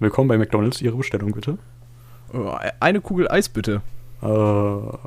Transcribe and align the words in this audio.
Willkommen 0.00 0.28
bei 0.28 0.38
McDonalds. 0.38 0.80
Ihre 0.82 0.96
Bestellung 0.96 1.32
bitte. 1.32 1.58
Oh, 2.32 2.52
Eine 2.80 3.00
Kugel 3.00 3.30
Eis 3.30 3.48
bitte. 3.48 3.82
Äh, 4.22 4.26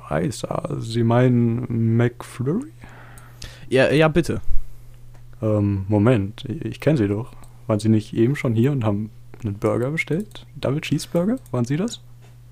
Eis. 0.10 0.44
ah, 0.46 0.75
Sie 0.79 1.04
meinen 1.04 1.98
McFlurry? 1.98 2.72
Ja, 3.70 3.92
ja, 3.92 4.08
bitte. 4.08 4.42
Ähm, 5.42 5.86
Moment. 5.88 6.46
Ich, 6.46 6.80
kenne 6.80 6.98
Sie 6.98 7.08
doch. 7.08 7.32
Waren 7.68 7.80
Sie 7.80 7.90
nicht 7.90 8.14
eben 8.14 8.36
schon 8.36 8.55
hier 8.55 8.71
und 8.71 8.84
haben 8.86 9.10
einen 9.44 9.55
Burger 9.55 9.92
bestellt? 9.92 10.46
Double 10.55 10.82
Cheeseburger? 10.82 11.38
Waren 11.52 11.66
Sie 11.66 11.76
das? 11.78 12.02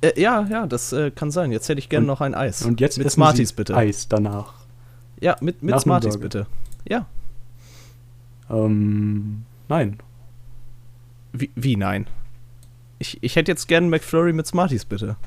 Äh, 0.02 0.20
ja, 0.20 0.46
ja, 0.50 0.68
das 0.68 0.92
äh, 0.92 1.12
kann 1.12 1.32
sein. 1.32 1.52
Jetzt 1.52 1.70
hätte 1.70 1.80
ich 1.80 1.90
gerne 1.90 2.04
Und- 2.04 2.08
noch 2.08 2.22
ein 2.22 2.36
Eis. 2.36 2.64
Und 2.64 2.82
jetzt 2.82 2.98
mit 2.98 3.10
Smarties 3.10 3.50
Sie 3.50 3.56
bitte. 3.56 3.76
Eis 3.76 4.08
danach. 4.10 4.54
Ja, 5.22 5.38
mit, 5.40 5.64
mit 5.64 5.74
Nach 5.74 5.82
Smarties 5.82 6.18
bitte. 6.20 6.48
Ja. 6.88 7.06
Ähm, 8.50 9.46
nein. 9.70 9.98
Wie, 11.32 11.50
wie 11.56 11.78
nein? 11.78 12.08
Ich, 13.00 13.22
ich 13.22 13.36
hätte 13.36 13.52
jetzt 13.52 13.68
gerne 13.68 13.88
McFlurry 13.88 14.34
mit 14.34 14.48
Smarties 14.48 14.86
bitte. 14.86 15.18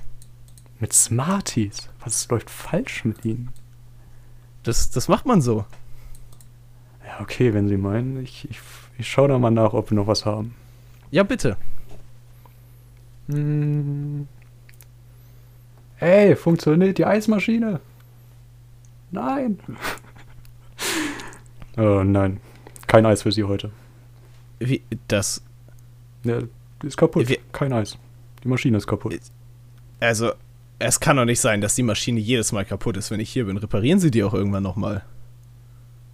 Mit 0.80 0.92
Smarties? 0.92 1.88
Was 2.04 2.28
läuft 2.28 2.50
falsch 2.50 3.04
mit 3.04 3.24
Ihnen? 3.24 3.50
Das, 4.62 4.90
das 4.90 5.08
macht 5.08 5.26
man 5.26 5.40
so. 5.40 5.64
Ja, 7.06 7.20
okay, 7.20 7.52
wenn 7.54 7.68
Sie 7.68 7.76
meinen. 7.76 8.22
Ich, 8.22 8.48
ich, 8.50 8.60
ich 8.96 9.08
schaue 9.08 9.28
da 9.28 9.38
mal 9.38 9.50
nach, 9.50 9.72
ob 9.72 9.90
wir 9.90 9.96
noch 9.96 10.06
was 10.06 10.24
haben. 10.24 10.54
Ja, 11.10 11.22
bitte. 11.22 11.56
Hm. 13.28 14.28
Ey, 15.98 16.36
funktioniert 16.36 16.98
die 16.98 17.06
Eismaschine? 17.06 17.80
Nein. 19.10 19.58
äh, 21.76 22.04
nein. 22.04 22.40
Kein 22.86 23.04
Eis 23.04 23.22
für 23.22 23.32
Sie 23.32 23.44
heute. 23.44 23.70
Wie, 24.60 24.82
das, 25.08 25.42
Ja, 26.24 26.40
die 26.82 26.86
ist 26.88 26.96
kaputt. 26.96 27.28
Wir- 27.28 27.38
Kein 27.52 27.72
Eis. 27.72 27.98
Die 28.44 28.48
Maschine 28.48 28.76
ist 28.78 28.86
kaputt. 28.86 29.18
also, 30.00 30.32
es 30.78 31.00
kann 31.00 31.16
doch 31.16 31.24
nicht 31.24 31.40
sein, 31.40 31.60
dass 31.60 31.74
die 31.74 31.82
Maschine 31.82 32.20
jedes 32.20 32.52
Mal 32.52 32.64
kaputt 32.64 32.96
ist, 32.96 33.10
wenn 33.10 33.18
ich 33.20 33.30
hier 33.30 33.46
bin. 33.46 33.56
Reparieren 33.56 33.98
Sie 33.98 34.10
die 34.12 34.22
auch 34.22 34.32
irgendwann 34.34 34.62
nochmal. 34.62 35.04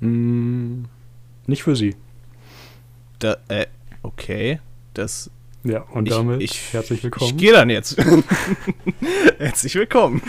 Hm, 0.00 0.86
nicht 1.46 1.62
für 1.64 1.76
Sie. 1.76 1.94
Da, 3.18 3.36
äh, 3.48 3.66
okay. 4.02 4.60
Das, 4.94 5.30
Ja, 5.64 5.80
und 5.82 6.06
Ich- 6.08 6.14
damit 6.14 6.42
ich- 6.42 6.72
herzlich 6.72 7.02
willkommen. 7.02 7.30
ich 7.30 7.36
gehe 7.36 7.52
dann 7.52 7.68
jetzt. 7.70 7.96
Herzlich 9.38 9.74
willkommen. 9.74 10.22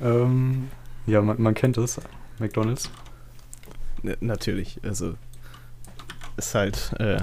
ähm, 0.00 0.68
ja, 1.06 1.20
man, 1.22 1.40
man 1.40 1.54
kennt 1.54 1.76
es. 1.78 2.00
McDonalds. 2.38 2.90
Natürlich, 4.20 4.78
also 4.84 5.14
ist 6.36 6.54
halt 6.54 6.92
äh, 6.98 7.20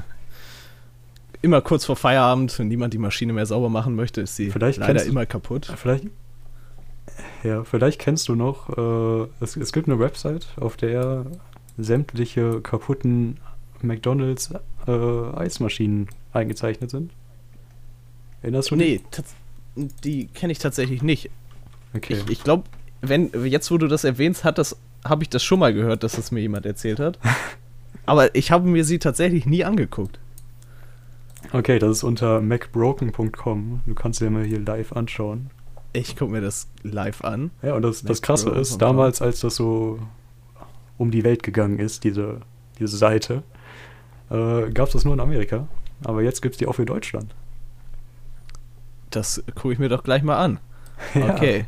immer 1.41 1.61
kurz 1.61 1.85
vor 1.85 1.95
Feierabend, 1.95 2.57
wenn 2.59 2.67
niemand 2.67 2.93
die 2.93 2.97
Maschine 2.97 3.33
mehr 3.33 3.45
sauber 3.45 3.69
machen 3.69 3.95
möchte, 3.95 4.21
ist 4.21 4.35
sie 4.35 4.51
Vielleicht 4.51 4.79
leider 4.79 5.01
du- 5.03 5.09
immer 5.09 5.25
kaputt. 5.25 5.71
Vielleicht, 5.77 6.05
ja, 7.43 7.63
vielleicht 7.63 7.99
kennst 7.99 8.27
du 8.27 8.35
noch, 8.35 8.69
äh, 8.77 9.27
es, 9.39 9.55
es 9.55 9.71
gibt 9.71 9.87
eine 9.87 9.99
Website, 9.99 10.47
auf 10.57 10.77
der 10.77 11.25
sämtliche 11.77 12.61
kaputten 12.61 13.37
McDonalds 13.81 14.51
äh, 14.87 14.91
Eismaschinen 14.91 16.07
eingezeichnet 16.33 16.89
sind. 16.89 17.11
Erinnerst 18.41 18.71
du 18.71 18.75
Nee, 18.75 19.01
tats- 19.11 19.35
die 20.03 20.27
kenne 20.27 20.51
ich 20.51 20.59
tatsächlich 20.59 21.01
nicht. 21.03 21.29
Okay. 21.95 22.13
Ich, 22.13 22.29
ich 22.29 22.43
glaube, 22.43 22.63
wenn 23.01 23.29
jetzt 23.45 23.69
wo 23.71 23.77
du 23.77 23.87
das 23.87 24.03
erwähnst, 24.03 24.43
hat 24.43 24.57
das 24.57 24.77
habe 25.03 25.23
ich 25.23 25.29
das 25.29 25.43
schon 25.43 25.59
mal 25.59 25.73
gehört, 25.73 26.01
dass 26.03 26.13
das 26.13 26.31
mir 26.31 26.39
jemand 26.41 26.65
erzählt 26.65 26.99
hat. 26.99 27.19
Aber 28.07 28.33
ich 28.35 28.51
habe 28.51 28.67
mir 28.67 28.83
sie 28.83 28.99
tatsächlich 28.99 29.45
nie 29.45 29.63
angeguckt. 29.63 30.19
Okay, 31.55 31.79
das 31.79 31.97
ist 31.97 32.03
unter 32.03 32.41
macbroken.com. 32.41 33.81
Du 33.85 33.93
kannst 33.95 34.21
dir 34.21 34.29
mal 34.29 34.43
hier 34.43 34.59
live 34.59 34.93
anschauen. 34.93 35.49
Ich 35.93 36.15
gucke 36.15 36.31
mir 36.31 36.41
das 36.41 36.67
live 36.83 37.23
an. 37.23 37.51
Ja, 37.61 37.75
und 37.75 37.81
das, 37.81 38.03
das 38.03 38.21
Krasse 38.21 38.49
ist, 38.49 38.81
damals, 38.81 39.21
als 39.21 39.39
das 39.39 39.55
so 39.55 39.99
um 40.97 41.11
die 41.11 41.23
Welt 41.23 41.43
gegangen 41.43 41.79
ist, 41.79 42.03
diese, 42.03 42.41
diese 42.79 42.97
Seite, 42.97 43.43
äh, 44.29 44.69
gab 44.71 44.87
es 44.87 44.93
das 44.93 45.05
nur 45.05 45.13
in 45.13 45.19
Amerika. 45.19 45.67
Aber 46.03 46.21
jetzt 46.21 46.41
gibt 46.41 46.55
es 46.55 46.59
die 46.59 46.67
auch 46.67 46.75
für 46.75 46.85
Deutschland. 46.85 47.33
Das 49.09 49.41
gucke 49.55 49.73
ich 49.73 49.79
mir 49.79 49.89
doch 49.89 50.03
gleich 50.03 50.23
mal 50.23 50.37
an. 50.37 50.59
Ja. 51.13 51.33
Okay. 51.33 51.65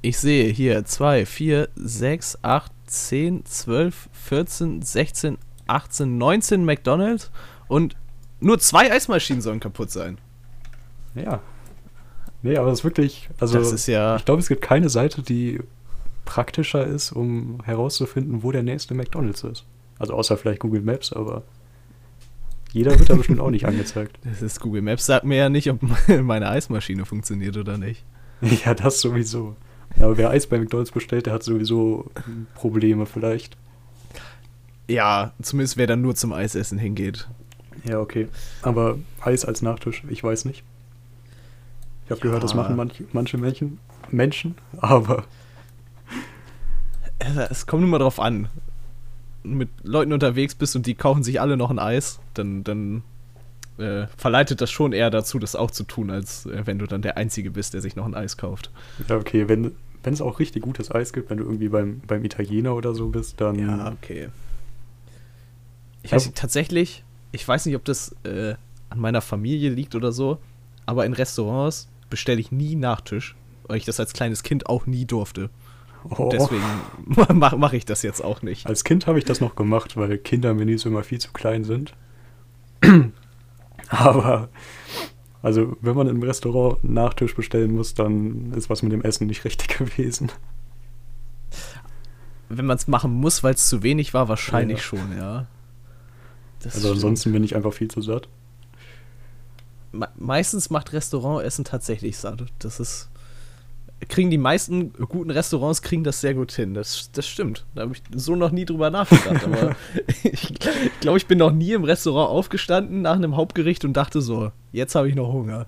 Ich 0.00 0.18
sehe 0.18 0.52
hier 0.52 0.84
2, 0.84 1.26
4, 1.26 1.68
6, 1.76 2.38
8, 2.42 2.72
10, 2.86 3.44
12, 3.44 4.08
14, 4.12 4.82
16, 4.82 5.38
18, 5.68 6.18
19 6.18 6.64
McDonalds 6.64 7.30
und 7.68 7.96
nur 8.42 8.58
zwei 8.58 8.90
Eismaschinen 8.90 9.40
sollen 9.40 9.60
kaputt 9.60 9.90
sein. 9.90 10.18
Ja. 11.14 11.40
Nee, 12.42 12.56
aber 12.56 12.70
das 12.70 12.80
ist 12.80 12.84
wirklich, 12.84 13.28
also 13.38 13.58
das 13.58 13.72
ist 13.72 13.86
ja. 13.86 14.16
ich 14.16 14.24
glaube, 14.24 14.40
es 14.40 14.48
gibt 14.48 14.62
keine 14.62 14.88
Seite, 14.88 15.22
die 15.22 15.60
praktischer 16.24 16.86
ist, 16.86 17.12
um 17.12 17.60
herauszufinden, 17.64 18.42
wo 18.42 18.52
der 18.52 18.62
nächste 18.62 18.94
McDonalds 18.94 19.44
ist. 19.44 19.64
Also 19.98 20.14
außer 20.14 20.36
vielleicht 20.36 20.60
Google 20.60 20.82
Maps, 20.82 21.12
aber 21.12 21.42
jeder 22.72 22.98
wird 22.98 23.10
da 23.10 23.14
bestimmt 23.14 23.40
auch 23.40 23.50
nicht 23.50 23.66
angezeigt. 23.66 24.18
Das 24.24 24.42
ist 24.42 24.60
Google 24.60 24.82
Maps, 24.82 25.06
sagt 25.06 25.24
mir 25.24 25.36
ja 25.36 25.48
nicht, 25.48 25.70
ob 25.70 25.80
meine 26.22 26.48
Eismaschine 26.48 27.04
funktioniert 27.04 27.56
oder 27.56 27.78
nicht. 27.78 28.04
Ja, 28.64 28.74
das 28.74 29.00
sowieso. 29.00 29.56
Aber 30.00 30.16
wer 30.16 30.30
Eis 30.30 30.46
bei 30.46 30.58
McDonalds 30.58 30.90
bestellt, 30.90 31.26
der 31.26 31.34
hat 31.34 31.44
sowieso 31.44 32.10
Probleme 32.54 33.06
vielleicht. 33.06 33.56
Ja, 34.88 35.32
zumindest 35.40 35.76
wer 35.76 35.86
dann 35.86 36.02
nur 36.02 36.16
zum 36.16 36.32
Eisessen 36.32 36.78
hingeht. 36.78 37.28
Ja, 37.84 37.98
okay. 38.00 38.28
Aber 38.62 38.98
Eis 39.20 39.44
als 39.44 39.62
Nachtisch, 39.62 40.02
ich 40.08 40.22
weiß 40.22 40.44
nicht. 40.44 40.62
Ich 42.04 42.10
habe 42.10 42.20
Ja. 42.20 42.26
gehört, 42.26 42.44
das 42.44 42.54
machen 42.54 42.76
manch, 42.76 43.02
manche 43.12 43.38
Menschen, 43.38 43.78
Menschen, 44.10 44.54
aber 44.78 45.24
Es 47.48 47.66
kommt 47.66 47.82
nur 47.82 47.90
mal 47.90 47.98
drauf 47.98 48.18
an. 48.20 48.48
Mit 49.44 49.68
Leuten 49.82 50.12
unterwegs 50.12 50.54
bist 50.54 50.76
und 50.76 50.86
die 50.86 50.94
kaufen 50.94 51.22
sich 51.22 51.40
alle 51.40 51.56
noch 51.56 51.70
ein 51.70 51.78
Eis, 51.78 52.20
dann, 52.34 52.62
dann 52.64 53.02
äh, 53.78 54.06
verleitet 54.16 54.60
das 54.60 54.70
schon 54.70 54.92
eher 54.92 55.10
dazu, 55.10 55.38
das 55.38 55.56
auch 55.56 55.70
zu 55.70 55.82
tun, 55.84 56.10
als 56.10 56.46
äh, 56.46 56.62
wenn 56.64 56.78
du 56.78 56.86
dann 56.86 57.02
der 57.02 57.16
Einzige 57.16 57.50
bist, 57.50 57.74
der 57.74 57.80
sich 57.80 57.96
noch 57.96 58.04
ein 58.06 58.14
Eis 58.14 58.36
kauft. 58.36 58.70
ja, 59.08 59.16
okay, 59.16 59.48
wenn, 59.48 59.72
wenn 60.04 60.14
es 60.14 60.20
auch 60.20 60.38
richtig 60.38 60.62
gutes 60.62 60.92
Eis 60.92 61.12
gibt, 61.12 61.30
wenn 61.30 61.38
du 61.38 61.44
irgendwie 61.44 61.68
beim, 61.68 62.00
beim 62.06 62.24
Italiener 62.24 62.74
oder 62.76 62.94
so 62.94 63.08
bist, 63.08 63.40
dann. 63.40 63.58
Ja, 63.58 63.92
okay. 63.92 64.28
Ich 66.02 66.10
Ja. 66.10 66.16
weiß 66.16 66.26
nicht, 66.26 66.36
tatsächlich, 66.38 67.02
ich 67.32 67.46
weiß 67.46 67.66
nicht, 67.66 67.76
ob 67.76 67.84
das 67.84 68.14
äh, 68.24 68.54
an 68.90 69.00
meiner 69.00 69.20
Familie 69.20 69.70
liegt 69.70 69.94
oder 69.94 70.12
so, 70.12 70.38
aber 70.86 71.06
in 71.06 71.12
Restaurants 71.12 71.88
bestelle 72.10 72.40
ich 72.40 72.52
nie 72.52 72.76
Nachtisch, 72.76 73.34
weil 73.66 73.78
ich 73.78 73.84
das 73.84 73.98
als 73.98 74.12
kleines 74.12 74.42
Kind 74.42 74.68
auch 74.68 74.86
nie 74.86 75.04
durfte. 75.06 75.50
Oh. 76.10 76.28
Deswegen 76.32 76.62
mache 77.38 77.56
mach 77.56 77.72
ich 77.72 77.84
das 77.84 78.02
jetzt 78.02 78.22
auch 78.22 78.42
nicht. 78.42 78.66
Als 78.66 78.84
Kind 78.84 79.06
habe 79.06 79.18
ich 79.18 79.24
das 79.24 79.40
noch 79.40 79.54
gemacht, 79.54 79.96
weil 79.96 80.18
Kindermenüs 80.18 80.84
immer 80.84 81.04
viel 81.04 81.20
zu 81.20 81.32
klein 81.32 81.64
sind. 81.64 81.94
Aber, 83.88 84.48
also, 85.42 85.76
wenn 85.80 85.94
man 85.94 86.08
im 86.08 86.22
Restaurant 86.22 86.82
einen 86.82 86.94
Nachtisch 86.94 87.36
bestellen 87.36 87.72
muss, 87.72 87.94
dann 87.94 88.52
ist 88.52 88.68
was 88.68 88.82
mit 88.82 88.92
dem 88.92 89.02
Essen 89.02 89.28
nicht 89.28 89.44
richtig 89.44 89.68
gewesen. 89.78 90.32
Wenn 92.48 92.66
man 92.66 92.76
es 92.76 92.88
machen 92.88 93.12
muss, 93.12 93.42
weil 93.42 93.54
es 93.54 93.68
zu 93.68 93.82
wenig 93.82 94.12
war, 94.12 94.28
wahrscheinlich 94.28 94.78
Ja. 94.78 94.84
schon, 94.84 95.16
ja. 95.16 95.46
Das 96.62 96.74
Also, 96.74 96.88
stimmt. 96.88 96.96
ansonsten 96.96 97.32
bin 97.32 97.44
ich 97.44 97.56
einfach 97.56 97.72
viel 97.72 97.88
zu 97.88 98.00
satt. 98.00 98.28
Me 99.92 100.08
meistens 100.16 100.70
macht 100.70 100.92
Restaurantessen 100.92 101.64
tatsächlich 101.64 102.16
satt. 102.16 102.44
Das 102.58 102.80
ist. 102.80 103.08
Kriegen 104.08 104.30
die 104.30 104.38
meisten 104.38 104.92
guten 104.94 105.30
Restaurants 105.30 105.80
kriegen 105.80 106.02
das 106.02 106.20
sehr 106.20 106.34
gut 106.34 106.50
hin. 106.50 106.74
Das, 106.74 107.10
das 107.12 107.24
stimmt. 107.24 107.64
Da 107.76 107.82
habe 107.82 107.92
ich 107.92 108.02
so 108.12 108.34
noch 108.34 108.50
nie 108.50 108.64
drüber 108.64 108.90
nachgedacht. 108.90 109.44
aber 109.44 109.76
ich 110.24 110.54
glaube, 111.00 111.18
ich 111.18 111.26
bin 111.28 111.38
noch 111.38 111.52
nie 111.52 111.72
im 111.72 111.84
Restaurant 111.84 112.30
aufgestanden 112.30 113.02
nach 113.02 113.14
einem 113.14 113.36
Hauptgericht 113.36 113.84
und 113.84 113.92
dachte 113.92 114.20
so, 114.20 114.50
jetzt 114.72 114.96
habe 114.96 115.08
ich 115.08 115.14
noch 115.14 115.32
Hunger. 115.32 115.66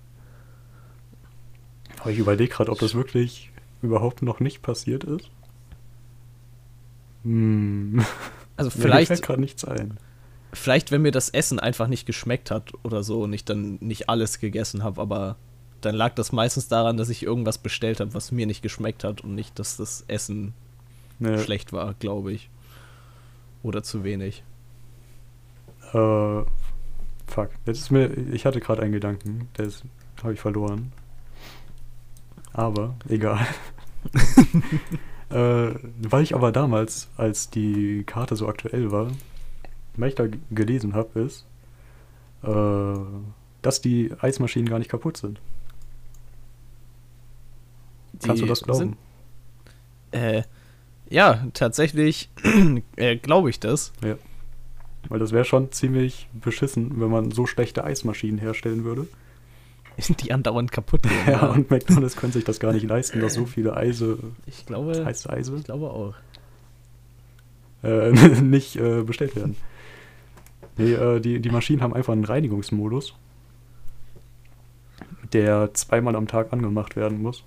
Aber 2.01 2.11
ich 2.11 2.19
überlege 2.19 2.53
gerade, 2.53 2.73
ob 2.73 2.79
das 2.81 2.95
wirklich 2.95 3.53
überhaupt 3.83 4.23
noch 4.23 4.41
nicht 4.41 4.63
passiert 4.63 5.05
ist. 5.05 5.31
Hm. 7.23 8.05
Also 8.57 8.71
Mir 8.77 8.83
vielleicht, 8.83 9.09
fällt 9.09 9.23
gerade 9.23 9.41
nichts 9.41 9.65
ein. 9.65 9.97
Vielleicht, 10.55 10.91
wenn 10.91 11.03
mir 11.03 11.13
das 11.13 11.29
Essen 11.29 11.61
einfach 11.61 11.89
nicht 11.89 12.07
geschmeckt 12.07 12.51
hat 12.51 12.73
oder 12.83 13.03
so 13.03 13.23
und 13.23 13.33
ich 13.33 13.45
dann 13.45 13.79
nicht 13.81 14.09
alles 14.09 14.41
gegessen 14.41 14.83
habe, 14.83 15.01
aber 15.01 15.37
dann 15.81 15.95
lag 15.95 16.15
das 16.15 16.33
meistens 16.33 16.69
daran, 16.69 16.97
dass 16.97 17.09
ich 17.09 17.23
irgendwas 17.23 17.59
bestellt 17.59 18.01
habe, 18.01 18.15
was 18.15 18.33
mir 18.33 18.47
nicht 18.47 18.63
geschmeckt 18.63 19.05
hat 19.05 19.23
und 19.23 19.35
nicht, 19.35 19.59
dass 19.59 19.77
das 19.77 20.05
Essen 20.09 20.55
Nee, 21.19 21.39
schlecht 21.39 21.73
war, 21.73 21.95
glaube 21.95 22.33
ich. 22.33 22.51
Oder 23.63 23.83
zu 23.83 24.05
wenig. 24.05 24.43
Äh, 25.93 26.43
fuck. 27.27 27.51
Jetzt 27.67 27.81
ist 27.81 27.91
mir. 27.91 28.11
Ich 28.33 28.47
hatte 28.47 28.61
gerade 28.61 28.83
einen 28.83 28.93
Gedanken, 28.93 29.49
der 29.57 29.71
habe 30.23 30.35
ich 30.35 30.41
verloren. 30.41 30.93
Aber, 32.53 32.95
egal. 33.09 33.47
äh, 35.31 35.75
weil 36.03 36.23
ich 36.23 36.35
aber 36.35 36.53
damals, 36.53 37.09
als 37.17 37.51
die 37.51 38.05
Karte 38.05 38.37
so 38.37 38.49
aktuell 38.49 38.93
war, 38.93 39.11
g- 39.97 40.39
gelesen 40.51 40.95
habe, 40.95 41.21
ist, 41.21 41.47
äh, 42.43 42.95
dass 43.63 43.81
die 43.81 44.13
Eismaschinen 44.21 44.69
gar 44.69 44.79
nicht 44.79 44.91
kaputt 44.91 45.17
sind. 45.17 45.41
Kannst 48.23 48.41
du 48.43 48.45
Die 48.45 48.49
das 48.49 48.63
glauben? 48.63 48.79
sind- 48.79 48.97
Äh, 50.13 50.43
ja, 51.11 51.45
tatsächlich 51.55 52.31
äh, 52.97 53.17
glaube 53.17 53.51
ich 53.51 53.59
das. 53.61 53.93
Ja. 54.03 54.17
Weil 55.09 55.19
das 55.19 55.33
wäre 55.33 55.45
schon 55.45 55.71
ziemlich 55.73 56.29
beschissen, 56.33 57.01
wenn 57.01 57.11
man 57.11 57.31
so 57.31 57.47
schlechte 57.47 57.85
Eismaschinen 57.85 58.39
herstellen 58.39 58.85
würde. 58.85 59.07
Die 60.21 60.33
andauernd 60.33 60.73
kaputt 60.73 61.03
gehen. 61.03 61.13
Ja, 61.27 61.47
und 61.51 61.71
McDonalds 61.71 62.17
könnte 62.17 62.35
sich 62.39 62.45
das 62.45 62.59
gar 62.61 62.73
nicht 62.73 62.87
leisten, 62.87 63.21
dass 63.21 63.35
so 63.35 63.45
viele 63.47 63.77
Eise, 63.77 64.19
ich 64.47 64.65
glaube, 64.67 65.05
heiße 65.05 65.29
Eise, 65.31 65.57
ich 65.57 65.65
glaube 65.65 65.91
auch. 65.91 66.15
äh, 67.83 68.11
nicht 68.41 68.77
äh, 68.77 69.03
bestellt 69.03 69.37
werden. 69.37 69.57
Nee, 70.77 70.93
äh, 70.93 71.21
die, 71.21 71.41
die 71.41 71.51
Maschinen 71.51 71.83
haben 71.83 71.95
einfach 71.95 72.13
einen 72.13 72.25
Reinigungsmodus, 72.25 73.15
der 75.33 75.73
zweimal 75.75 76.17
am 76.17 76.27
Tag 76.27 76.53
angemacht 76.53 76.97
werden 76.97 77.23
muss, 77.23 77.45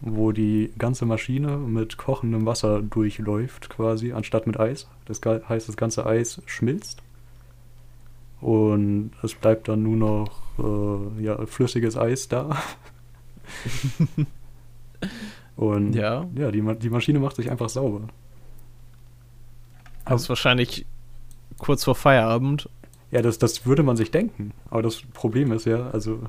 wo 0.00 0.32
die 0.32 0.72
ganze 0.78 1.04
Maschine 1.06 1.56
mit 1.58 1.96
kochendem 1.96 2.46
Wasser 2.46 2.82
durchläuft, 2.82 3.68
quasi, 3.68 4.12
anstatt 4.12 4.46
mit 4.46 4.58
Eis. 4.58 4.88
Das 5.04 5.20
heißt, 5.24 5.68
das 5.68 5.76
ganze 5.76 6.06
Eis 6.06 6.40
schmilzt 6.46 7.02
und 8.42 9.12
es 9.22 9.34
bleibt 9.34 9.68
dann 9.68 9.84
nur 9.84 9.96
noch 9.96 10.42
äh, 10.58 11.22
ja, 11.22 11.46
flüssiges 11.46 11.96
Eis 11.96 12.28
da. 12.28 12.60
und 15.56 15.94
Ja. 15.94 16.26
ja 16.34 16.50
die, 16.50 16.60
die 16.78 16.90
Maschine 16.90 17.20
macht 17.20 17.36
sich 17.36 17.50
einfach 17.50 17.68
sauber. 17.68 18.08
Das 20.04 20.22
ist 20.22 20.28
wahrscheinlich 20.28 20.86
kurz 21.62 21.84
vor 21.84 21.94
Feierabend. 21.94 22.68
Ja, 23.10 23.22
das, 23.22 23.38
das 23.38 23.66
würde 23.66 23.82
man 23.82 23.96
sich 23.96 24.10
denken. 24.10 24.52
Aber 24.70 24.82
das 24.82 25.02
Problem 25.14 25.52
ist 25.52 25.66
ja, 25.66 25.90
also 25.90 26.20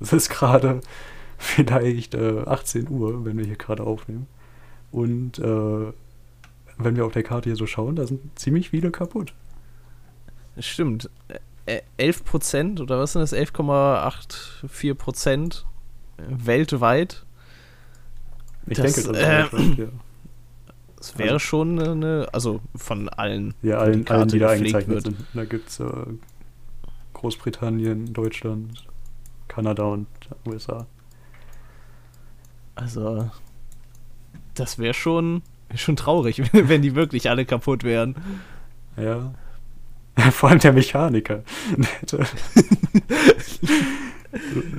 es 0.00 0.12
ist 0.12 0.28
gerade 0.30 0.80
vielleicht 1.38 2.14
äh, 2.14 2.42
18 2.46 2.88
Uhr, 2.88 3.24
wenn 3.24 3.36
wir 3.36 3.44
hier 3.44 3.56
gerade 3.56 3.82
aufnehmen. 3.82 4.26
Und 4.92 5.38
äh, 5.38 5.92
wenn 6.78 6.96
wir 6.96 7.04
auf 7.04 7.12
der 7.12 7.22
Karte 7.22 7.48
hier 7.48 7.56
so 7.56 7.66
schauen, 7.66 7.96
da 7.96 8.06
sind 8.06 8.38
ziemlich 8.38 8.70
viele 8.70 8.90
kaputt. 8.90 9.34
Stimmt. 10.58 11.10
Äh, 11.66 11.80
11 11.96 12.24
Prozent 12.24 12.80
oder 12.80 12.98
was 12.98 13.12
sind 13.12 13.22
das? 13.22 13.32
11,84 13.32 14.94
Prozent 14.94 15.66
weltweit. 16.18 17.24
Ich 18.66 18.78
Das, 18.78 18.94
denke, 18.94 19.12
das 19.12 19.52
ist 19.52 19.78
äh, 19.78 19.82
ja. 19.82 19.88
Das 21.12 21.18
wäre 21.18 21.34
Also- 21.34 21.38
schon 21.40 21.78
eine, 21.78 22.28
also 22.32 22.60
von 22.74 23.08
allen. 23.08 23.54
Ja, 23.62 23.78
allen, 23.78 23.92
allen 23.92 24.04
Karte 24.04 24.26
die 24.34 24.38
da 24.38 24.48
eingezeichnet 24.50 25.02
sind. 25.02 25.16
Da 25.34 25.44
gibt 25.44 25.68
es 25.68 25.80
äh, 25.80 25.86
Großbritannien, 27.12 28.12
Deutschland, 28.12 28.84
Kanada 29.48 29.84
und 29.84 30.06
USA. 30.46 30.86
Also, 32.74 33.30
das 34.54 34.78
wäre 34.78 34.94
schon, 34.94 35.42
schon 35.74 35.96
traurig, 35.96 36.42
wenn 36.52 36.82
die 36.82 36.94
wirklich 36.94 37.28
alle 37.30 37.44
kaputt 37.44 37.84
wären. 37.84 38.16
Ja. 38.96 39.34
Vor 40.30 40.48
allem 40.50 40.60
der 40.60 40.72
Mechaniker. 40.72 41.42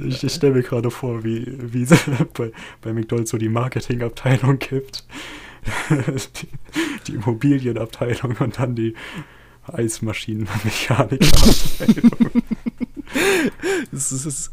Ich 0.05 0.21
ich 0.23 0.33
stelle 0.33 0.53
mir 0.55 0.63
gerade 0.63 0.91
vor, 0.91 1.23
wie, 1.23 1.45
wie 1.73 1.83
es 1.83 1.93
bei, 2.33 2.51
bei 2.81 2.91
McDonalds 2.93 3.31
so 3.31 3.37
die 3.37 3.47
Marketingabteilung 3.47 4.59
gibt. 4.59 5.05
Die, 6.41 6.47
die 7.07 7.13
Immobilienabteilung 7.15 8.35
und 8.39 8.59
dann 8.59 8.75
die 8.75 8.93
Eismaschinenmechanikerabteilung. 9.67 12.31
Das 13.91 14.11
ist, 14.11 14.25
das 14.25 14.25
ist, 14.25 14.51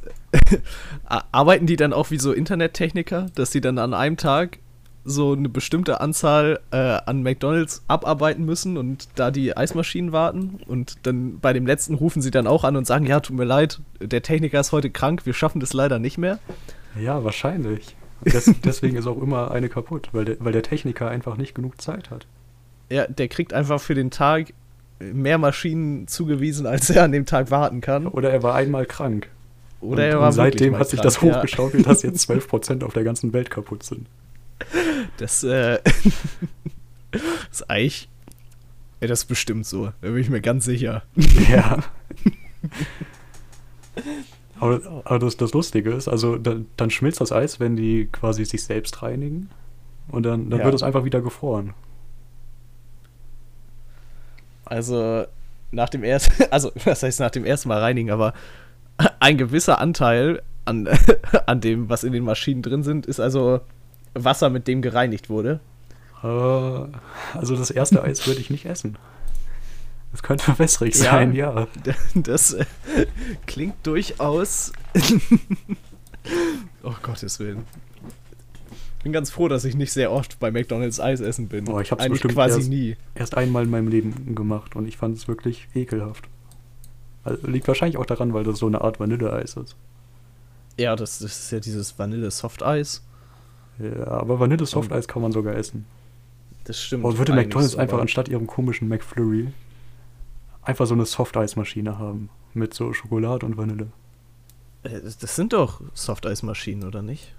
A- 1.07 1.25
Arbeiten 1.33 1.67
die 1.67 1.75
dann 1.77 1.93
auch 1.93 2.11
wie 2.13 2.19
so 2.19 2.33
Internettechniker, 2.33 3.27
dass 3.35 3.51
sie 3.51 3.61
dann 3.61 3.79
an 3.79 3.93
einem 3.95 4.17
Tag 4.17 4.59
so 5.05 5.33
eine 5.33 5.49
bestimmte 5.49 6.01
Anzahl 6.01 6.61
äh, 6.71 6.77
an 6.77 7.23
McDonalds 7.25 7.83
abarbeiten 7.89 8.45
müssen 8.45 8.77
und 8.77 9.09
da 9.17 9.33
die 9.33 9.57
Eismaschinen 9.57 10.13
warten 10.13 10.61
und 10.69 10.99
dann 11.07 11.41
bei 11.41 11.53
dem 11.53 11.67
letzten 11.67 11.95
rufen 11.95 12.23
sie 12.23 12.31
dann 12.31 12.47
auch 12.47 12.63
an 12.63 12.77
und 12.77 12.87
sagen, 12.87 13.07
ja, 13.07 13.19
tut 13.19 13.35
mir 13.37 13.45
leid, 13.45 13.81
der 14.01 14.23
Techniker 14.23 14.61
ist 14.61 14.71
heute 14.71 14.91
krank, 14.91 15.27
wir 15.27 15.35
schaffen 15.35 15.59
das 15.59 15.73
leider 15.73 15.99
nicht 15.99 16.19
mehr. 16.19 16.39
Ja, 17.01 17.25
wahrscheinlich. 17.25 17.97
Des, 18.25 18.51
deswegen 18.65 18.97
ist 18.97 19.07
auch 19.07 19.21
immer 19.21 19.51
eine 19.51 19.69
kaputt, 19.69 20.09
weil 20.13 20.25
der, 20.25 20.37
weil 20.41 20.53
der 20.53 20.63
Techniker 20.63 21.09
einfach 21.09 21.37
nicht 21.37 21.55
genug 21.55 21.81
Zeit 21.81 22.11
hat. 22.11 22.27
Ja, 22.91 23.07
der 23.07 23.29
kriegt 23.29 23.53
einfach 23.53 23.81
für 23.81 23.95
den 23.95 24.11
Tag 24.11 24.53
mehr 24.99 25.39
Maschinen 25.39 26.07
zugewiesen, 26.07 26.67
als 26.67 26.91
er 26.91 27.05
an 27.05 27.13
dem 27.13 27.27
Tag 27.27 27.51
warten 27.51 27.81
kann. 27.81 28.07
Oder 28.07 28.31
er 28.31 28.43
war 28.43 28.55
einmal 28.55 28.87
krank. 28.87 29.29
Oder 29.81 30.05
und, 30.05 30.11
er 30.11 30.21
war 30.21 30.29
und 30.29 30.33
seitdem 30.33 30.79
hat 30.79 30.89
sich 30.89 31.01
krank, 31.01 31.15
das 31.15 31.21
ja. 31.21 31.23
hochgeschaukelt, 31.23 31.87
dass 31.87 32.03
jetzt 32.03 32.31
12% 32.31 32.85
auf 32.85 32.93
der 32.93 33.05
ganzen 33.05 33.33
Welt 33.33 33.51
kaputt 33.51 33.83
sind. 33.83 34.07
Das, 35.17 35.43
äh, 35.43 35.79
ist 37.51 37.69
eigentlich. 37.69 38.09
Ja, 39.01 39.09
das 39.09 39.21
ist 39.21 39.27
bestimmt 39.27 39.67
so. 39.67 39.87
Da 40.01 40.09
bin 40.09 40.19
ich 40.19 40.31
mir 40.31 40.41
ganz 40.41 40.65
sicher. 40.65 41.03
Ja. 41.51 41.83
aber 44.63 45.03
aber 45.05 45.19
das, 45.19 45.37
das 45.37 45.53
Lustige 45.53 45.91
ist, 45.91 46.09
also 46.09 46.37
dann, 46.37 46.67
dann 46.77 46.91
schmilzt 46.91 47.21
das 47.21 47.33
Eis, 47.33 47.59
wenn 47.61 47.77
die 47.77 48.07
quasi 48.11 48.45
sich 48.45 48.63
selbst 48.65 49.03
reinigen. 49.03 49.51
Und 50.09 50.25
dann, 50.25 50.51
dann 50.51 50.61
Ja. 50.61 50.65
wird 50.65 50.75
es 50.75 50.83
einfach 50.83 51.05
wieder 51.05 51.21
gefroren. 51.21 51.75
Also, 54.65 55.25
nach 55.71 55.89
dem 55.89 56.05
ersten. 56.05 56.45
Also, 56.51 56.71
was 56.85 57.03
heißt 57.03 57.21
nach 57.21 57.31
dem 57.31 57.45
ersten 57.45 57.69
Mal 57.69 57.81
reinigen, 57.81 58.11
aber 58.11 58.35
ein 59.21 59.37
gewisser 59.39 59.79
Anteil 59.81 60.43
an, 60.65 60.89
an 61.47 61.61
dem, 61.61 61.89
was 61.89 62.05
in 62.05 62.13
den 62.13 62.25
Maschinen 62.25 62.63
drin 62.63 62.83
sind, 62.83 63.07
ist 63.07 63.21
also 63.21 63.61
Wasser, 64.15 64.51
mit 64.51 64.69
dem 64.69 64.83
gereinigt 64.83 65.31
wurde. 65.31 65.61
Äh, 66.23 66.27
also 66.27 67.57
das 67.57 67.71
erste 67.71 68.03
Eis 68.03 68.27
würde 68.27 68.41
ich 68.41 68.51
nicht 68.51 68.67
essen. 68.67 68.97
Das 70.13 70.23
könnte 70.23 70.55
wässrig 70.59 70.95
Ja. 70.97 71.03
sein, 71.13 71.35
ja. 71.35 71.67
Das 72.15 72.53
äh, 72.55 72.65
klingt 73.47 73.75
durchaus. 73.87 74.73
oh 76.83 76.95
Gottes 77.03 77.39
Willen. 77.41 77.65
Bin 79.03 79.13
ganz 79.13 79.31
froh, 79.31 79.49
dass 79.49 79.65
ich 79.65 79.75
nicht 79.75 79.93
sehr 79.93 80.13
oft 80.13 80.39
bei 80.39 80.53
McDonalds 80.53 81.01
Eis 81.01 81.21
essen 81.21 81.49
bin. 81.49 81.65
Boah, 81.65 81.81
ich 81.81 81.91
hab's 81.91 82.01
Eigentlich 82.03 82.13
bestimmt 82.23 82.35
quasi 82.35 82.59
erst- 82.61 82.69
nie. 82.71 82.97
Erst 83.17 83.37
einmal 83.37 83.65
in 83.65 83.71
meinem 83.71 83.89
Leben 83.89 84.35
gemacht 84.37 84.77
und 84.77 84.87
ich 84.87 84.97
fand 84.97 85.17
es 85.17 85.27
wirklich 85.27 85.67
ekelhaft. 85.75 86.29
Also, 87.25 87.47
liegt 87.49 87.67
wahrscheinlich 87.67 87.97
auch 87.97 88.07
daran, 88.07 88.33
weil 88.33 88.45
das 88.45 88.59
so 88.59 88.67
eine 88.67 88.81
Art 88.81 89.01
Vanilleeis 89.01 89.57
ist. 89.57 89.77
Ja, 90.79 90.95
das, 90.97 91.19
das 91.19 91.39
ist 91.41 91.51
ja 91.53 91.61
dieses 91.61 91.99
Vanille-Soft-Eis. 91.99 93.03
Ja, 93.79 94.07
aber 94.09 94.39
Vanille-Softeis 94.39 95.09
kann 95.09 95.23
man 95.23 95.33
sogar 95.33 95.55
essen. 95.57 95.85
Das 96.65 96.81
stimmt. 96.81 97.05
Und 97.05 97.19
würde 97.19 97.33
McDonalds 97.33 97.75
einfach 97.77 97.99
anstatt 98.01 98.29
ihrem 98.29 98.47
komischen 98.47 98.89
McFlurry 98.89 99.49
einfach 100.63 100.87
so 100.87 100.95
eine 100.95 101.07
Softeismaschine 101.07 101.99
haben. 101.99 102.29
Mit 102.55 102.75
so 102.75 102.93
Schokolade 102.93 103.47
und 103.47 103.57
Vanille. 103.57 103.89
Äh, 104.83 105.01
Das 105.21 105.37
sind 105.37 105.53
doch 105.53 105.81
Softeismaschinen, 105.95 106.87
oder 106.87 107.03
nicht? 107.03 107.35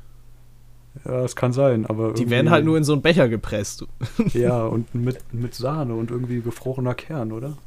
Ja, 1.05 1.23
es 1.23 1.35
kann 1.35 1.53
sein, 1.53 1.85
aber. 1.87 2.13
Die 2.13 2.29
werden 2.29 2.51
halt 2.51 2.65
nur 2.65 2.77
in 2.77 2.83
so 2.83 2.93
einen 2.93 3.01
Becher 3.01 3.27
gepresst. 3.29 3.85
Ja, 4.33 4.63
und 4.65 4.93
mit, 4.95 5.17
mit 5.33 5.53
Sahne 5.55 5.95
und 5.95 6.11
irgendwie 6.11 6.41
gefrorener 6.41 6.93
Kern, 6.95 7.31
oder? 7.31 7.57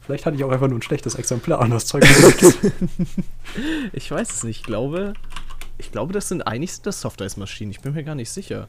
Vielleicht 0.00 0.26
hatte 0.26 0.36
ich 0.36 0.44
auch 0.44 0.50
einfach 0.50 0.68
nur 0.68 0.78
ein 0.78 0.82
schlechtes 0.82 1.14
Exemplar 1.14 1.60
an 1.60 1.70
das 1.70 1.86
Zeug. 1.86 2.04
Ich 3.92 4.10
weiß 4.10 4.30
es 4.30 4.44
nicht. 4.44 4.60
Ich 4.60 4.62
glaube, 4.64 5.14
ich 5.80 5.90
glaube, 5.90 6.12
das 6.12 6.28
sind 6.28 6.42
eigentlich 6.46 6.72
sind 6.74 6.86
das 6.86 7.00
Softeismaschinen. 7.00 7.72
Ich 7.72 7.80
bin 7.80 7.94
mir 7.94 8.04
gar 8.04 8.14
nicht 8.14 8.30
sicher. 8.30 8.68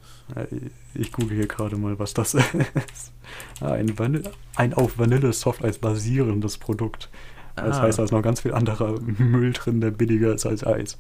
Ich 0.95 1.11
google 1.11 1.37
hier 1.37 1.47
gerade 1.47 1.77
mal, 1.77 1.99
was 1.99 2.13
das 2.15 2.33
ist. 2.33 3.11
Ah, 3.59 3.73
ein, 3.73 3.97
Vanille, 3.99 4.31
ein 4.55 4.73
auf 4.73 4.97
Vanille-Softeis 4.97 5.77
basierendes 5.77 6.57
Produkt. 6.57 7.09
Das 7.55 7.77
Ah. 7.77 7.81
heißt, 7.83 7.99
da 7.99 8.03
ist 8.05 8.11
noch 8.11 8.21
ganz 8.23 8.39
viel 8.41 8.53
anderer 8.53 8.99
Müll 9.01 9.51
drin, 9.53 9.81
der 9.81 9.91
billiger 9.91 10.33
ist 10.33 10.45
als 10.45 10.65
Eis. 10.65 10.97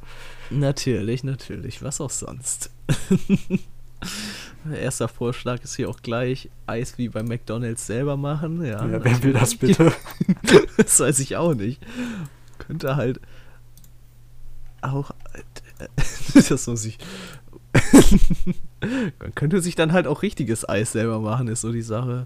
Natürlich, 0.49 1.23
natürlich. 1.23 1.81
Was 1.81 1.99
auch 2.01 2.09
sonst. 2.09 2.69
Erster 4.73 5.07
Vorschlag 5.07 5.63
ist 5.63 5.75
hier 5.75 5.89
auch 5.89 6.01
gleich 6.01 6.49
Eis 6.67 6.97
wie 6.97 7.09
bei 7.09 7.23
McDonalds 7.23 7.87
selber 7.87 8.17
machen. 8.17 8.63
Ja, 8.63 8.85
Ja, 8.85 9.03
wer 9.03 9.23
will 9.23 9.33
das 9.33 9.55
bitte? 9.55 9.91
das 10.77 10.99
weiß 10.99 11.19
ich 11.19 11.35
auch 11.37 11.53
nicht. 11.55 11.81
Könnte 12.59 12.95
halt 12.95 13.19
auch. 14.81 15.10
Das 16.49 16.67
muss 16.67 16.85
ich. 16.85 16.97
Man 19.19 19.35
könnte 19.35 19.61
sich 19.61 19.75
dann 19.75 19.93
halt 19.93 20.07
auch 20.07 20.23
richtiges 20.23 20.67
Eis 20.67 20.91
selber 20.91 21.19
machen, 21.19 21.47
ist 21.47 21.61
so 21.61 21.71
die 21.71 21.81
Sache. 21.81 22.25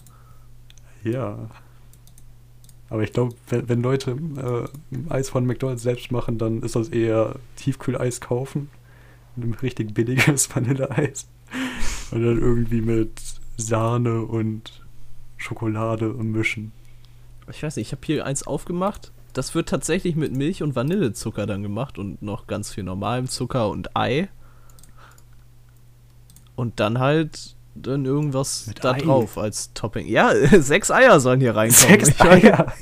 Ja. 1.03 1.49
Aber 2.89 3.03
ich 3.03 3.13
glaube, 3.13 3.35
wenn, 3.49 3.67
wenn 3.67 3.81
Leute 3.81 4.11
äh, 4.11 5.13
Eis 5.13 5.29
von 5.29 5.45
McDonalds 5.45 5.83
selbst 5.83 6.11
machen, 6.11 6.37
dann 6.37 6.61
ist 6.61 6.75
das 6.75 6.89
eher 6.89 7.35
Tiefkühleis 7.55 8.21
kaufen. 8.21 8.69
Ein 9.37 9.53
richtig 9.61 9.93
billiges 9.93 10.49
Vanilleeis. 10.55 11.27
Und 12.11 12.23
dann 12.23 12.39
irgendwie 12.39 12.81
mit 12.81 13.21
Sahne 13.57 14.21
und 14.21 14.83
Schokolade 15.37 16.07
mischen. 16.07 16.71
Ich 17.51 17.61
weiß 17.61 17.75
nicht, 17.75 17.87
ich 17.87 17.91
habe 17.91 18.05
hier 18.05 18.25
eins 18.25 18.47
aufgemacht. 18.47 19.11
Das 19.35 19.53
wird 19.53 19.67
tatsächlich 19.67 20.15
mit 20.15 20.35
Milch 20.35 20.63
und 20.63 20.75
Vanillezucker 20.75 21.45
dann 21.45 21.61
gemacht 21.61 21.99
und 21.99 22.21
noch 22.21 22.47
ganz 22.47 22.71
viel 22.71 22.83
normalem 22.83 23.27
Zucker 23.27 23.69
und 23.69 23.95
Ei. 23.95 24.29
Und 26.55 26.79
dann 26.79 26.99
halt 26.99 27.55
dann 27.75 28.05
irgendwas 28.05 28.67
Mit 28.67 28.83
da 28.83 28.93
Ei? 28.93 28.99
drauf 28.99 29.37
als 29.37 29.73
Topping. 29.73 30.07
Ja, 30.07 30.31
sechs 30.61 30.89
Eier 30.89 31.19
sollen 31.19 31.41
hier 31.41 31.53
reinkommen. 31.53 32.05
Sechs 32.05 32.21
Eier. 32.21 32.73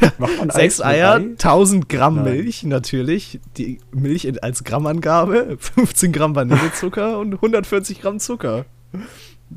Ja, 0.00 0.12
Sechs 0.52 0.82
Eier, 0.82 1.14
Ei? 1.14 1.20
1000 1.20 1.88
Gramm 1.88 2.16
Nein. 2.16 2.24
Milch, 2.24 2.62
natürlich. 2.64 3.40
Die 3.56 3.78
Milch 3.92 4.42
als 4.42 4.62
Grammangabe, 4.62 5.56
15 5.74 6.12
Gramm 6.12 6.34
Vanillezucker 6.34 7.18
und 7.18 7.32
140 7.34 8.02
Gramm 8.02 8.18
Zucker. 8.18 8.66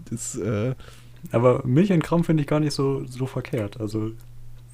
Das, 0.09 0.35
äh, 0.37 0.75
Aber 1.33 1.65
Milch 1.65 1.89
in 1.89 1.99
Gramm 1.99 2.23
finde 2.23 2.41
ich 2.41 2.47
gar 2.47 2.61
nicht 2.61 2.73
so, 2.73 3.03
so 3.05 3.25
verkehrt. 3.25 3.81
Also 3.81 4.11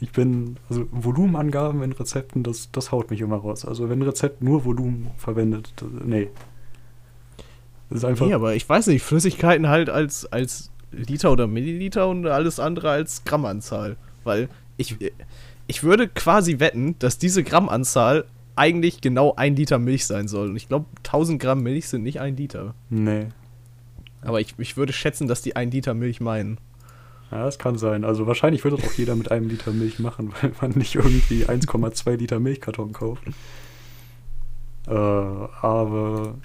ich 0.01 0.11
bin, 0.11 0.57
also 0.69 0.87
Volumenangaben 0.91 1.81
in 1.83 1.91
Rezepten, 1.93 2.43
das, 2.43 2.69
das 2.71 2.91
haut 2.91 3.09
mich 3.11 3.21
immer 3.21 3.37
raus. 3.37 3.65
Also 3.65 3.89
wenn 3.89 3.99
ein 3.99 4.07
Rezept 4.07 4.41
nur 4.41 4.65
Volumen 4.65 5.11
verwendet, 5.17 5.73
das, 5.77 5.87
nee. 6.05 6.29
Das 7.89 7.99
ist 7.99 8.05
einfach, 8.05 8.25
nee, 8.25 8.33
aber 8.33 8.55
ich 8.55 8.67
weiß 8.67 8.87
nicht, 8.87 9.03
Flüssigkeiten 9.03 9.67
halt 9.67 9.89
als, 9.89 10.25
als 10.25 10.71
Liter 10.91 11.31
oder 11.31 11.47
Milliliter 11.47 12.07
und 12.07 12.25
alles 12.25 12.59
andere 12.59 12.89
als 12.89 13.23
Grammanzahl. 13.23 13.95
Weil 14.23 14.49
ich, 14.77 14.97
ich 15.67 15.83
würde 15.83 16.07
quasi 16.07 16.59
wetten, 16.59 16.97
dass 16.99 17.17
diese 17.17 17.43
Grammanzahl 17.43 18.25
eigentlich 18.55 19.01
genau 19.01 19.33
ein 19.35 19.55
Liter 19.55 19.79
Milch 19.79 20.05
sein 20.05 20.27
soll. 20.27 20.49
Und 20.49 20.55
ich 20.55 20.67
glaube, 20.67 20.85
1000 20.97 21.41
Gramm 21.41 21.61
Milch 21.61 21.87
sind 21.87 22.03
nicht 22.03 22.19
ein 22.19 22.35
Liter. 22.35 22.73
nee. 22.89 23.27
Aber 24.21 24.41
ich, 24.41 24.55
ich 24.57 24.75
würde 24.75 24.91
schätzen, 24.91 25.27
dass 25.27 25.43
die 25.43 25.55
ein 25.55 25.69
Liter 25.69 25.93
Milch 25.93 26.19
meinen. 26.19 26.57
Ja, 27.31 27.43
das 27.43 27.57
kann 27.57 27.77
sein. 27.77 28.03
Also 28.03 28.27
wahrscheinlich 28.27 28.63
würde 28.63 28.77
das 28.77 28.87
auch 28.87 28.93
jeder 28.93 29.15
mit 29.15 29.31
einem 29.31 29.49
Liter 29.49 29.71
Milch 29.71 29.99
machen, 29.99 30.33
weil 30.41 30.51
man 30.61 30.71
nicht 30.71 30.95
irgendwie 30.95 31.45
1,2 31.45 32.15
Liter 32.17 32.39
Milchkarton 32.39 32.93
kauft. 32.93 33.23
Äh, 34.87 34.91
aber 34.91 36.35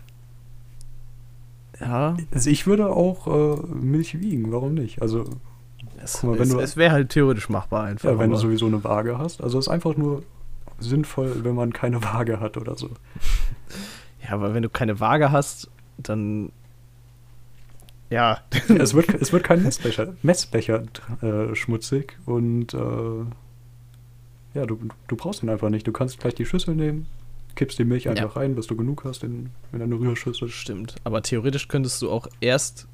Ja, 1.80 2.16
also 2.32 2.50
ich 2.50 2.66
würde 2.66 2.88
auch 2.88 3.26
äh, 3.26 3.62
Milch 3.66 4.18
wiegen, 4.20 4.50
warum 4.52 4.74
nicht? 4.74 5.02
Also 5.02 5.24
es, 6.02 6.22
mal, 6.22 6.40
es, 6.40 6.52
es 6.52 6.76
wäre 6.76 6.92
halt 6.92 7.10
theoretisch 7.10 7.48
machbar 7.48 7.84
einfach. 7.84 8.10
Ja, 8.10 8.18
wenn 8.18 8.30
du 8.30 8.36
sowieso 8.36 8.66
eine 8.66 8.82
Waage 8.84 9.18
hast. 9.18 9.42
Also 9.42 9.58
es 9.58 9.66
ist 9.66 9.72
einfach 9.72 9.96
nur 9.96 10.22
sinnvoll, 10.78 11.44
wenn 11.44 11.54
man 11.54 11.72
keine 11.72 12.02
Waage 12.02 12.40
hat 12.40 12.56
oder 12.56 12.76
so. 12.76 12.88
ja, 14.22 14.30
aber 14.30 14.54
wenn 14.54 14.62
du 14.62 14.70
keine 14.70 14.98
Waage 15.00 15.30
hast, 15.30 15.68
dann. 15.98 16.52
Ja. 18.10 18.40
es, 18.68 18.94
wird, 18.94 19.14
es 19.14 19.32
wird 19.32 19.44
kein 19.44 19.62
Messbecher, 19.62 20.14
Messbecher 20.22 20.82
äh, 21.22 21.54
schmutzig 21.54 22.18
und 22.26 22.74
äh, 22.74 23.24
ja, 24.54 24.66
du, 24.66 24.80
du 25.06 25.16
brauchst 25.16 25.42
ihn 25.42 25.48
einfach 25.48 25.70
nicht. 25.70 25.86
Du 25.86 25.92
kannst 25.92 26.18
gleich 26.18 26.34
die 26.34 26.44
Schüssel 26.44 26.74
nehmen, 26.74 27.06
kippst 27.54 27.78
die 27.78 27.84
Milch 27.84 28.08
einfach 28.08 28.36
rein, 28.36 28.56
bis 28.56 28.66
du 28.66 28.76
genug 28.76 29.04
hast 29.04 29.22
in, 29.22 29.50
in 29.72 29.80
eine 29.80 29.94
Rührschüssel. 29.94 30.48
Stimmt. 30.48 30.96
Aber 31.04 31.22
theoretisch 31.22 31.68
könntest 31.68 32.02
du 32.02 32.10
auch 32.10 32.26
erst 32.40 32.88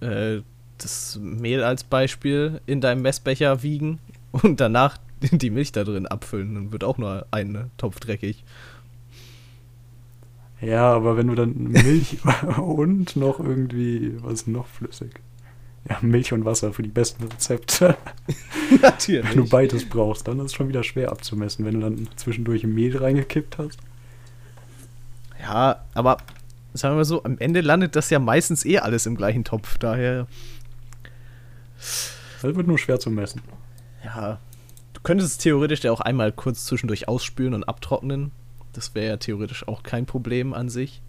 äh, 0.00 0.40
das 0.78 1.18
Mehl 1.20 1.62
als 1.62 1.84
Beispiel 1.84 2.60
in 2.66 2.82
deinem 2.82 3.02
Messbecher 3.02 3.62
wiegen 3.62 3.98
und 4.32 4.60
danach 4.60 4.98
die 5.20 5.50
Milch 5.50 5.72
da 5.72 5.84
drin 5.84 6.06
abfüllen. 6.06 6.54
Dann 6.54 6.72
wird 6.72 6.84
auch 6.84 6.98
nur 6.98 7.26
ein 7.30 7.70
Topf 7.78 8.00
dreckig. 8.00 8.44
Ja, 10.60 10.92
aber 10.92 11.16
wenn 11.16 11.26
du 11.26 11.34
dann 11.34 11.54
Milch 11.54 12.18
und 12.58 13.16
noch 13.16 13.38
irgendwie, 13.40 14.14
was 14.22 14.46
noch 14.46 14.66
flüssig? 14.66 15.20
Ja, 15.88 15.98
Milch 16.00 16.32
und 16.32 16.44
Wasser 16.44 16.72
für 16.72 16.82
die 16.82 16.88
besten 16.88 17.24
Rezepte. 17.24 17.96
Natürlich. 18.82 19.28
Wenn 19.30 19.36
du 19.36 19.48
beides 19.48 19.88
brauchst, 19.88 20.26
dann 20.26 20.38
ist 20.40 20.46
es 20.46 20.54
schon 20.54 20.68
wieder 20.68 20.82
schwer 20.82 21.12
abzumessen, 21.12 21.64
wenn 21.64 21.74
du 21.74 21.80
dann 21.80 22.08
zwischendurch 22.16 22.64
Mehl 22.64 22.96
reingekippt 22.96 23.58
hast. 23.58 23.78
Ja, 25.40 25.84
aber 25.94 26.16
sagen 26.74 26.94
wir 26.94 26.98
mal 26.98 27.04
so, 27.04 27.22
am 27.22 27.38
Ende 27.38 27.60
landet 27.60 27.94
das 27.94 28.10
ja 28.10 28.18
meistens 28.18 28.64
eh 28.64 28.78
alles 28.78 29.06
im 29.06 29.16
gleichen 29.16 29.44
Topf. 29.44 29.78
Daher, 29.78 30.26
Das 31.76 32.54
wird 32.56 32.66
nur 32.66 32.78
schwer 32.78 32.98
zu 32.98 33.10
messen. 33.10 33.42
ja, 34.04 34.38
du 34.92 35.00
könntest 35.02 35.30
es 35.32 35.38
theoretisch 35.38 35.84
ja 35.84 35.92
auch 35.92 36.00
einmal 36.00 36.32
kurz 36.32 36.64
zwischendurch 36.64 37.06
ausspülen 37.06 37.54
und 37.54 37.64
abtrocknen. 37.64 38.32
Das 38.76 38.94
wäre 38.94 39.06
ja 39.08 39.16
theoretisch 39.16 39.66
auch 39.66 39.82
kein 39.82 40.04
Problem 40.04 40.52
an 40.52 40.68
sich. 40.68 41.00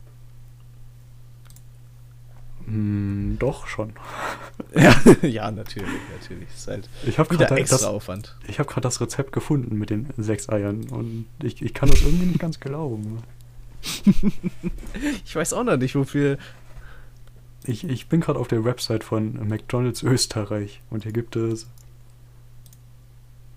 Hm, 2.66 3.38
doch 3.40 3.68
schon. 3.68 3.94
Ja, 4.76 4.96
ja 5.22 5.52
natürlich, 5.52 5.88
natürlich. 6.20 6.50
Ist 6.50 6.68
halt 6.68 6.90
Ich 7.06 7.20
habe 7.20 7.30
gerade 7.30 7.56
extra 7.56 7.78
das, 7.78 7.86
Aufwand. 7.86 8.36
ich 8.48 8.60
hab 8.60 8.68
grad 8.68 8.84
das 8.84 9.00
Rezept 9.00 9.32
gefunden 9.32 9.78
mit 9.78 9.92
den 9.92 10.08
sechs 10.18 10.50
Eiern 10.50 10.90
und 10.90 11.26
ich, 11.42 11.62
ich 11.62 11.74
kann 11.74 11.90
das 11.90 12.02
irgendwie 12.02 12.26
nicht 12.26 12.40
ganz 12.40 12.60
glauben. 12.60 13.20
Ich 15.26 15.36
weiß 15.36 15.54
auch 15.54 15.64
noch 15.64 15.78
nicht, 15.78 15.96
wofür. 15.96 16.38
Ich, 17.64 17.84
ich 17.84 18.08
bin 18.08 18.22
gerade 18.22 18.40
auf 18.40 18.48
der 18.48 18.66
Website 18.66 19.04
von 19.04 19.48
McDonald's 19.48 20.02
Österreich 20.04 20.82
und 20.90 21.04
hier 21.04 21.12
gibt 21.12 21.36
es 21.36 21.68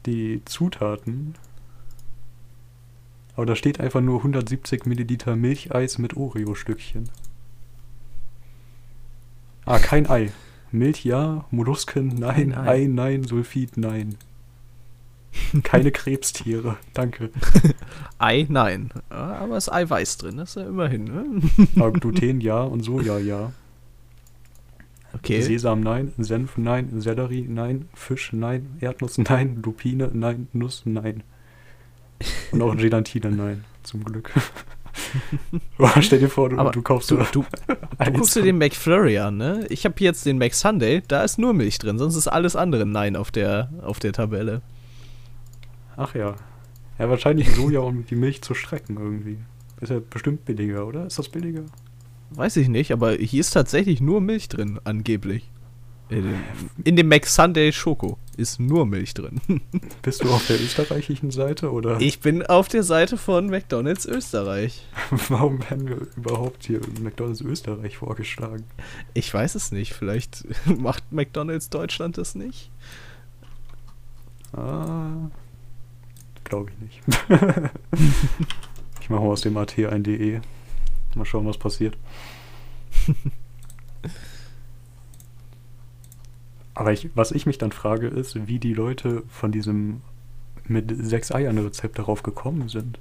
die 0.07 0.43
Zutaten. 0.45 1.35
Aber 3.37 3.47
da 3.47 3.57
steht 3.57 3.81
einfach 3.81 4.01
nur 4.01 4.19
170 4.19 4.87
Milliliter 4.87 5.37
Milcheis 5.37 5.99
mit 5.99 6.17
Oreo-Stückchen. 6.17 7.09
Ah, 9.65 9.79
kein 9.79 10.09
Ei. 10.09 10.33
Milch 10.73 11.05
ja, 11.05 11.45
Mollusken 11.51 12.09
nein, 12.09 12.55
Ei. 12.55 12.69
Ei 12.69 12.87
nein, 12.87 13.25
Sulfid 13.25 13.77
nein. 13.77 14.17
Keine 15.63 15.93
Krebstiere, 15.93 16.77
danke. 16.93 17.31
Ei, 18.19 18.47
nein. 18.49 18.91
Aber 19.09 19.57
es 19.57 19.69
ist 19.69 19.73
Eiweiß 19.73 20.19
drin, 20.19 20.39
das 20.39 20.51
ist 20.51 20.63
ja 20.63 20.69
immerhin, 20.69 21.05
ne? 21.05 21.41
Aber 21.77 21.93
Gluten 21.93 22.41
ja 22.41 22.63
und 22.63 22.83
Soja 22.83 23.19
ja. 23.19 23.53
Okay. 25.13 25.41
Sesam 25.41 25.81
nein, 25.81 26.13
Senf 26.19 26.57
nein, 26.57 27.01
Sellerie 27.01 27.47
nein, 27.49 27.89
Fisch 27.95 28.33
nein, 28.33 28.77
Erdnuss 28.81 29.19
nein, 29.19 29.61
Lupine 29.63 30.11
nein, 30.13 30.49
Nuss 30.53 30.83
nein. 30.85 31.23
Und 32.53 32.63
auch 32.63 32.77
Gelatine 32.77 33.31
nein, 33.31 33.65
zum 33.83 34.05
Glück. 34.05 34.31
Stell 36.01 36.19
dir 36.19 36.29
vor, 36.29 36.51
du, 36.51 36.59
Aber 36.59 36.71
du 36.73 36.83
kaufst 36.83 37.11
du, 37.11 37.17
so 37.17 37.27
du, 37.33 37.45
du 37.67 38.13
guckst 38.13 38.37
dir 38.37 38.43
den 38.43 38.59
McFlurry 38.59 39.19
an, 39.19 39.37
ne? 39.37 39.67
Ich 39.69 39.85
habe 39.85 39.95
jetzt 39.99 40.27
den 40.27 40.39
McSunday, 40.39 41.03
da 41.07 41.23
ist 41.23 41.39
nur 41.39 41.53
Milch 41.53 41.79
drin, 41.79 41.99
sonst 41.99 42.17
ist 42.17 42.29
alles 42.29 42.57
andere 42.57 42.87
Nein 42.87 43.17
auf 43.17 43.31
der, 43.31 43.71
auf 43.83 43.99
der 43.99 44.13
Tabelle. 44.13 44.63
Ach 45.97 46.15
ja. 46.15 46.35
Ja, 46.99 47.09
wahrscheinlich 47.09 47.51
Soja, 47.55 47.81
um 47.81 48.05
die 48.05 48.17
Milch 48.17 48.43
zu 48.43 48.55
strecken 48.55 48.99
irgendwie. 48.99 49.39
Ist 49.81 49.91
ja 49.91 50.01
bestimmt 50.01 50.45
billiger, 50.45 50.87
oder? 50.87 51.07
Ist 51.07 51.19
das 51.19 51.29
billiger? 51.29 51.65
Weiß 52.31 52.57
ich 52.57 52.69
nicht, 52.69 52.93
aber 52.93 53.13
hier 53.13 53.41
ist 53.41 53.51
tatsächlich 53.51 54.01
nur 54.01 54.21
Milch 54.21 54.49
drin, 54.49 54.79
angeblich. 54.85 55.51
In 56.11 56.23
dem, 56.23 56.45
in 56.85 56.97
dem 56.97 57.09
McSunday 57.09 57.73
Schoko 57.73 58.19
ist 58.37 58.59
nur 58.59 58.85
Milch 58.85 59.15
drin. 59.15 59.41
Bist 60.03 60.25
du 60.25 60.31
auf 60.31 60.47
der 60.47 60.61
österreichischen 60.61 61.31
Seite 61.31 61.71
oder 61.71 62.01
Ich 62.01 62.21
bin 62.21 62.45
auf 62.45 62.69
der 62.69 62.83
Seite 62.83 63.17
von 63.17 63.47
McDonald's 63.49 64.07
Österreich. 64.07 64.85
warum 65.29 65.61
werden 65.71 65.89
wir 65.89 66.07
überhaupt 66.17 66.65
hier 66.65 66.81
McDonalds 67.01 67.41
Österreich 67.41 67.99
vorgeschlagen? 67.99 68.65
Ich 69.15 69.33
weiß 69.33 69.55
es 69.55 69.71
nicht, 69.73 69.93
vielleicht 69.95 70.45
macht 70.67 71.13
McDonald's 71.13 71.71
Deutschland 71.71 72.19
das 72.19 72.35
nicht. 72.35 72.71
Ah, 74.53 75.31
glaube 76.43 76.71
ich 76.71 76.79
nicht. 76.81 77.03
ich 79.01 79.11
mache 79.11 79.23
mal 79.23 79.29
aus 79.31 79.43
dem 79.43 79.57
AT 79.57 79.79
ein 79.79 80.03
DE. 80.03 80.41
Mal 81.15 81.25
schauen, 81.25 81.47
was 81.47 81.59
passiert. 81.59 81.97
Aber 86.75 86.93
ich, 86.93 87.11
was 87.15 87.33
ich 87.33 87.47
mich 87.47 87.59
dann 87.59 87.73
frage, 87.73 88.09
ist, 88.09 88.47
wie 88.47 88.59
die 88.59 88.75
Leute 88.75 89.23
von 89.29 89.53
diesem 89.53 90.03
mit 90.65 90.95
sechs 91.05 91.33
Eiern 91.33 91.59
Rezept 91.59 91.99
darauf 91.99 92.23
gekommen 92.23 92.69
sind. 92.69 92.99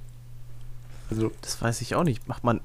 Also, 1.10 1.30
Das 1.40 1.62
weiß 1.62 1.80
ich 1.82 1.94
auch 1.94 2.04
nicht. 2.04 2.26
Macht 2.28 2.44
man. 2.44 2.60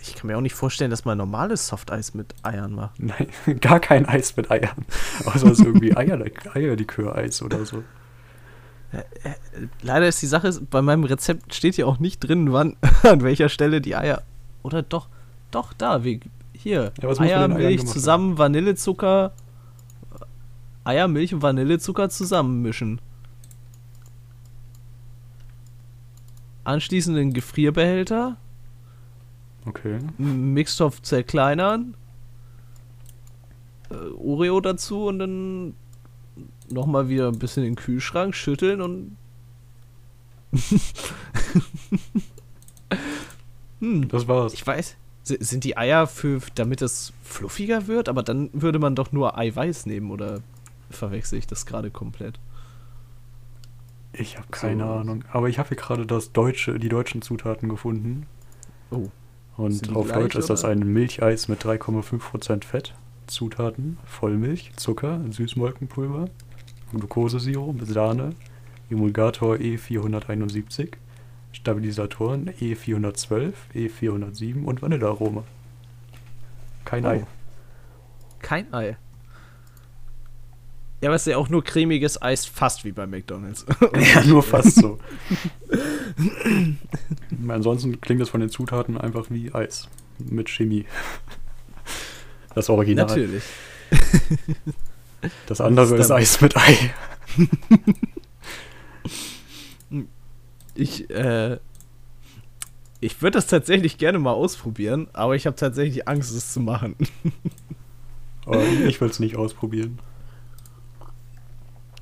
Ich 0.00 0.14
kann 0.14 0.28
mir 0.28 0.36
auch 0.36 0.42
nicht 0.42 0.54
vorstellen, 0.54 0.92
dass 0.92 1.04
man 1.04 1.18
normales 1.18 1.66
Softeis 1.66 2.14
mit 2.14 2.34
Eiern 2.42 2.72
macht. 2.72 3.00
nein, 3.00 3.26
gar 3.60 3.80
kein 3.80 4.06
Eis 4.06 4.36
mit 4.36 4.50
Eiern. 4.50 4.86
Außer 5.24 5.46
es 5.46 5.58
ist 5.58 5.66
irgendwie 5.66 5.96
Eier, 5.96 6.24
Eierlikör-Eis 6.54 7.42
oder 7.42 7.66
so. 7.66 7.82
Leider 9.82 10.06
ist 10.06 10.22
die 10.22 10.26
Sache, 10.26 10.52
bei 10.70 10.80
meinem 10.82 11.04
Rezept 11.04 11.54
steht 11.54 11.74
hier 11.74 11.88
auch 11.88 11.98
nicht 11.98 12.20
drin, 12.20 12.52
wann, 12.52 12.76
an 13.02 13.22
welcher 13.22 13.48
Stelle 13.48 13.80
die 13.80 13.96
Eier. 13.96 14.22
Oder 14.62 14.82
doch, 14.82 15.08
doch, 15.50 15.72
da, 15.72 16.04
wie, 16.04 16.20
hier. 16.52 16.92
Ja, 17.02 17.20
Eier, 17.20 17.48
Milch 17.48 17.84
zusammen, 17.86 18.38
Vanillezucker. 18.38 19.32
Eier, 20.86 21.08
Milch 21.08 21.34
und 21.34 21.42
Vanillezucker 21.42 22.08
zusammenmischen. 22.08 23.00
Anschließend 26.64 27.16
in 27.16 27.28
den 27.28 27.32
Gefrierbehälter, 27.34 28.36
Okay. 29.66 29.98
Mixtopf 30.18 31.00
zerkleinern, 31.02 31.96
äh, 33.90 33.94
Oreo 34.16 34.60
dazu 34.60 35.06
und 35.06 35.18
dann 35.18 35.74
nochmal 36.70 37.08
wieder 37.08 37.26
ein 37.28 37.38
bisschen 37.40 37.64
in 37.64 37.70
den 37.70 37.76
Kühlschrank 37.76 38.34
schütteln 38.36 38.80
und 38.80 39.16
hm, 43.80 44.08
Das 44.08 44.28
war's. 44.28 44.54
ich 44.54 44.64
weiß. 44.66 44.96
si- 45.24 45.38
Sind 45.40 45.64
die 45.64 45.76
Eier 45.76 46.06
für, 46.06 46.40
damit 46.54 46.80
es 46.82 47.12
fluffiger 47.22 47.86
wird? 47.88 48.08
Aber 48.08 48.22
dann 48.22 48.48
würde 48.52 48.78
man 48.78 48.94
doch 48.94 49.10
nur 49.12 49.36
Eiweiß 49.36 49.86
nehmen, 49.86 50.10
oder 50.12 50.40
verwechsel 50.90 51.38
ich 51.38 51.46
das 51.46 51.66
gerade 51.66 51.90
komplett? 51.90 52.38
Ich 54.12 54.36
habe 54.36 54.48
keine 54.50 54.84
So. 54.84 54.90
Ahnung. 54.90 55.24
Aber 55.32 55.48
ich 55.48 55.58
habe 55.58 55.68
hier 55.68 55.76
gerade 55.76 56.06
das 56.06 56.32
deutsche, 56.32 56.78
die 56.78 56.88
deutschen 56.88 57.22
Zutaten 57.22 57.68
gefunden. 57.68 58.26
Oh. 58.90 59.08
Und 59.56 59.94
auf 59.94 60.06
gleich, 60.06 60.18
Deutsch 60.18 60.36
ist 60.36 60.50
das 60.50 60.64
oder? 60.64 60.72
ein 60.72 60.80
Milcheis 60.80 61.48
mit 61.48 61.64
3,5% 61.64 62.64
Fett. 62.64 62.94
Zutaten: 63.26 63.98
Vollmilch, 64.04 64.72
Zucker, 64.76 65.20
Süßmolkenpulver, 65.30 66.26
Glukosesirup, 66.92 67.82
Sahne, 67.82 68.30
Emulgator 68.90 69.56
E471, 69.56 70.92
Stabilisatoren 71.52 72.50
E412, 72.50 73.52
E407 73.74 74.64
und 74.64 74.82
Vanillearoma. 74.82 75.44
Kein 76.84 77.04
Oh. 77.04 77.08
Ei. 77.08 77.26
Kein 78.40 78.72
Ei. 78.72 78.96
Ja, 81.00 81.10
aber 81.10 81.16
es 81.16 81.22
ist 81.26 81.32
ja 81.32 81.36
auch 81.36 81.50
nur 81.50 81.62
cremiges 81.62 82.20
Eis, 82.22 82.46
fast 82.46 82.84
wie 82.84 82.92
bei 82.92 83.06
McDonalds. 83.06 83.66
Ja, 84.14 84.24
nur 84.24 84.42
fast 84.42 84.76
so. 84.76 84.98
Ansonsten 87.48 88.00
klingt 88.00 88.20
das 88.20 88.30
von 88.30 88.40
den 88.40 88.48
Zutaten 88.48 88.96
einfach 88.96 89.26
wie 89.28 89.52
Eis. 89.52 89.88
Mit 90.18 90.48
Chemie. 90.48 90.86
Das 92.54 92.70
Original. 92.70 93.06
Natürlich. 93.06 93.44
Das 95.46 95.60
andere 95.60 95.86
Das 95.86 95.98
ist 95.98 96.06
ist 96.06 96.10
Eis 96.10 96.40
mit 96.40 96.56
Ei. 96.56 96.94
Ich, 100.74 101.10
äh. 101.10 101.58
Ich 103.00 103.20
würde 103.20 103.36
das 103.36 103.46
tatsächlich 103.46 103.98
gerne 103.98 104.18
mal 104.18 104.32
ausprobieren, 104.32 105.08
aber 105.12 105.36
ich 105.36 105.46
habe 105.46 105.54
tatsächlich 105.54 106.08
Angst, 106.08 106.34
es 106.34 106.54
zu 106.54 106.60
machen. 106.60 106.96
Aber 108.46 108.64
ich 108.64 109.00
will 109.00 109.10
es 109.10 109.20
nicht 109.20 109.36
ausprobieren. 109.36 109.98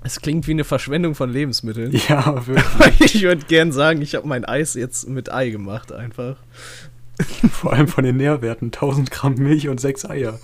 Es 0.05 0.21
klingt 0.21 0.47
wie 0.47 0.53
eine 0.53 0.65
Verschwendung 0.65 1.15
von 1.15 1.33
Lebensmitteln. 1.33 1.91
Ja, 2.09 2.47
wirklich. 2.47 3.17
Ich 3.17 3.23
würde 3.23 3.45
gern 3.47 3.73
sagen, 3.73 4.03
ich 4.03 4.15
habe 4.15 4.29
mein 4.29 4.45
Eis 4.45 4.75
jetzt 4.75 5.09
mit 5.09 5.33
Ei 5.33 5.49
gemacht, 5.51 5.91
einfach. 5.93 6.37
Vor 7.51 7.73
allem 7.73 7.89
von 7.89 8.05
den 8.05 8.17
Nährwerten. 8.19 8.67
1000 8.67 9.11
Gramm 9.11 9.35
Milch 9.35 9.69
und 9.69 9.81
6 9.81 10.05
Eier. 10.07 10.39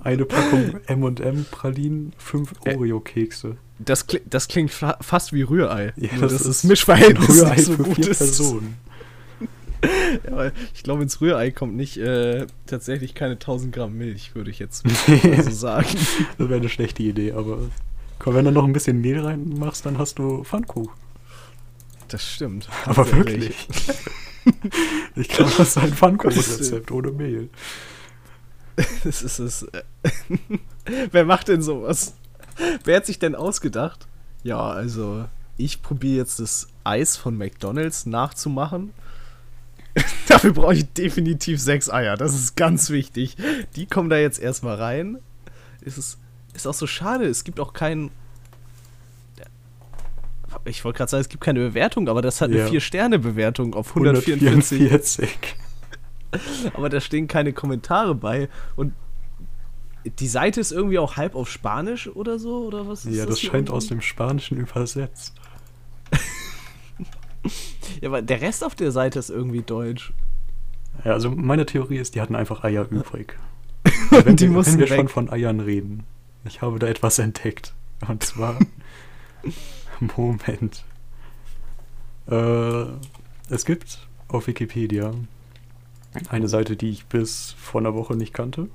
Eine 0.00 0.24
Packung 0.24 0.76
M&M 0.86 1.46
Pralinen, 1.50 2.12
5 2.18 2.52
Äh. 2.64 2.74
Oreo-Kekse. 2.76 3.56
Das, 3.78 4.06
kli 4.06 4.20
das 4.28 4.48
klingt 4.48 4.70
fa 4.70 4.96
fast 5.00 5.32
wie 5.32 5.42
Rührei. 5.42 5.92
Ja, 5.96 6.08
das 6.12 6.20
dass 6.20 6.32
ist 6.32 6.46
das 6.46 6.64
Mischverhältnis 6.64 7.28
Rührei 7.28 7.56
nicht 7.56 7.64
so 7.64 7.72
für 7.74 7.82
gut 7.82 7.96
vier 7.96 8.08
ist. 8.08 8.18
Personen. 8.18 8.76
Ja, 10.30 10.52
ich 10.72 10.82
glaube, 10.84 11.02
ins 11.02 11.20
Rührei 11.20 11.50
kommt 11.50 11.74
nicht 11.74 11.96
äh, 11.96 12.46
tatsächlich 12.66 13.14
keine 13.14 13.32
1000 13.32 13.74
Gramm 13.74 13.98
Milch, 13.98 14.34
würde 14.34 14.50
ich 14.50 14.58
jetzt 14.60 14.84
so 14.86 15.50
sagen. 15.50 15.86
Das 16.38 16.48
wäre 16.48 16.60
eine 16.60 16.68
schlechte 16.68 17.02
Idee, 17.02 17.32
aber 17.32 17.58
komm, 18.22 18.34
wenn 18.34 18.44
du 18.44 18.52
noch 18.52 18.64
ein 18.64 18.72
bisschen 18.72 19.00
Mehl 19.00 19.20
reinmachst, 19.20 19.84
dann 19.84 19.98
hast 19.98 20.18
du 20.18 20.44
Pfannkuchen. 20.44 20.94
Das 22.08 22.24
stimmt. 22.24 22.68
Aber 22.86 23.10
wirklich. 23.12 23.68
Ich 25.14 25.28
glaube, 25.28 25.52
das 25.56 25.68
ist 25.68 25.78
ein 25.78 25.92
Pfannkuchenrezept 25.92 26.90
ohne 26.90 27.12
Mehl. 27.12 27.48
Das 29.04 29.22
ist 29.22 29.38
es. 29.38 29.66
Wer 31.12 31.24
macht 31.24 31.46
denn 31.46 31.62
sowas? 31.62 32.14
Wer 32.82 32.96
hat 32.96 33.06
sich 33.06 33.20
denn 33.20 33.36
ausgedacht? 33.36 34.08
Ja, 34.42 34.70
also 34.70 35.26
ich 35.58 35.82
probiere 35.82 36.16
jetzt 36.16 36.40
das 36.40 36.66
Eis 36.82 37.16
von 37.16 37.36
McDonald's 37.36 38.06
nachzumachen. 38.06 38.92
Dafür 40.26 40.54
brauche 40.54 40.74
ich 40.74 40.92
definitiv 40.92 41.60
sechs 41.60 41.88
Eier. 41.88 42.16
Das 42.16 42.34
ist 42.34 42.56
ganz 42.56 42.90
wichtig. 42.90 43.36
Die 43.76 43.86
kommen 43.86 44.10
da 44.10 44.16
jetzt 44.16 44.40
erstmal 44.40 44.76
rein. 44.76 45.18
Es 45.84 45.98
ist, 45.98 46.18
ist 46.54 46.66
auch 46.66 46.74
so 46.74 46.86
schade. 46.86 47.24
Es 47.26 47.44
gibt 47.44 47.60
auch 47.60 47.72
keinen. 47.72 48.10
Ich 50.64 50.84
wollte 50.84 50.98
gerade 50.98 51.10
sagen, 51.10 51.22
es 51.22 51.28
gibt 51.28 51.42
keine 51.42 51.60
Bewertung, 51.60 52.08
aber 52.08 52.20
das 52.22 52.40
hat 52.40 52.50
eine 52.50 52.58
Ja. 52.60 52.66
4-Sterne-Bewertung 52.66 53.74
auf 53.74 53.88
144. 53.96 54.80
144. 54.80 55.28
aber 56.74 56.88
da 56.90 57.00
stehen 57.00 57.26
keine 57.26 57.52
Kommentare 57.52 58.14
bei. 58.14 58.48
Und 58.76 58.92
die 60.18 60.28
Seite 60.28 60.60
ist 60.60 60.70
irgendwie 60.70 60.98
auch 60.98 61.16
halb 61.16 61.34
auf 61.36 61.48
Spanisch 61.50 62.06
oder 62.08 62.38
so, 62.38 62.66
oder 62.66 62.86
was 62.86 63.06
ist 63.06 63.16
Ja, 63.16 63.24
das 63.24 63.38
hier 63.38 63.50
scheint 63.50 63.70
unten? 63.70 63.76
aus 63.76 63.86
dem 63.86 64.00
Spanischen 64.02 64.58
übersetzt. 64.58 65.34
Ja, 68.00 68.08
aber 68.08 68.22
der 68.22 68.40
Rest 68.40 68.62
auf 68.64 68.74
der 68.74 68.92
Seite 68.92 69.18
ist 69.18 69.30
irgendwie 69.30 69.62
deutsch. 69.62 70.12
Ja, 71.04 71.12
also 71.12 71.30
meine 71.30 71.66
Theorie 71.66 71.96
ist, 71.98 72.14
die 72.14 72.20
hatten 72.20 72.36
einfach 72.36 72.62
Eier 72.62 72.86
übrig. 72.90 73.36
Wenn 74.10 74.36
die 74.36 74.50
wir, 74.50 74.64
wenn 74.66 74.78
wir 74.78 74.90
weg. 74.90 74.96
schon 74.96 75.08
von 75.08 75.30
Eiern 75.30 75.60
reden. 75.60 76.04
Ich 76.44 76.62
habe 76.62 76.78
da 76.78 76.86
etwas 76.86 77.18
entdeckt. 77.18 77.74
Und 78.08 78.22
zwar. 78.22 78.58
Moment. 80.16 80.84
Äh, 82.28 82.84
es 83.48 83.64
gibt 83.64 84.06
auf 84.28 84.46
Wikipedia 84.46 85.12
eine 86.28 86.48
Seite, 86.48 86.76
die 86.76 86.90
ich 86.90 87.06
bis 87.06 87.54
vor 87.58 87.80
einer 87.80 87.94
Woche 87.94 88.16
nicht 88.16 88.34
kannte. 88.34 88.68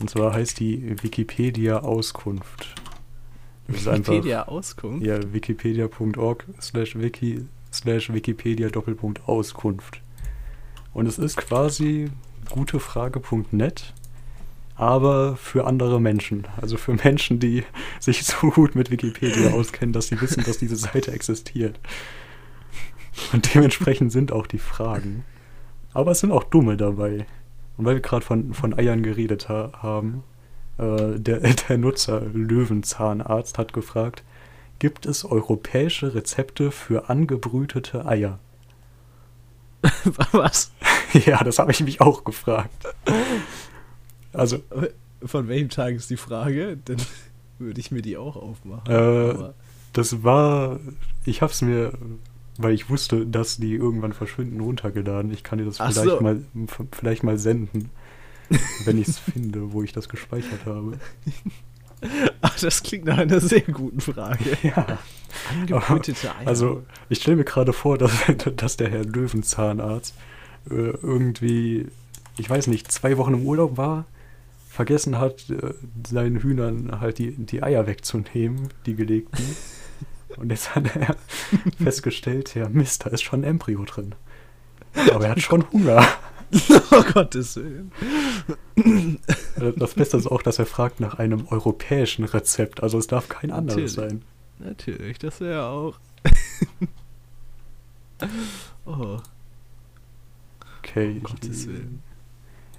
Und 0.00 0.10
zwar 0.10 0.32
heißt 0.32 0.60
die 0.60 1.02
Wikipedia 1.02 1.80
Auskunft. 1.80 2.74
Wikipedia 3.66 4.46
Auskunft. 4.46 5.04
Ja, 5.04 5.32
wikipedia.org 5.32 6.44
slash 6.60 6.96
wiki 6.96 7.46
slash 7.72 8.12
wikipedia 8.12 8.68
Doppelpunkt 8.68 9.26
Auskunft. 9.28 10.00
Und 10.92 11.06
es 11.06 11.18
ist 11.18 11.36
quasi 11.36 12.10
gutefrage.net, 12.50 13.94
aber 14.76 15.36
für 15.36 15.66
andere 15.66 16.00
Menschen. 16.00 16.46
Also 16.60 16.76
für 16.76 16.94
Menschen, 16.94 17.38
die 17.38 17.64
sich 18.00 18.24
so 18.24 18.50
gut 18.50 18.74
mit 18.74 18.90
Wikipedia 18.90 19.52
auskennen, 19.52 19.92
dass 19.92 20.08
sie 20.08 20.20
wissen, 20.20 20.44
dass 20.44 20.58
diese 20.58 20.76
Seite 20.76 21.12
existiert. 21.12 21.78
Und 23.32 23.54
dementsprechend 23.54 24.10
sind 24.12 24.32
auch 24.32 24.46
die 24.46 24.58
Fragen. 24.58 25.24
Aber 25.92 26.10
es 26.10 26.20
sind 26.20 26.32
auch 26.32 26.44
dumme 26.44 26.76
dabei. 26.76 27.26
Und 27.76 27.84
weil 27.84 27.94
wir 27.94 28.02
gerade 28.02 28.24
von, 28.24 28.54
von 28.54 28.76
Eiern 28.76 29.02
geredet 29.02 29.48
ha 29.48 29.72
haben, 29.80 30.24
äh, 30.78 31.18
der, 31.18 31.38
der 31.68 31.78
Nutzer 31.78 32.20
Löwenzahnarzt 32.20 33.58
hat 33.58 33.72
gefragt, 33.72 34.24
gibt 34.80 35.06
es 35.06 35.24
europäische 35.24 36.14
Rezepte 36.14 36.72
für 36.72 37.08
angebrütete 37.08 38.06
Eier? 38.06 38.40
Was? 40.32 40.72
ja, 41.12 41.44
das 41.44 41.58
habe 41.58 41.70
ich 41.70 41.80
mich 41.80 42.00
auch 42.00 42.24
gefragt. 42.24 42.86
Also, 44.34 44.58
Von 45.24 45.48
welchem 45.48 45.70
Tag 45.70 45.94
ist 45.94 46.10
die 46.10 46.16
Frage? 46.16 46.78
Dann 46.84 46.96
würde 47.58 47.80
ich 47.80 47.90
mir 47.90 48.02
die 48.02 48.16
auch 48.16 48.36
aufmachen. 48.36 48.92
Äh, 48.92 49.52
das 49.92 50.22
war, 50.22 50.80
ich 51.24 51.40
habe 51.40 51.52
es 51.52 51.62
mir, 51.62 51.92
weil 52.58 52.74
ich 52.74 52.90
wusste, 52.90 53.26
dass 53.26 53.56
die 53.56 53.74
irgendwann 53.74 54.12
verschwinden, 54.12 54.60
runtergeladen. 54.60 55.32
Ich 55.32 55.44
kann 55.44 55.58
dir 55.58 55.64
das 55.64 55.80
Ach 55.80 55.92
vielleicht, 55.92 56.08
so. 56.08 56.20
mal, 56.20 56.42
vielleicht 56.92 57.22
mal 57.22 57.38
senden, 57.38 57.90
wenn 58.84 58.98
ich 58.98 59.08
es 59.08 59.18
finde, 59.32 59.72
wo 59.72 59.82
ich 59.82 59.92
das 59.92 60.08
gespeichert 60.08 60.66
habe. 60.66 60.98
Ach, 62.42 62.58
das 62.58 62.82
klingt 62.82 63.06
nach 63.06 63.18
einer 63.18 63.40
sehr 63.40 63.62
guten 63.62 64.00
Frage. 64.00 64.58
Ja. 64.62 64.98
Angebrütete 65.50 66.34
Eier. 66.34 66.46
Also, 66.46 66.82
ich 67.08 67.20
stelle 67.20 67.38
mir 67.38 67.44
gerade 67.44 67.72
vor, 67.72 67.96
dass, 67.96 68.12
dass 68.56 68.76
der 68.76 68.90
Herr 68.90 69.04
Löwenzahnarzt 69.04 70.14
äh, 70.70 70.74
irgendwie, 70.74 71.86
ich 72.36 72.50
weiß 72.50 72.66
nicht, 72.66 72.92
zwei 72.92 73.16
Wochen 73.16 73.34
im 73.34 73.46
Urlaub 73.46 73.76
war, 73.76 74.04
vergessen 74.74 75.18
hat, 75.18 75.48
äh, 75.50 75.74
seinen 76.06 76.40
Hühnern 76.40 77.00
halt 77.00 77.18
die, 77.18 77.32
die 77.32 77.62
Eier 77.62 77.86
wegzunehmen, 77.86 78.68
die 78.86 78.94
gelegten. 78.94 79.56
Und 80.36 80.50
jetzt 80.50 80.74
hat 80.74 80.94
er 80.96 81.16
festgestellt, 81.82 82.54
ja 82.56 82.68
Mist, 82.68 83.06
da 83.06 83.10
ist 83.10 83.22
schon 83.22 83.40
ein 83.40 83.44
Embryo 83.44 83.84
drin. 83.84 84.14
Aber 85.12 85.26
er 85.26 85.30
hat 85.32 85.40
schon 85.40 85.70
Hunger. 85.70 86.04
oh 86.90 87.02
Gottes 87.12 87.56
Willen. 87.56 87.92
Äh, 89.56 89.72
Das 89.76 89.94
Beste 89.94 90.16
ist 90.16 90.26
auch, 90.26 90.42
dass 90.42 90.58
er 90.58 90.66
fragt 90.66 90.98
nach 90.98 91.14
einem 91.18 91.46
europäischen 91.48 92.24
Rezept. 92.24 92.82
Also 92.82 92.98
es 92.98 93.06
darf 93.06 93.28
kein 93.28 93.52
anderes 93.52 93.96
Natürlich. 93.96 94.12
sein. 94.12 94.22
Natürlich, 94.58 95.18
das 95.18 95.40
wäre 95.40 95.66
auch. 95.66 95.98
oh, 98.86 99.18
Okay. 100.80 101.12
um 101.16 101.22
Gottes 101.22 101.66
Willen. 101.68 102.02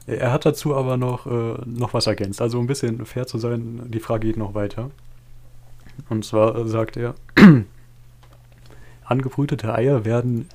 Er 0.07 0.31
hat 0.31 0.45
dazu 0.45 0.75
aber 0.75 0.97
noch, 0.97 1.25
äh, 1.25 1.57
noch 1.65 1.93
was 1.93 2.07
ergänzt. 2.07 2.41
Also 2.41 2.59
um 2.59 2.65
ein 2.65 2.67
bisschen 2.67 3.05
fair 3.05 3.25
zu 3.25 3.39
sein, 3.39 3.89
die 3.89 3.99
Frage 3.99 4.27
geht 4.27 4.37
noch 4.37 4.53
weiter. 4.53 4.91
Und 6.09 6.25
zwar 6.25 6.55
äh, 6.55 6.67
sagt 6.67 6.97
er, 6.97 7.15
angebrütete 9.05 9.73
Eier 9.73 10.05
werden 10.05 10.47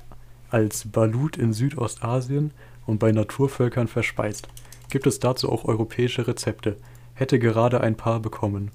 als 0.50 0.86
Balut 0.88 1.36
in 1.36 1.52
Südostasien 1.52 2.52
und 2.86 2.98
bei 2.98 3.12
Naturvölkern 3.12 3.88
verspeist. 3.88 4.48
Gibt 4.88 5.06
es 5.06 5.20
dazu 5.20 5.50
auch 5.50 5.64
europäische 5.64 6.26
Rezepte? 6.26 6.76
Hätte 7.14 7.38
gerade 7.38 7.80
ein 7.80 7.96
paar 7.96 8.20
bekommen. 8.20 8.70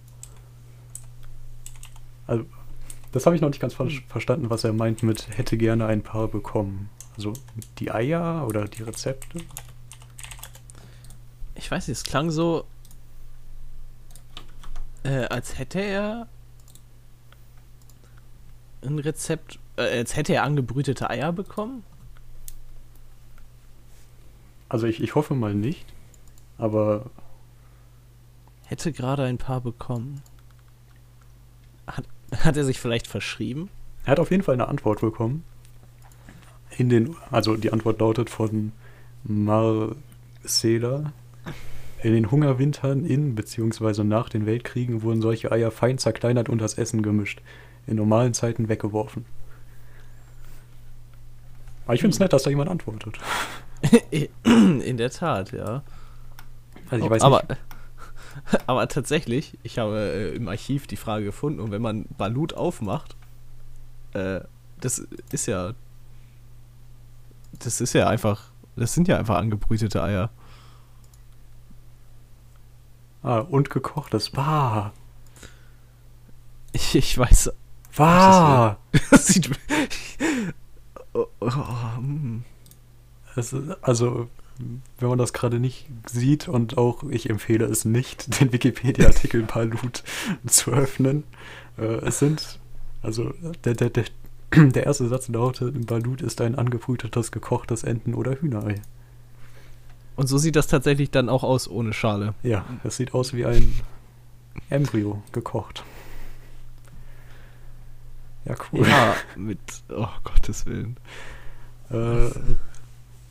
Also, 2.28 2.46
Das 3.12 3.26
habe 3.26 3.36
ich 3.36 3.42
noch 3.42 3.50
nicht 3.50 3.62
ganz 3.62 3.74
ver 3.74 3.88
verstanden, 4.08 4.50
was 4.50 4.64
er 4.64 4.74
meint 4.74 5.04
mit 5.04 5.38
hätte 5.38 5.58
gerne 5.58 5.86
ein 5.86 6.02
paar 6.02 6.28
bekommen. 6.28 6.90
Also 7.16 7.34
die 7.80 7.92
Eier 7.92 8.46
oder 8.48 8.66
die 8.66 8.84
Rezepte? 8.84 9.40
Ich 11.66 11.72
weiß 11.72 11.88
nicht, 11.88 11.98
es 11.98 12.04
klang 12.04 12.30
so, 12.30 12.64
äh, 15.02 15.26
als 15.26 15.58
hätte 15.58 15.80
er 15.80 16.28
ein 18.84 19.00
Rezept, 19.00 19.58
äh, 19.76 19.98
als 19.98 20.16
hätte 20.16 20.36
er 20.36 20.44
angebrütete 20.44 21.10
Eier 21.10 21.34
bekommen. 21.34 21.84
Also 24.70 24.86
ich, 24.86 25.02
ich 25.02 25.16
hoffe 25.16 25.34
mal 25.34 25.56
nicht, 25.56 25.88
aber 26.60 27.10
Hätte 28.66 28.92
gerade 28.92 29.24
ein 29.24 29.40
paar 29.40 29.62
bekommen. 29.62 30.22
Hat, 31.88 32.06
hat 32.44 32.58
er 32.58 32.64
sich 32.64 32.80
vielleicht 32.80 33.08
verschrieben? 33.08 33.72
er 34.04 34.12
hat 34.12 34.20
auf 34.20 34.30
jeden 34.30 34.44
Fall 34.44 34.54
eine 34.54 34.68
Antwort 34.68 35.02
bekommen. 35.02 35.44
In 36.78 36.90
den, 36.90 37.16
also 37.32 37.58
die 37.58 37.74
Antwort 37.74 38.00
lautet 38.00 38.30
von 38.30 38.72
Marcela. 39.24 41.12
In 42.06 42.14
den 42.14 42.30
Hungerwintern 42.30 43.04
in 43.04 43.34
bzw. 43.34 44.04
nach 44.04 44.30
den 44.30 44.46
Weltkriegen 44.46 45.02
wurden 45.02 45.24
solche 45.24 45.52
Eier 45.52 45.72
fein 45.72 45.98
zerkleinert 45.98 46.50
und 46.50 46.60
das 46.60 46.76
Essen 46.76 47.02
gemischt. 47.02 47.42
In 47.88 47.96
normalen 47.96 48.36
Zeiten 48.36 48.70
weggeworfen. 48.70 49.26
Aber 51.86 51.96
ich 51.96 52.02
finde 52.02 52.14
es 52.14 52.20
nett, 52.20 52.32
dass 52.32 52.44
da 52.44 52.52
jemand 52.52 52.70
antwortet. 52.70 53.18
In 54.44 54.98
der 54.98 55.10
Tat, 55.10 55.52
ja. 55.52 55.82
Also 56.92 57.06
ich 57.06 57.10
weiß 57.10 57.24
aber, 57.24 57.44
nicht. 57.50 57.60
aber 58.68 58.88
tatsächlich, 58.88 59.58
ich 59.64 59.80
habe 59.80 59.98
äh, 59.98 60.36
im 60.36 60.48
Archiv 60.48 60.86
die 60.86 60.98
Frage 60.98 61.26
gefunden 61.26 61.60
und 61.60 61.72
wenn 61.72 61.82
man 61.82 62.06
Balut 62.20 62.54
aufmacht, 62.54 63.16
äh, 64.14 64.42
das 64.80 65.00
ist 65.32 65.48
ja. 65.48 65.74
Das 67.54 67.82
ist 67.82 67.94
ja 67.94 68.08
einfach. 68.08 68.52
Das 68.76 68.94
sind 68.94 69.08
ja 69.08 69.18
einfach 69.18 69.38
angebrütete 69.38 70.04
Eier. 70.04 70.30
Ah, 73.26 73.40
und 73.40 73.72
gekochtes. 73.72 74.30
Bah. 74.30 74.94
Ich, 76.74 76.96
ich 76.96 77.18
weiß. 77.18 77.52
Bah. 77.98 78.78
Das 79.12 79.28
sieht. 79.28 79.50
Oh, 81.18 81.28
oh, 81.40 81.50
oh. 81.50 82.02
Es 83.38 83.54
ist, 83.54 83.78
also, 83.82 84.28
wenn 85.00 85.08
man 85.08 85.18
das 85.18 85.32
gerade 85.32 85.62
nicht 85.62 85.88
sieht 86.12 86.50
und 86.50 86.78
auch 86.78 87.04
ich 87.10 87.30
empfehle 87.30 87.64
es 87.64 87.86
nicht, 87.86 88.40
den 88.42 88.52
Wikipedia-Artikel 88.52 89.44
Balut 89.44 90.04
zu 90.46 90.72
öffnen. 90.72 91.24
Äh, 91.78 92.06
es 92.06 92.20
sind, 92.20 92.60
also 93.02 93.34
der, 93.64 93.76
der, 93.76 93.92
der, 93.92 94.04
der 94.52 94.86
erste 94.86 95.08
Satz 95.08 95.30
lautet, 95.30 95.88
Balut 95.88 96.22
ist 96.22 96.42
ein 96.42 96.56
angebrütetes, 96.56 97.32
gekochtes 97.32 97.84
Enten- 97.86 98.14
oder 98.14 98.34
Hühnerei. 98.42 98.82
Und 100.16 100.28
so 100.28 100.38
sieht 100.38 100.56
das 100.56 100.68
tatsächlich 100.68 101.12
dann 101.12 101.30
auch 101.30 101.44
aus 101.44 101.68
ohne 101.68 101.94
Schale. 101.94 102.34
Ja, 102.44 102.66
es 102.84 102.98
sieht 102.98 103.14
aus 103.14 103.34
wie 103.34 103.46
ein 103.46 103.74
Embryo 104.70 105.22
gekocht. 105.32 105.84
Ja, 108.46 108.56
cool. 108.72 108.88
Ja, 108.88 109.16
mit. 109.36 109.60
Oh 109.90 110.08
Gottes 110.24 110.66
Willen. 110.66 110.98
Äh, 111.90 112.28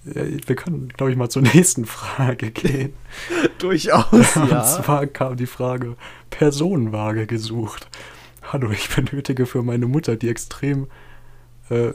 ja, 0.06 0.46
wir 0.46 0.56
können, 0.56 0.88
glaube 0.88 1.12
ich, 1.12 1.16
mal 1.16 1.30
zur 1.30 1.42
nächsten 1.42 1.86
Frage 1.86 2.50
gehen. 2.50 2.92
Durchaus, 3.58 4.12
Und 4.36 4.66
zwar 4.66 5.06
kam 5.06 5.36
die 5.36 5.46
Frage 5.46 5.96
Personenwaage 6.30 7.26
gesucht. 7.26 7.88
Hallo, 8.52 8.70
ich 8.70 8.94
benötige 8.94 9.46
für 9.46 9.62
meine 9.62 9.86
Mutter, 9.86 10.16
die 10.16 10.28
extrem 10.28 10.88
äh, 11.70 11.92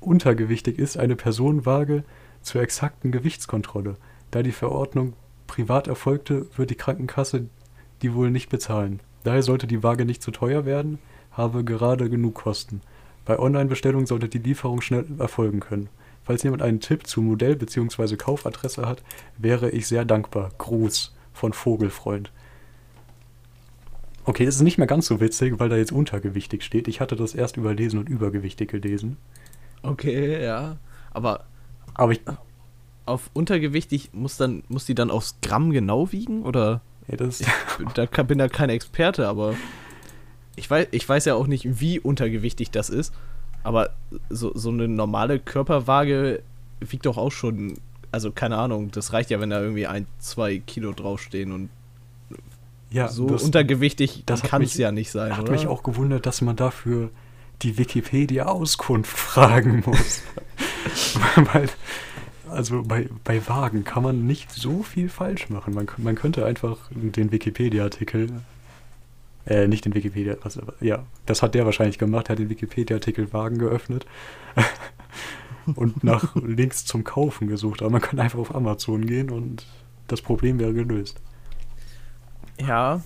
untergewichtig 0.00 0.78
ist, 0.78 0.96
eine 0.96 1.14
Personenwaage 1.14 2.02
zur 2.40 2.62
exakten 2.62 3.12
Gewichtskontrolle. 3.12 3.96
Da 4.32 4.42
die 4.42 4.52
Verordnung 4.52 5.12
privat 5.46 5.86
erfolgte, 5.86 6.46
wird 6.56 6.70
die 6.70 6.74
Krankenkasse 6.74 7.46
die 8.02 8.14
wohl 8.14 8.30
nicht 8.30 8.48
bezahlen. 8.50 9.00
Daher 9.22 9.42
sollte 9.42 9.68
die 9.68 9.82
Waage 9.84 10.04
nicht 10.04 10.22
zu 10.22 10.32
teuer 10.32 10.64
werden, 10.64 10.98
habe 11.30 11.62
gerade 11.62 12.10
genug 12.10 12.34
Kosten. 12.34 12.80
Bei 13.24 13.38
Online-Bestellung 13.38 14.06
sollte 14.06 14.28
die 14.28 14.38
Lieferung 14.40 14.80
schnell 14.80 15.06
erfolgen 15.18 15.60
können. 15.60 15.88
Falls 16.24 16.42
jemand 16.42 16.62
einen 16.62 16.80
Tipp 16.80 17.06
zu 17.06 17.20
Modell- 17.20 17.56
bzw. 17.56 18.16
Kaufadresse 18.16 18.86
hat, 18.86 19.02
wäre 19.38 19.70
ich 19.70 19.86
sehr 19.86 20.04
dankbar. 20.04 20.50
Gruß 20.58 21.14
von 21.32 21.52
Vogelfreund. 21.52 22.32
Okay, 24.24 24.44
das 24.44 24.56
ist 24.56 24.62
nicht 24.62 24.78
mehr 24.78 24.86
ganz 24.86 25.06
so 25.06 25.20
witzig, 25.20 25.58
weil 25.58 25.68
da 25.68 25.76
jetzt 25.76 25.92
untergewichtig 25.92 26.62
steht. 26.62 26.86
Ich 26.86 27.00
hatte 27.00 27.16
das 27.16 27.34
erst 27.34 27.56
überlesen 27.56 27.98
und 27.98 28.08
übergewichtig 28.08 28.70
gelesen. 28.70 29.16
Okay, 29.82 30.42
ja. 30.42 30.76
Aber 31.12 31.44
Aber 31.94 32.12
ich, 32.12 32.20
auf 33.06 33.30
untergewichtig 33.32 34.10
muss 34.12 34.36
dann 34.36 34.62
muss 34.68 34.86
die 34.86 34.94
dann 34.94 35.10
aufs 35.10 35.36
Gramm 35.42 35.70
genau 35.70 36.12
wiegen 36.12 36.42
oder 36.42 36.80
ja, 37.08 37.16
das, 37.16 37.42
da 37.94 38.06
kann- 38.06 38.26
bin 38.28 38.38
da 38.38 38.48
kein 38.48 38.70
Experte, 38.70 39.26
aber 39.28 39.54
ich 40.56 40.70
weiß 40.70 40.88
ich 40.92 41.08
weiß 41.08 41.24
ja 41.24 41.34
auch 41.34 41.46
nicht, 41.46 41.80
wie 41.80 41.98
untergewichtig 41.98 42.70
das 42.70 42.90
ist, 42.90 43.12
aber 43.64 43.90
so, 44.30 44.52
so 44.54 44.70
eine 44.70 44.86
normale 44.88 45.38
Körperwaage 45.40 46.42
wiegt 46.80 47.06
doch 47.06 47.16
auch 47.18 47.32
schon, 47.32 47.74
also 48.12 48.30
keine 48.30 48.56
Ahnung, 48.58 48.90
das 48.92 49.12
reicht 49.12 49.30
ja, 49.30 49.40
wenn 49.40 49.50
da 49.50 49.60
irgendwie 49.60 49.86
ein, 49.86 50.06
zwei 50.18 50.58
Kilo 50.58 50.92
draufstehen 50.92 51.52
und 51.52 51.70
ja, 52.90 53.08
so 53.08 53.26
das, 53.26 53.42
untergewichtig 53.42 54.24
kann 54.26 54.62
es 54.62 54.76
ja 54.76 54.92
nicht 54.92 55.10
sein, 55.10 55.32
hat 55.36 55.44
oder? 55.44 55.52
mich 55.52 55.66
auch 55.66 55.82
gewundert, 55.82 56.26
dass 56.26 56.40
man 56.42 56.56
dafür 56.56 57.10
die 57.62 57.78
Wikipedia-Auskunft 57.78 59.16
fragen 59.16 59.82
muss. 59.86 60.22
Weil, 61.52 61.68
also 62.52 62.82
bei, 62.82 63.08
bei 63.24 63.46
Wagen 63.48 63.84
kann 63.84 64.02
man 64.02 64.26
nicht 64.26 64.50
so 64.50 64.82
viel 64.82 65.08
falsch 65.08 65.48
machen. 65.50 65.74
Man, 65.74 65.88
man 65.98 66.14
könnte 66.14 66.44
einfach 66.44 66.78
den 66.90 67.32
Wikipedia-Artikel, 67.32 68.28
äh, 69.46 69.66
nicht 69.66 69.84
den 69.84 69.94
Wikipedia, 69.94 70.36
was, 70.42 70.60
ja, 70.80 71.04
das 71.26 71.42
hat 71.42 71.54
der 71.54 71.64
wahrscheinlich 71.64 71.98
gemacht, 71.98 72.28
er 72.28 72.32
hat 72.32 72.38
den 72.38 72.48
Wikipedia-Artikel 72.50 73.32
Wagen 73.32 73.58
geöffnet 73.58 74.06
und 75.74 76.04
nach 76.04 76.34
Links 76.36 76.84
zum 76.84 77.04
Kaufen 77.04 77.48
gesucht. 77.48 77.82
Aber 77.82 77.90
man 77.90 78.00
kann 78.00 78.20
einfach 78.20 78.38
auf 78.38 78.54
Amazon 78.54 79.06
gehen 79.06 79.30
und 79.30 79.66
das 80.08 80.22
Problem 80.22 80.58
wäre 80.58 80.72
gelöst. 80.72 81.20
Ja, 82.60 83.02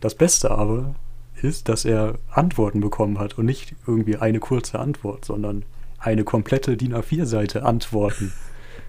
Das 0.00 0.14
Beste 0.14 0.50
aber 0.50 0.94
ist, 1.40 1.68
dass 1.68 1.84
er 1.84 2.18
Antworten 2.30 2.80
bekommen 2.80 3.18
hat 3.18 3.38
und 3.38 3.46
nicht 3.46 3.74
irgendwie 3.86 4.16
eine 4.16 4.38
kurze 4.38 4.78
Antwort, 4.78 5.24
sondern 5.24 5.64
eine 5.98 6.24
komplette 6.24 6.76
DIN 6.76 6.94
A4-Seite 6.94 7.64
Antworten. 7.64 8.32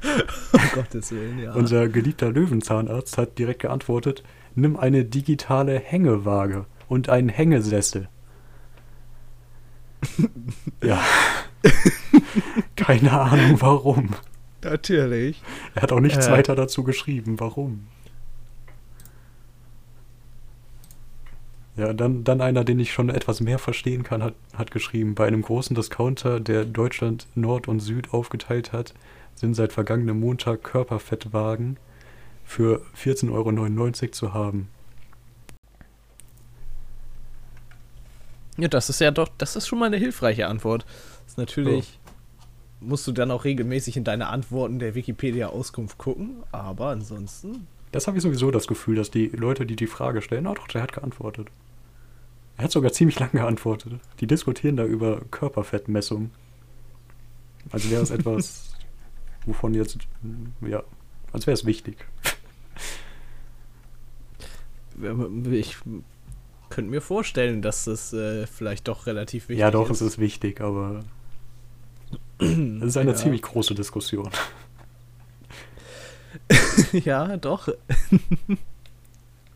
um 0.54 0.60
Gottes 0.74 1.12
Willen, 1.12 1.40
ja. 1.40 1.54
Unser 1.54 1.88
geliebter 1.88 2.32
Löwenzahnarzt 2.32 3.18
hat 3.18 3.38
direkt 3.38 3.62
geantwortet, 3.62 4.24
nimm 4.56 4.78
eine 4.78 5.06
digitale 5.06 5.80
Hängewaage 5.80 6.66
und 6.88 7.10
einen 7.10 7.30
Hängesessel. 7.30 8.08
ja. 10.84 11.02
Keine 12.76 13.12
Ahnung 13.12 13.60
warum. 13.62 14.10
Natürlich. 14.64 15.42
Er 15.74 15.84
hat 15.84 15.92
auch 15.92 16.00
nichts 16.00 16.28
Äh. 16.28 16.32
weiter 16.32 16.56
dazu 16.56 16.84
geschrieben, 16.84 17.40
warum. 17.40 17.88
Ja, 21.78 21.92
dann, 21.92 22.24
dann 22.24 22.40
einer, 22.40 22.64
den 22.64 22.80
ich 22.80 22.94
schon 22.94 23.10
etwas 23.10 23.42
mehr 23.42 23.60
verstehen 23.60 24.04
kann, 24.04 24.24
hat, 24.24 24.34
hat 24.54 24.72
geschrieben, 24.72 25.14
bei 25.14 25.28
einem 25.28 25.42
großen 25.42 25.76
Discounter, 25.76 26.40
der 26.40 26.64
Deutschland 26.64 27.28
Nord 27.36 27.68
und 27.68 27.82
Süd 27.82 28.14
aufgeteilt 28.14 28.72
hat, 28.72 28.94
sind 29.36 29.54
seit 29.54 29.74
vergangenem 29.74 30.20
Montag 30.20 30.64
Körperfettwagen 30.64 31.78
für 32.44 32.82
14,99 32.98 33.32
Euro 33.32 34.12
zu 34.12 34.34
haben. 34.34 34.70
Ja, 38.58 38.70
das 38.70 38.90
ist 38.90 39.02
ja 39.02 39.12
doch, 39.12 39.30
das 39.38 39.56
ist 39.56 39.68
schon 39.68 39.80
mal 39.80 39.88
eine 39.88 39.98
hilfreiche 39.98 40.48
Antwort. 40.48 40.86
Das 41.24 41.34
ist 41.34 41.38
natürlich, 41.38 42.00
musst 42.80 43.06
du 43.06 43.12
dann 43.12 43.32
auch 43.32 43.44
regelmäßig 43.44 43.98
in 43.98 44.06
deine 44.06 44.28
Antworten 44.28 44.80
der 44.80 44.96
Wikipedia-Auskunft 44.96 45.98
gucken, 45.98 46.44
aber 46.52 46.88
ansonsten, 46.88 47.68
Das 47.92 48.08
habe 48.08 48.18
ich 48.18 48.24
sowieso 48.24 48.52
das 48.52 48.68
Gefühl, 48.68 48.96
dass 48.96 49.12
die 49.12 49.28
Leute, 49.28 49.66
die 49.66 49.76
die 49.76 49.88
Frage 49.88 50.22
stellen, 50.22 50.48
ah 50.48 50.54
doch, 50.54 50.68
der 50.68 50.84
hat 50.84 50.94
geantwortet. 50.94 51.48
Er 52.58 52.66
hat 52.66 52.72
sogar 52.72 52.94
ziemlich 52.94 53.20
lange 53.20 53.34
geantwortet. 53.34 54.00
Die 54.22 54.28
diskutieren 54.28 54.78
da 54.78 54.86
über 54.86 55.20
Körperfettmessung. 55.32 56.32
Also 57.72 57.90
wäre 57.90 58.04
es 58.04 58.12
etwas, 58.12 58.75
wovon 59.46 59.74
jetzt, 59.74 59.98
ja, 60.62 60.84
als 61.32 61.48
wäre 61.48 61.54
es 61.54 61.66
wichtig. 61.66 61.98
ich 65.52 65.78
könnte 66.70 66.90
mir 66.92 67.02
vorstellen, 67.02 67.62
dass 67.62 67.86
das 67.86 68.14
äh, 68.14 68.48
vielleicht 68.48 68.88
doch 68.88 69.06
relativ 69.08 69.50
wichtig 69.50 69.60
ja, 69.60 69.72
doch, 69.72 69.90
ist. 69.90 70.02
es 70.02 70.14
ist 70.14 70.20
wichtig, 70.20 70.62
aber 70.62 71.04
es 72.40 72.48
ist 72.84 72.98
eine 72.98 73.12
Ja. 73.12 73.16
ziemlich 73.16 73.42
große 73.42 73.76
Diskussion. 73.76 74.30
ja, 76.92 77.38
doch. 77.38 77.70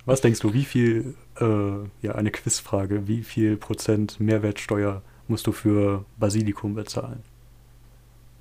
Was 0.06 0.22
denkst 0.22 0.40
du, 0.40 0.54
wie 0.54 0.66
viel, 0.66 1.16
äh, 1.40 2.06
ja, 2.06 2.14
eine 2.16 2.32
Quizfrage, 2.32 3.08
wie 3.08 3.24
viel 3.24 3.58
Prozent 3.58 4.20
Mehrwertsteuer 4.20 5.02
musst 5.28 5.46
du 5.48 5.52
für 5.52 6.06
Basilikum 6.18 6.74
bezahlen. 6.74 7.22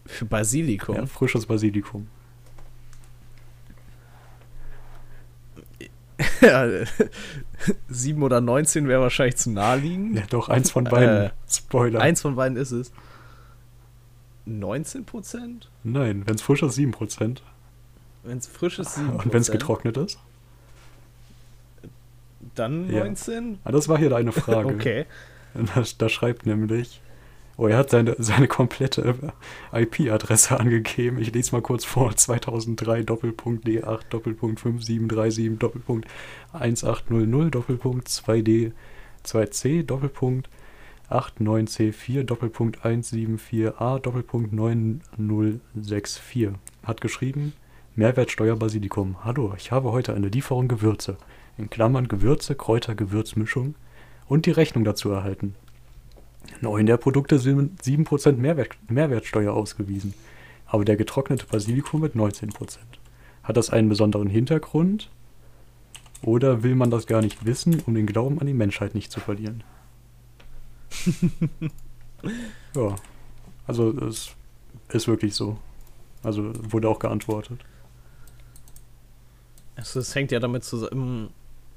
Für 0.09 0.25
Basilikum? 0.25 0.97
Ja, 0.97 1.07
frisches 1.07 1.47
Basilikum. 1.47 2.09
Ja, 6.41 6.67
7 7.89 8.23
oder 8.23 8.41
19 8.41 8.89
wäre 8.89 9.03
wahrscheinlich 9.03 9.37
zu 9.37 9.51
naheliegend. 9.51 10.17
Ja, 10.17 10.25
doch, 10.31 10.49
eins 10.49 10.71
von 10.71 10.85
beiden. 10.85 11.27
Äh, 11.27 11.31
Spoiler. 11.49 12.01
Eins 12.01 12.23
von 12.23 12.35
beiden 12.37 12.57
ist 12.57 12.71
es. 12.73 12.91
19 14.47 15.05
Prozent? 15.05 15.71
Nein, 15.85 16.25
wenn 16.27 16.35
es 16.35 16.43
frisch 16.43 16.63
ist, 16.63 16.75
7 16.75 16.91
Prozent. 16.91 17.43
Wenn 18.25 18.39
es 18.39 18.47
frisch 18.47 18.79
ist, 18.79 18.95
7 18.95 19.11
Und 19.11 19.33
wenn 19.33 19.41
es 19.43 19.51
getrocknet 19.51 19.97
ist? 19.99 20.19
Dann 22.55 22.91
Ja. 22.91 23.01
19? 23.05 23.59
Ah, 23.65 23.71
das 23.73 23.89
war 23.89 23.99
hier 23.99 24.11
deine 24.11 24.33
Frage. 24.33 24.69
Okay. 24.75 25.07
Da, 25.55 25.83
da 25.99 26.09
schreibt 26.09 26.47
nämlich, 26.47 27.01
oh, 27.59 27.67
er 27.67 27.77
hat 27.77 27.91
seine, 27.91 28.17
seine 28.19 28.49
komplette 28.49 29.33
IP-Adresse 29.73 30.59
angegeben. 30.59 31.19
Ich 31.19 31.35
lese 31.35 31.53
mal 31.53 31.61
kurz 31.61 31.85
vor. 31.85 32.17
2003 32.17 33.03
Doppelpunkt 33.03 33.67
D8 33.67 34.09
Doppelpunkt 34.09 34.61
5737 34.61 35.59
Doppelpunkt 35.59 36.09
1800 36.53 37.55
Doppelpunkt 37.55 38.09
2D 38.09 38.73
2C 39.27 39.83
Doppelpunkt 39.83 40.49
89C4 41.11 42.23
Doppelpunkt 42.23 42.79
174A 42.85 43.99
Doppelpunkt 43.99 44.53
9064. 44.53 46.51
Hat 46.85 47.01
geschrieben, 47.01 47.55
Mehrwertsteuer 47.97 48.57
Basilikum. 48.57 49.25
Hallo, 49.25 49.55
ich 49.57 49.73
habe 49.73 49.91
heute 49.91 50.15
eine 50.15 50.29
Lieferung 50.29 50.69
Gewürze. 50.69 51.17
In 51.57 51.69
Klammern 51.69 52.07
Gewürze, 52.07 52.55
Kräuter, 52.55 52.95
Gewürzmischung 52.95 53.75
und 54.29 54.47
die 54.47 54.53
Rechnung 54.53 54.85
dazu 54.85 55.11
erhalten. 55.11 55.57
Neun 56.61 56.87
der 56.87 56.97
Produkte 56.97 57.39
sind 57.39 57.83
7% 57.83 58.33
Mehrwert, 58.33 58.77
Mehrwertsteuer 58.89 59.53
ausgewiesen, 59.53 60.15
aber 60.67 60.85
der 60.85 60.97
getrocknete 60.97 61.47
Basilikum 61.47 62.01
mit 62.01 62.15
19%. 62.15 62.79
Hat 63.43 63.57
das 63.57 63.71
einen 63.71 63.89
besonderen 63.89 64.29
Hintergrund 64.29 65.11
oder 66.23 66.63
will 66.63 66.75
man 66.75 66.91
das 66.91 67.07
gar 67.07 67.23
nicht 67.23 67.45
wissen, 67.47 67.81
um 67.87 67.95
den 67.95 68.07
Glauben 68.07 68.41
an 68.41 68.47
die 68.47 68.55
Menschheit 68.55 68.95
nicht 68.95 69.13
zu 69.13 69.21
verlieren? 69.21 69.63
ja, 72.75 72.97
also 73.67 73.91
es 74.07 74.35
ist 74.89 75.09
wirklich 75.09 75.35
so. 75.35 75.59
Also 76.23 76.53
wurde 76.73 76.89
auch 76.89 76.99
geantwortet. 76.99 77.61
Also 79.77 80.01
es 80.01 80.15
hängt 80.15 80.33
ja 80.33 80.41
damit 80.41 80.65
zusammen, 80.65 81.31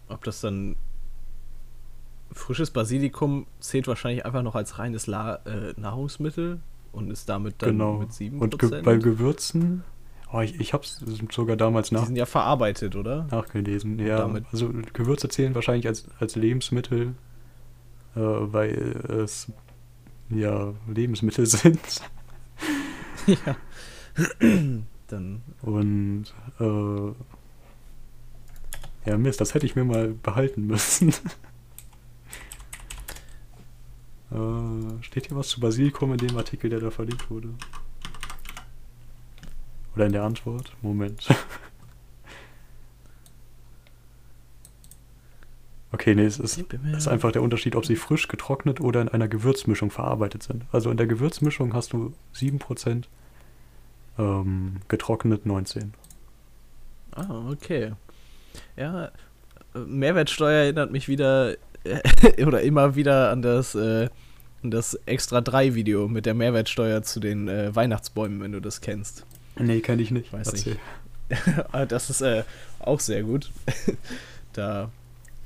ob 0.10 0.24
das 0.24 0.42
dann 0.42 0.76
frisches 2.34 2.72
Basilikum 2.72 3.46
zählt 3.60 3.88
wahrscheinlich 3.88 4.26
einfach 4.26 4.44
noch 4.44 4.56
als 4.56 4.80
reines 4.80 5.08
La 5.08 5.36
äh, 5.46 5.74
Nahrungsmittel 5.78 6.60
und 6.92 7.10
ist 7.12 7.28
damit 7.30 7.56
dann 7.62 7.72
genau. 7.72 7.94
mit 8.00 8.10
7%. 8.12 8.38
Und 8.40 8.60
ge 8.60 8.82
bei 8.82 8.96
Gewürzen, 8.98 9.84
oh, 10.32 10.40
ich, 10.42 10.60
ich 10.60 10.74
habe 10.74 10.84
es 10.84 11.02
sogar 11.32 11.56
damals 11.56 11.90
Die 11.90 11.96
nach 11.96 12.06
sind 12.06 12.16
ja 12.16 12.26
verarbeitet, 12.26 12.96
oder? 12.96 13.28
nachgelesen. 13.32 14.00
Ja, 14.00 14.18
damit- 14.20 14.46
also 14.52 14.70
Gewürze 14.94 15.30
zählen 15.30 15.56
wahrscheinlich 15.56 15.88
als, 15.88 16.06
als 16.20 16.36
Lebensmittel, 16.36 17.14
äh, 18.16 18.20
weil 18.20 18.72
es 19.24 19.52
ja 20.30 20.74
Lebensmittel 20.88 21.46
sind. 21.48 21.80
ja. 23.28 23.56
dann 25.08 25.42
Und 25.62 26.26
äh, 26.60 27.14
ja, 29.10 29.18
Mist, 29.18 29.42
das 29.42 29.54
hätte 29.54 29.66
ich 29.66 29.76
mir 29.76 29.84
mal 29.84 30.10
behalten 30.10 30.68
müssen. 30.68 31.14
äh, 34.32 35.04
steht 35.04 35.28
hier 35.28 35.38
was 35.38 35.50
zu 35.50 35.60
Basilikum 35.60 36.12
in 36.14 36.18
dem 36.18 36.38
Artikel, 36.38 36.70
der 36.70 36.80
da 36.80 36.90
verlinkt 36.92 37.30
wurde? 37.30 37.50
Oder 39.96 40.06
in 40.06 40.14
der 40.14 40.24
Antwort? 40.24 40.72
Moment. 40.82 41.28
okay, 45.92 46.16
nee, 46.16 46.24
es 46.24 46.40
ist, 46.40 46.58
ist 46.58 47.08
einfach 47.08 47.34
der 47.34 47.42
Unterschied, 47.42 47.76
ob 47.76 47.86
sie 47.86 47.98
frisch 47.98 48.28
getrocknet 48.30 48.80
oder 48.80 49.02
in 49.02 49.10
einer 49.10 49.28
Gewürzmischung 49.28 49.92
verarbeitet 49.92 50.44
sind. 50.44 50.64
Also 50.72 50.90
in 50.92 50.98
der 50.98 51.08
Gewürzmischung 51.08 51.74
hast 51.74 51.92
du 51.92 52.14
7%, 52.36 53.04
ähm, 54.18 54.78
getrocknet 54.88 55.46
19%. 55.46 55.90
Ah, 57.14 57.50
okay. 57.52 57.92
Ja, 58.78 59.12
äh, 59.76 59.80
Mehrwertsteuer 59.80 60.64
erinnert 60.64 60.92
mich 60.92 61.10
wieder 61.10 61.58
oder 62.46 62.62
immer 62.62 62.96
wieder 62.96 63.32
an 63.32 63.42
das, 63.42 63.76
äh, 63.76 64.10
an 64.64 64.72
das 64.72 64.96
Extra 65.06 65.42
3 65.42 65.76
Video 65.76 66.08
mit 66.08 66.26
der 66.26 66.34
Mehrwertsteuer 66.34 67.04
zu 67.04 67.20
den 67.20 67.48
äh, 67.48 67.76
Weihnachtsbäumen, 67.76 68.42
wenn 68.42 68.52
du 68.52 68.60
das 68.60 68.82
kennst. 68.82 69.26
Nee, 69.60 69.82
kenne 69.82 70.02
ich 70.02 70.12
nicht. 70.12 70.32
Weiß 70.32 70.48
Erzähl. 70.48 70.78
Ah, 71.72 71.86
das 71.88 72.10
ist 72.10 72.22
äh, 72.22 72.44
auch 72.80 73.00
sehr 73.00 73.24
gut. 73.24 73.52
da 74.54 74.90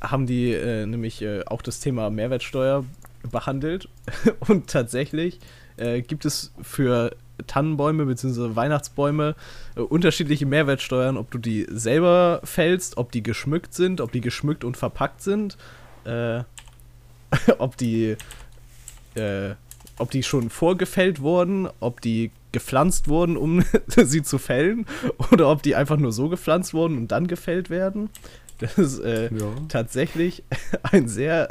haben 0.02 0.26
die 0.26 0.52
äh, 0.52 0.86
nämlich 0.86 1.22
äh, 1.22 1.44
auch 1.46 1.62
das 1.62 1.80
Thema 1.80 2.10
Mehrwertsteuer 2.10 2.86
behandelt 3.32 3.90
und 4.48 4.68
tatsächlich 4.68 5.40
äh, 5.78 6.02
gibt 6.02 6.26
es 6.26 6.54
für 6.62 7.16
Tannenbäume 7.48 8.06
bzw. 8.06 8.56
Weihnachtsbäume 8.56 9.36
äh, 9.76 9.82
unterschiedliche 9.82 10.46
Mehrwertsteuern, 10.46 11.18
ob 11.18 11.32
du 11.32 11.38
die 11.38 11.66
selber 11.70 12.42
fällst, 12.44 12.98
ob 12.98 13.12
die 13.12 13.24
geschmückt 13.24 13.74
sind, 13.74 14.02
ob 14.02 14.12
die 14.12 14.22
geschmückt 14.22 14.64
und 14.64 14.78
verpackt 14.78 15.22
sind, 15.22 15.58
äh, 16.06 16.44
ob 17.58 17.78
die 17.78 18.16
äh, 19.16 19.56
ob 19.98 20.12
die 20.12 20.24
schon 20.24 20.50
vorgefällt 20.50 21.22
wurden, 21.22 21.70
ob 21.80 22.02
die 22.02 22.32
gepflanzt 22.52 23.08
wurden, 23.08 23.38
um 23.38 23.64
sie 23.88 24.24
zu 24.24 24.38
fällen, 24.38 24.86
oder 25.32 25.50
ob 25.50 25.64
die 25.64 25.76
einfach 25.76 25.98
nur 25.98 26.12
so 26.12 26.28
gepflanzt 26.30 26.74
wurden 26.74 26.98
und 26.98 27.10
dann 27.12 27.28
gefällt 27.28 27.70
werden. 27.70 28.10
Das 28.60 28.78
ist 28.78 29.00
äh, 29.00 29.26
Ja. 29.34 29.54
tatsächlich 29.70 30.44
ein 30.84 31.08
sehr 31.08 31.48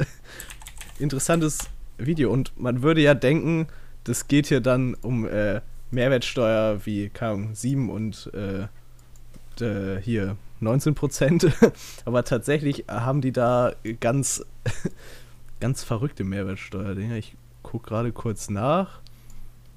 interessantes 0.99 1.69
Video. 1.97 2.31
Und 2.31 2.59
man 2.59 2.81
würde 2.83 3.01
ja 3.01 3.13
denken, 3.13 3.67
das 4.03 4.27
geht 4.27 4.47
hier 4.47 4.61
dann 4.61 4.95
um 4.95 5.27
äh, 5.27 5.61
Mehrwertsteuer 5.91 6.85
wie 6.85 7.09
keine 7.09 7.31
Ahnung, 7.31 7.55
7 7.55 7.89
und 7.89 8.31
äh, 8.33 8.67
hier 10.01 10.35
19 10.59 10.95
Prozent. 10.95 11.51
Aber 12.05 12.23
tatsächlich 12.23 12.85
haben 12.89 13.21
die 13.21 13.31
da 13.31 13.73
ganz, 13.99 14.45
ganz 15.59 15.83
verrückte 15.83 16.23
Mehrwertsteuer-Dinger. 16.23 17.15
Ich 17.15 17.35
gucke 17.63 17.89
gerade 17.89 18.11
kurz 18.11 18.49
nach. 18.49 19.01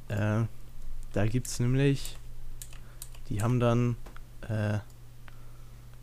Äh, 0.08 0.42
da 1.12 1.26
gibt 1.26 1.46
es 1.46 1.60
nämlich, 1.60 2.16
die 3.28 3.42
haben 3.42 3.60
dann, 3.60 3.96
äh, 4.48 4.78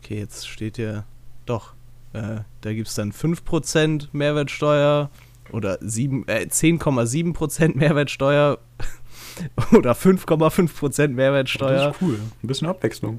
okay, 0.02 0.18
jetzt 0.18 0.48
steht 0.48 0.76
hier, 0.76 1.04
doch, 1.46 1.74
äh, 2.12 2.40
da 2.60 2.72
gibt 2.72 2.88
es 2.88 2.94
dann 2.94 3.12
5% 3.12 4.08
Mehrwertsteuer 4.12 5.10
oder 5.52 5.78
sieben- 5.80 6.26
äh, 6.28 6.46
10,7% 6.48 7.76
Mehrwertsteuer 7.76 8.58
oder 9.72 9.92
5,5% 9.92 11.08
Mehrwertsteuer. 11.08 11.86
Das 11.88 11.96
ist 11.96 12.02
cool. 12.02 12.18
Ein 12.42 12.46
bisschen 12.46 12.68
Abwechslung. 12.68 13.18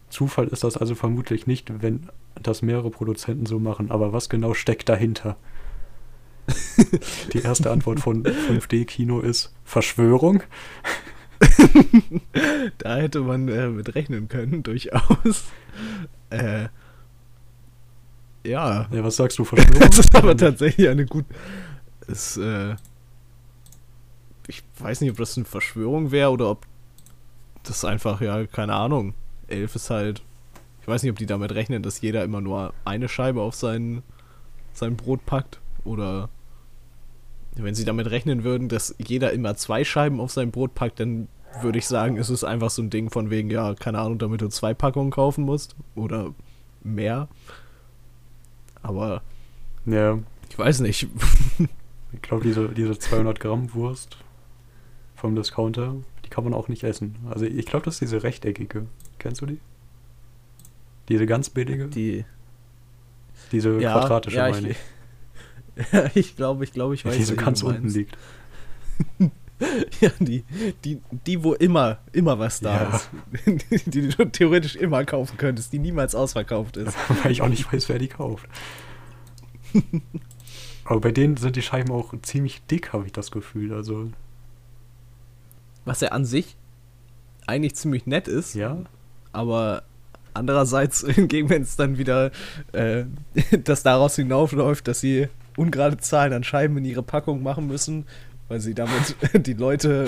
Zufall 0.09 0.49
ist 0.49 0.65
das 0.65 0.77
also 0.77 0.95
vermutlich 0.95 1.47
nicht, 1.47 1.83
wenn 1.83 2.09
das 2.43 2.63
mehrere 2.63 2.91
Produzenten 2.91 3.47
so 3.47 3.59
machen. 3.59 3.91
Aber 3.91 4.13
was 4.13 4.29
genau 4.29 4.55
steckt 4.55 4.89
dahinter? 4.89 5.37
Die 7.33 7.41
erste 7.41 7.71
Antwort 7.71 8.01
von 8.01 8.23
5D-Kino 8.25 9.21
ist 9.21 9.53
Verschwörung. 9.65 10.43
da 12.79 12.97
hätte 12.97 13.21
man 13.21 13.49
äh, 13.49 13.69
mit 13.69 13.95
rechnen 13.95 14.29
können, 14.29 14.63
durchaus. 14.63 15.45
Äh, 16.31 16.69
ja. 18.45 18.89
Ja, 18.91 19.05
was 19.05 19.17
sagst 19.17 19.39
du, 19.39 19.45
Verschwörung? 19.45 19.81
das 19.81 19.99
ist 19.99 20.15
aber 20.15 20.37
tatsächlich 20.37 20.89
eine 20.89 21.05
gut. 21.05 21.25
Ist, 22.07 22.37
äh, 22.37 22.77
ich 24.49 24.63
weiß 24.79 25.01
nicht, 25.01 25.11
ob 25.11 25.17
das 25.17 25.37
eine 25.37 25.45
Verschwörung 25.45 26.11
wäre 26.11 26.31
oder 26.31 26.51
ob 26.51 26.67
das 27.63 27.85
einfach, 27.85 28.21
ja, 28.21 28.47
keine 28.47 28.75
Ahnung. 28.75 29.15
Elf 29.49 29.75
ist 29.75 29.91
halt. 29.91 30.23
Ich 30.81 30.89
weiß 30.89 31.03
nicht, 31.03 31.11
ob 31.11 31.19
die 31.19 31.27
damit 31.27 31.53
rechnen, 31.53 31.83
dass 31.83 32.01
jeder 32.01 32.23
immer 32.23 32.41
nur 32.41 32.73
eine 32.85 33.09
Scheibe 33.09 33.43
auf 33.43 33.57
sein, 33.57 34.05
sein 34.73 34.97
Brot 34.97 35.27
packt. 35.27 35.61
Oder 35.85 36.29
wenn 37.57 37.75
sie 37.75 37.85
damit 37.85 38.09
rechnen 38.11 38.45
würden, 38.45 38.69
dass 38.69 38.95
jeder 38.99 39.33
immer 39.33 39.57
zwei 39.57 39.83
Scheiben 39.83 40.21
auf 40.21 40.31
sein 40.31 40.53
Brot 40.53 40.75
packt, 40.75 41.01
dann 41.01 41.27
würde 41.61 41.79
ich 41.79 41.87
sagen, 41.87 42.17
ist 42.19 42.29
es 42.29 42.45
einfach 42.45 42.71
so 42.71 42.83
ein 42.83 42.91
Ding 42.91 43.11
von 43.11 43.31
wegen, 43.31 43.51
ja, 43.51 43.75
keine 43.75 43.99
Ahnung, 43.99 44.19
damit 44.19 44.43
du 44.43 44.49
zwei 44.49 44.75
Packungen 44.75 45.11
kaufen 45.11 45.45
musst. 45.45 45.75
Oder 45.97 46.33
mehr. 46.85 47.29
Aber. 48.83 49.23
Ja. 49.87 50.19
Ich 50.49 50.57
weiß 50.57 50.81
nicht. 50.81 51.09
ich 52.13 52.23
glaube, 52.23 52.45
diese, 52.45 52.69
diese 52.69 52.97
200 52.97 53.41
Gramm 53.41 53.75
Wurst 53.75 54.19
vom 55.17 55.35
Discounter, 55.35 55.97
die 56.25 56.29
kann 56.29 56.45
man 56.45 56.55
auch 56.55 56.69
nicht 56.69 56.85
essen. 56.85 57.17
Also 57.31 57.45
ich 57.47 57.67
glaube, 57.67 57.85
das 57.85 57.95
ist 57.95 58.01
diese 58.03 58.23
rechteckige. 58.23 58.87
Kennst 59.19 59.41
du 59.41 59.47
die? 59.47 59.59
Diese 61.09 61.27
ganz 61.27 61.51
billige? 61.51 61.87
Die. 61.89 62.25
Diese 63.53 63.81
ja, 63.81 63.93
quadratische, 63.93 64.37
ja, 64.37 64.49
meine 64.51 64.71
ich. 64.71 64.77
Ja, 65.93 66.07
ich 66.15 66.37
glaube, 66.37 66.65
ich 66.65 66.73
glaube, 66.73 66.95
ich 66.95 67.05
weiß. 67.05 67.15
Die 67.17 67.23
so 67.23 67.37
ganz 67.37 67.63
unten 67.63 67.89
liegt. 67.89 68.17
Ja, 70.01 70.11
die, 70.19 70.45
die, 70.85 71.01
die, 71.27 71.43
wo 71.43 71.55
immer, 71.55 71.99
immer 72.13 72.39
was 72.39 72.61
da 72.61 72.91
Ja. 72.91 72.97
ist. 72.97 73.11
Die 73.87 74.09
du 74.09 74.27
theoretisch 74.27 74.77
immer 74.77 75.03
kaufen 75.07 75.39
könntest, 75.39 75.73
die 75.73 75.79
niemals 75.79 76.15
ausverkauft 76.15 76.77
ist. 76.77 76.95
Weil 77.23 77.33
ich 77.33 77.41
auch 77.41 77.49
nicht 77.49 77.73
weiß, 77.73 77.89
wer 77.89 77.99
die 77.99 78.09
kauft. 78.09 78.47
Aber 80.85 81.01
bei 81.01 81.11
denen 81.11 81.39
sind 81.39 81.57
die 81.57 81.63
Scheiben 81.63 81.91
auch 81.91 82.13
ziemlich 82.21 82.67
dick, 82.67 82.93
habe 82.93 83.07
ich 83.07 83.13
das 83.13 83.31
Gefühl. 83.31 83.73
Also, 83.73 84.11
Was 85.87 86.01
ja 86.03 86.09
an 86.09 86.27
sich 86.27 86.57
eigentlich 87.47 87.77
ziemlich 87.77 88.07
nett 88.07 88.29
ist, 88.29 88.55
ja. 88.55 88.77
aber 89.33 89.85
andererseits 90.35 91.07
hingegen, 91.09 91.49
wenn 91.49 91.63
es 91.63 91.77
dann 91.77 91.97
wieder 91.97 92.31
äh, 92.73 93.05
das 93.65 93.83
daraus 93.83 94.17
hinaufläuft, 94.17 94.87
dass 94.89 95.01
sie 95.01 95.29
ungerade 95.57 95.97
Zahlen 95.97 96.35
an 96.35 96.45
Scheiben 96.45 96.77
in 96.77 96.85
ihre 96.85 97.03
Packung 97.03 97.43
machen 97.43 97.67
müssen, 97.67 98.05
weil 98.49 98.61
sie 98.61 98.75
damit 98.75 99.17
die 99.47 99.55
Leute 99.55 100.07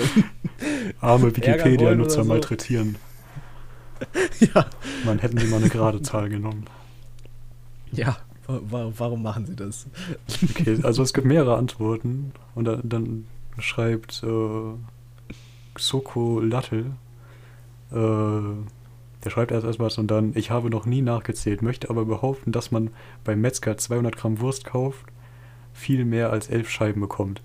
Arme 1.01 1.35
Wikipedia-Nutzer 1.35 2.23
so. 2.23 2.29
malträtieren. 2.29 2.97
ja, 4.39 4.65
Man 5.05 5.19
hätten 5.19 5.37
sie 5.37 5.47
mal 5.47 5.57
eine 5.57 5.69
gerade 5.69 6.01
Zahl 6.01 6.29
genommen. 6.29 6.65
ja, 7.91 8.17
wa 8.47 8.59
wa 8.69 8.91
warum 8.97 9.23
machen 9.23 9.45
sie 9.45 9.55
das? 9.55 9.87
Okay, 10.51 10.79
also 10.83 11.03
es 11.03 11.13
gibt 11.13 11.25
mehrere 11.27 11.57
Antworten. 11.57 12.31
Und 12.55 12.65
dann, 12.65 12.81
dann 12.83 13.27
schreibt 13.57 14.23
äh, 14.23 14.73
Xoko 15.73 16.39
Lattel. 16.39 16.91
Äh, 17.91 17.95
der 19.23 19.29
schreibt 19.29 19.51
erst 19.51 19.65
erst 19.65 19.79
was 19.79 19.97
und 19.97 20.07
dann, 20.07 20.31
ich 20.35 20.49
habe 20.49 20.69
noch 20.69 20.85
nie 20.85 21.01
nachgezählt, 21.01 21.61
möchte 21.61 21.89
aber 21.89 22.05
behaupten, 22.05 22.51
dass 22.51 22.71
man 22.71 22.91
beim 23.23 23.41
Metzger 23.41 23.77
200 23.77 24.15
Gramm 24.15 24.39
Wurst 24.39 24.65
kauft, 24.65 25.05
viel 25.73 26.05
mehr 26.05 26.31
als 26.31 26.49
elf 26.49 26.69
Scheiben 26.69 27.01
bekommt. 27.01 27.41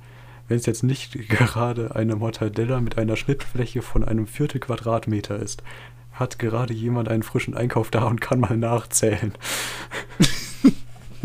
Wenn 0.46 0.58
es 0.58 0.66
jetzt 0.66 0.82
nicht 0.82 1.12
gerade 1.28 1.96
eine 1.96 2.16
Mortadella 2.16 2.80
mit 2.80 2.98
einer 2.98 3.16
Schnittfläche 3.16 3.82
von 3.82 4.04
einem 4.04 4.26
Viertel 4.26 4.60
Quadratmeter 4.60 5.38
ist, 5.38 5.62
hat 6.12 6.38
gerade 6.38 6.72
jemand 6.72 7.08
einen 7.08 7.24
frischen 7.24 7.54
Einkauf 7.54 7.90
da 7.90 8.04
und 8.04 8.20
kann 8.20 8.38
mal 8.40 8.56
nachzählen. 8.56 9.34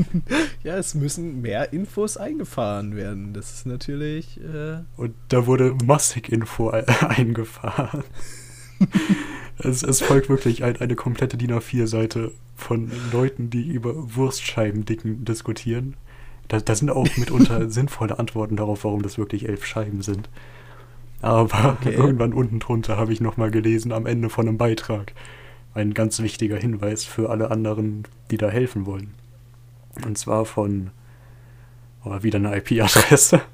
Ja, 0.63 0.77
es 0.77 0.93
müssen 0.95 1.41
mehr 1.41 1.71
Infos 1.73 2.17
eingefahren 2.17 2.95
werden. 2.95 3.33
Das 3.33 3.51
ist 3.53 3.65
natürlich. 3.65 4.39
Äh, 4.39 4.79
Und 4.97 5.13
da 5.29 5.45
wurde 5.47 5.75
massig 5.85 6.29
Info 6.31 6.71
e- 6.71 6.83
eingefahren. 7.07 8.03
es, 9.57 9.83
es 9.83 10.01
folgt 10.01 10.29
wirklich 10.29 10.63
ein, 10.63 10.77
eine 10.77 10.95
komplette 10.95 11.37
DIN 11.37 11.51
A4-Seite 11.51 12.31
von 12.55 12.91
Leuten, 13.11 13.49
die 13.49 13.67
über 13.67 13.93
Wurstscheibendicken 14.15 15.25
diskutieren. 15.25 15.95
Da, 16.47 16.59
da 16.59 16.75
sind 16.75 16.89
auch 16.89 17.07
mitunter 17.17 17.69
sinnvolle 17.69 18.19
Antworten 18.19 18.55
darauf, 18.55 18.83
warum 18.83 19.01
das 19.01 19.17
wirklich 19.17 19.47
elf 19.47 19.65
Scheiben 19.65 20.01
sind. 20.01 20.29
Aber 21.21 21.77
Okay. 21.81 21.93
irgendwann 21.93 22.33
unten 22.33 22.59
drunter 22.59 22.97
habe 22.97 23.13
ich 23.13 23.21
nochmal 23.21 23.51
gelesen, 23.51 23.91
am 23.91 24.05
Ende 24.05 24.29
von 24.29 24.47
einem 24.47 24.57
Beitrag. 24.57 25.13
Ein 25.73 25.93
ganz 25.93 26.19
wichtiger 26.21 26.57
Hinweis 26.57 27.03
für 27.05 27.29
alle 27.29 27.51
anderen, 27.51 28.03
die 28.31 28.37
da 28.37 28.49
helfen 28.49 28.85
wollen. 28.85 29.11
Und 30.05 30.17
zwar 30.17 30.45
von 30.45 30.91
oh, 32.03 32.21
wieder 32.21 32.37
eine 32.39 32.55
IP-Adresse. 32.57 33.41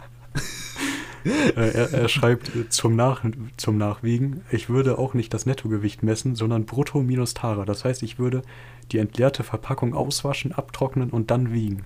Äh, 1.26 1.72
er, 1.72 1.92
er 1.92 2.08
schreibt 2.08 2.56
äh, 2.56 2.70
zum, 2.70 2.96
Nach 2.96 3.24
zum 3.58 3.80
Nachwiegen, 3.80 4.42
ich 4.52 4.70
würde 4.70 5.00
auch 5.00 5.16
nicht 5.16 5.34
das 5.34 5.48
Nettogewicht 5.48 6.04
messen, 6.04 6.36
sondern 6.36 6.66
brutto 6.68 7.02
minus 7.02 7.34
Tara. 7.34 7.66
Das 7.66 7.84
heißt, 7.84 8.04
ich 8.04 8.20
würde 8.20 8.44
die 8.92 9.00
entleerte 9.00 9.44
Verpackung 9.44 9.96
auswaschen, 9.96 10.52
abtrocknen 10.52 11.10
und 11.10 11.32
dann 11.32 11.52
wiegen. 11.52 11.84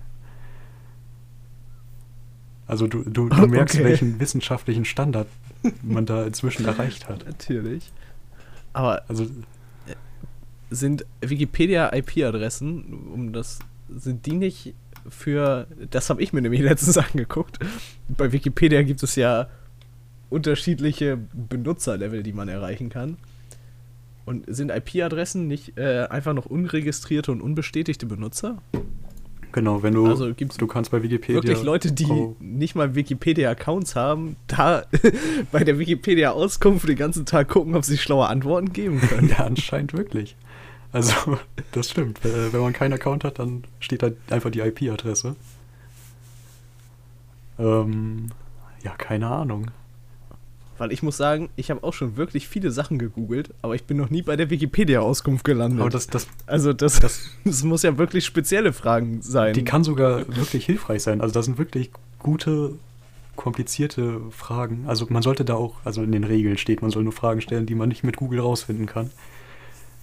Also 2.68 2.88
du, 2.88 3.04
du, 3.04 3.30
du 3.30 3.48
merkst, 3.48 3.78
Okay. 3.78 3.86
welchen 3.86 4.20
wissenschaftlichen 4.20 4.84
Standard 4.84 5.28
man 5.82 6.06
da 6.06 6.26
inzwischen 6.26 6.66
erreicht 6.68 7.08
hat. 7.08 7.26
natürlich. 7.26 7.94
Aber 8.74 9.04
Also 9.08 9.26
sind 10.70 11.06
Wikipedia-IP-Adressen, 11.22 13.10
um 13.14 13.32
das, 13.32 13.60
sind 13.96 14.26
die 14.26 14.34
nicht 14.34 14.74
für, 15.10 15.68
das 15.90 16.10
habe 16.10 16.22
ich 16.22 16.34
mir 16.34 16.42
nämlich 16.42 16.62
letztens 16.64 16.98
angeguckt. 16.98 17.60
Bei 18.08 18.32
Wikipedia 18.32 18.84
gibt 18.84 19.04
es 19.04 19.16
ja 19.16 19.48
unterschiedliche 20.30 21.18
Benutzerlevel, 21.34 22.24
die 22.24 22.34
man 22.34 22.50
erreichen 22.50 22.90
kann. 22.90 23.18
Und 24.26 24.46
sind 24.48 24.70
IP-Adressen 24.70 25.48
nicht 25.48 25.78
äh, 25.78 26.06
einfach 26.08 26.34
noch 26.34 26.46
unregistrierte 26.46 27.32
und 27.32 27.42
unbestätigte 27.42 28.06
Benutzer? 28.06 28.62
genau, 29.52 29.82
wenn 29.82 29.94
du, 29.96 30.06
Also 30.06 30.34
gibt's 30.34 30.58
du 30.58 30.68
kannst 30.68 30.92
bei 30.92 31.02
Wikipedia... 31.02 31.42
Wirklich 31.42 31.64
Leute, 31.64 31.92
die 31.92 32.06
Oh, 32.06 32.36
nicht 32.40 32.76
mal 32.76 32.94
Wikipedia-Accounts 32.94 33.96
haben, 33.96 34.36
da 34.46 34.84
bei 35.52 35.64
der 35.64 35.80
Wikipedia-Auskunft 35.80 36.88
den 36.88 36.96
ganzen 36.96 37.26
Tag 37.26 37.50
gucken, 37.50 37.76
ob 37.76 37.84
sie 37.86 37.98
schlaue 37.98 38.28
Antworten 38.28 38.72
geben 38.72 39.02
können. 39.10 39.30
Ja, 39.30 39.46
anscheinend 39.46 39.94
wirklich. 39.94 40.36
Also, 40.92 41.40
das 41.72 41.90
stimmt. 41.90 42.24
Äh, 42.26 42.52
Wenn 42.54 42.62
man 42.62 42.74
keinen 42.74 42.94
Account 42.94 43.24
hat, 43.24 43.40
dann 43.40 43.64
steht 43.80 44.04
da 44.04 44.10
einfach 44.30 44.50
die 44.50 44.60
IP-Adresse. 44.60 45.36
Ähm, 47.60 48.30
ja, 48.84 48.92
keine 48.92 49.28
Ahnung. 49.28 49.72
Weil 50.78 50.94
ich 50.94 51.04
muss 51.04 51.18
sagen, 51.18 51.50
ich 51.58 51.70
habe 51.72 51.84
auch 51.84 51.94
schon 51.94 52.16
wirklich 52.16 52.48
viele 52.48 52.72
Sachen 52.72 53.00
gegoogelt, 53.00 53.54
aber 53.62 53.76
ich 53.76 53.84
bin 53.84 53.98
noch 53.98 54.10
nie 54.10 54.22
bei 54.22 54.38
der 54.38 54.50
Wikipedia-Auskunft 54.50 55.44
gelandet. 55.44 55.82
Aber 55.82 55.90
das, 55.90 56.08
das, 56.08 56.28
also 56.46 56.72
das, 56.72 57.00
das, 57.44 57.64
muss 57.64 57.84
ja 57.84 57.98
wirklich 57.98 58.26
spezielle 58.26 58.72
Fragen 58.72 59.22
sein. 59.22 59.54
die 59.54 59.66
kann 59.66 59.84
sogar 59.84 60.26
wirklich 60.34 60.66
hilfreich 60.66 61.04
sein. 61.04 61.20
Also, 61.20 61.34
das 61.34 61.46
sind 61.46 61.58
wirklich 61.58 61.92
gute, 62.18 62.76
komplizierte 63.36 64.22
Fragen. 64.32 64.86
Also, 64.88 65.06
man 65.10 65.22
sollte 65.22 65.44
da 65.44 65.56
auch, 65.56 65.76
also 65.84 66.02
in 66.02 66.14
den 66.14 66.24
Regeln 66.24 66.58
steht, 66.58 66.82
man 66.82 66.92
soll 66.92 67.04
nur 67.04 67.14
Fragen 67.14 67.42
stellen, 67.42 67.66
die 67.66 67.76
man 67.76 67.90
nicht 67.90 68.06
mit 68.06 68.16
Google 68.16 68.40
rausfinden 68.40 68.86
kann. 68.86 69.12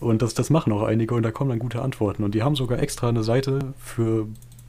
Und 0.00 0.22
das, 0.22 0.34
das 0.34 0.50
machen 0.50 0.72
auch 0.72 0.82
einige 0.82 1.14
und 1.14 1.22
da 1.22 1.30
kommen 1.30 1.50
dann 1.50 1.58
gute 1.58 1.82
Antworten. 1.82 2.22
Und 2.22 2.34
die 2.34 2.42
haben 2.42 2.56
sogar 2.56 2.78
extra 2.80 3.08
eine 3.08 3.22
Seite 3.22 3.74
für 3.78 4.26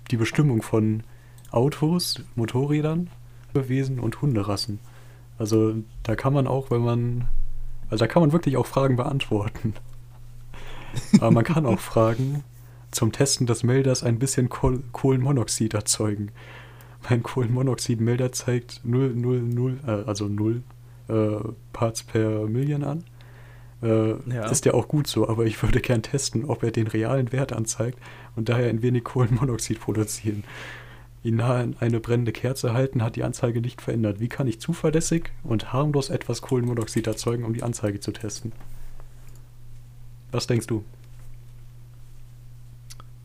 die 0.10 0.18
Bestimmung 0.18 0.62
von 0.62 1.04
Autos, 1.52 2.24
Motorrädern, 2.36 3.10
Wesen 3.54 4.00
und 4.00 4.22
Hunderassen. 4.22 4.80
Also 5.40 5.76
da 6.04 6.16
kann 6.16 6.34
man 6.34 6.46
auch, 6.48 6.70
wenn 6.70 6.82
man, 6.82 7.26
also 7.90 8.06
da 8.06 8.08
kann 8.08 8.22
man 8.22 8.32
wirklich 8.32 8.56
auch 8.58 8.68
Fragen 8.68 8.96
beantworten. 8.96 9.74
Aber 11.20 11.32
man 11.32 11.44
kann 11.44 11.66
auch 11.66 11.80
Fragen 11.80 12.44
zum 12.92 13.12
Testen 13.12 13.48
des 13.48 13.64
Melders 13.64 14.04
ein 14.04 14.20
bisschen 14.20 14.50
Kohl 14.50 14.84
Kohlenmonoxid 14.92 15.74
erzeugen. 15.74 16.32
mein 17.10 17.24
Kohlenmonoxidmelder 17.24 18.32
zeigt 18.32 18.82
0, 18.84 19.14
0, 19.16 19.42
0, 19.42 19.80
äh, 19.86 19.92
also 20.08 20.28
0 20.28 20.64
äh, 21.08 21.14
Parts 21.74 22.04
per 22.04 22.48
Million 22.48 22.84
an. 22.84 23.04
Äh, 23.84 24.14
Ja. 24.34 24.48
Ist 24.50 24.66
ja 24.66 24.74
auch 24.74 24.88
gut 24.88 25.08
so, 25.08 25.28
aber 25.30 25.46
ich 25.46 25.62
würde 25.62 25.80
gern 25.82 26.02
testen, 26.02 26.46
ob 26.46 26.64
er 26.64 26.72
den 26.72 26.88
realen 26.88 27.32
Wert 27.32 27.54
anzeigt 27.54 28.00
und 28.36 28.50
daher 28.50 28.70
ein 28.70 28.82
wenig 28.82 29.04
Kohlenmonoxid 29.04 29.80
produzieren. 29.80 30.44
Ihn 31.24 31.36
nahe 31.38 31.60
an 31.64 31.76
eine 31.80 32.00
brennende 32.00 32.32
Kerze 32.32 32.74
halten 32.74 33.04
hat 33.04 33.16
die 33.16 33.24
Anzeige 33.24 33.60
nicht 33.62 33.82
verändert. 33.82 34.20
Wie 34.20 34.30
kann 34.30 34.48
ich 34.48 34.60
zuverlässig 34.62 35.32
und 35.44 35.74
harmlos 35.74 36.10
etwas 36.10 36.42
Kohlenmonoxid 36.42 37.06
erzeugen, 37.08 37.44
um 37.44 37.54
die 37.54 37.64
Anzeige 37.64 38.00
zu 38.00 38.12
testen? 38.12 38.52
Was 40.32 40.48
denkst 40.48 40.68
du? 40.68 40.84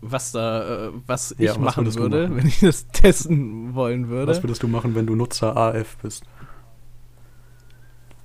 Was 0.00 0.32
da, 0.32 0.88
äh, 0.88 0.90
was 1.07 1.34
Ja, 1.38 1.53
ich 1.53 1.59
machen 1.59 1.94
würde, 1.94 2.22
machen? 2.28 2.36
wenn 2.36 2.46
ich 2.46 2.61
das 2.61 2.88
testen 2.92 3.74
wollen 3.74 4.09
würde. 4.09 4.30
Was 4.32 4.42
würdest 4.42 4.62
du 4.62 4.68
machen, 4.68 4.94
wenn 4.96 5.07
du 5.07 5.14
Nutzer 5.14 5.57
AF 5.57 5.96
bist? 6.03 6.24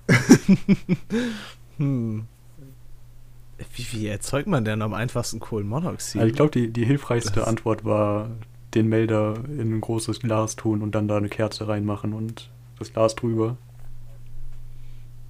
Hm. 1.78 2.26
Wie, 3.74 3.88
wie 3.92 4.08
erzeugt 4.08 4.48
man 4.48 4.66
denn 4.66 4.82
am 4.82 4.94
einfachsten 4.94 5.40
Kohlenmonoxid? 5.40 6.22
Also 6.22 6.30
ich 6.30 6.36
glaube, 6.36 6.52
die, 6.52 6.70
die 6.72 6.86
hilfreichste 6.86 7.40
Das- 7.40 7.48
Antwort 7.48 7.86
war, 7.86 8.30
den 8.74 8.88
Melder 8.88 9.36
in 9.48 9.78
ein 9.78 9.82
großes 9.82 10.20
Glas 10.20 10.56
tun 10.56 10.82
und 10.82 10.94
dann 10.94 11.08
da 11.08 11.18
eine 11.18 11.30
Kerze 11.30 11.68
reinmachen 11.68 12.14
und 12.14 12.52
das 12.78 12.94
Glas 12.94 13.16
drüber. 13.16 13.58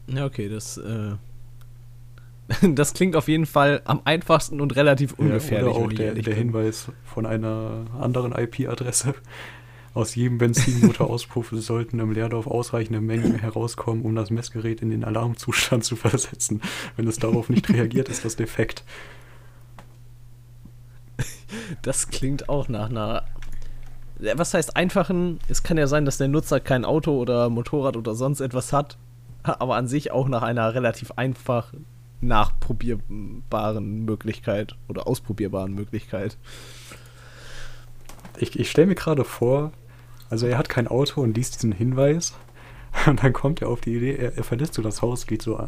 Ja, 0.07 0.25
okay, 0.25 0.49
das, 0.49 0.77
äh, 0.77 1.15
das 2.73 2.93
klingt 2.93 3.15
auf 3.15 3.27
jeden 3.27 3.45
Fall 3.45 3.81
am 3.85 4.01
einfachsten 4.05 4.59
und 4.59 4.75
relativ 4.75 5.13
ungefährlich. 5.13 5.73
Ja, 5.73 5.79
oder 5.81 5.85
auch 5.87 5.93
der, 5.93 6.13
der. 6.13 6.35
Hinweis 6.35 6.91
von 7.05 7.25
einer 7.25 7.85
anderen 7.99 8.33
IP-Adresse. 8.33 9.15
Aus 9.97 10.13
jedem 10.13 10.37
Benzinmotorauspuff 10.37 11.49
sollten 11.53 11.97
im 11.97 12.11
Leerdorf 12.11 12.45
ausreichende 12.45 13.01
Mengen 13.01 13.33
herauskommen, 13.33 14.03
um 14.03 14.13
das 14.13 14.29
Messgerät 14.29 14.83
in 14.83 14.91
den 14.91 15.03
Alarmzustand 15.03 15.83
zu 15.83 15.95
versetzen. 15.95 16.61
Wenn 16.95 17.07
es 17.07 17.17
darauf 17.17 17.49
nicht 17.49 17.67
reagiert, 17.69 18.07
ist 18.07 18.23
das 18.23 18.35
defekt. 18.35 18.83
Das 21.81 22.09
klingt 22.09 22.47
auch 22.47 22.69
nach 22.69 22.91
einer. 22.91 23.23
Was 24.19 24.53
heißt 24.53 24.75
einfachen? 24.75 25.39
Es 25.47 25.63
kann 25.63 25.79
ja 25.79 25.87
sein, 25.87 26.05
dass 26.05 26.19
der 26.19 26.27
Nutzer 26.27 26.59
kein 26.59 26.85
Auto 26.85 27.17
oder 27.17 27.49
Motorrad 27.49 27.97
oder 27.97 28.13
sonst 28.13 28.39
etwas 28.39 28.73
hat, 28.73 28.99
aber 29.41 29.77
an 29.77 29.87
sich 29.87 30.11
auch 30.11 30.27
nach 30.27 30.43
einer 30.43 30.75
relativ 30.75 31.13
einfach 31.15 31.73
nachprobierbaren 32.21 34.05
Möglichkeit 34.05 34.75
oder 34.89 35.07
ausprobierbaren 35.07 35.73
Möglichkeit. 35.73 36.37
Ich, 38.37 38.59
ich 38.59 38.69
stelle 38.69 38.85
mir 38.85 38.95
gerade 38.95 39.23
vor, 39.23 39.71
also 40.30 40.47
er 40.47 40.57
hat 40.57 40.69
kein 40.69 40.88
Auto 40.88 41.21
und 41.21 41.36
liest 41.36 41.55
diesen 41.55 41.71
Hinweis 41.71 42.34
und 43.05 43.23
dann 43.23 43.34
kommt 43.34 43.61
er 43.61 43.69
auf 43.69 43.82
die 43.82 43.95
Idee, 43.95 44.15
er, 44.15 44.38
er 44.38 44.43
verlässt 44.43 44.73
so 44.73 44.82
das 44.82 45.01
Haus, 45.01 45.28
geht 45.28 45.41
so, 45.41 45.67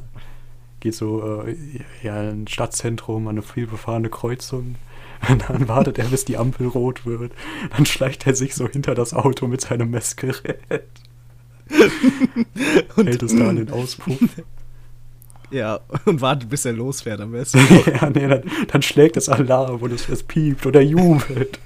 geht 0.80 0.96
so 0.96 1.44
äh, 1.46 1.56
ja, 2.04 2.22
in 2.30 2.44
ein 2.44 2.48
Stadtzentrum, 2.48 3.28
an 3.28 3.36
eine 3.36 3.42
vielbefahrene 3.42 4.10
Kreuzung. 4.10 4.76
Und 5.30 5.50
dann 5.50 5.68
wartet 5.68 5.98
er, 5.98 6.06
bis 6.06 6.24
die 6.24 6.38
Ampel 6.38 6.68
rot 6.68 7.06
wird. 7.06 7.34
Dann 7.76 7.86
schleicht 7.86 8.26
er 8.26 8.36
sich 8.36 8.56
so 8.56 8.70
hinter 8.70 8.96
das 8.96 9.14
Auto 9.14 9.48
mit 9.48 9.60
seinem 9.60 9.90
Messgerät. 9.90 10.62
hält 12.96 13.24
es 13.24 13.36
da 13.36 13.50
an 13.50 13.58
den 13.58 13.70
Auspuff. 13.70 14.18
Ja, 15.52 15.80
und 16.06 16.22
wartet, 16.22 16.50
bis 16.50 16.66
er 16.66 16.74
losfährt 16.74 17.20
am 17.22 17.32
besten. 17.32 17.60
ja, 17.86 18.10
nee, 18.10 18.28
dann, 18.28 18.44
dann 18.68 18.82
schlägt 18.82 19.18
es 19.18 19.30
Alarm 19.30 19.82
und 19.82 19.92
es, 19.92 20.08
es 20.08 20.24
piept 20.24 20.66
oder 20.66 20.82
jubelt. 20.82 21.60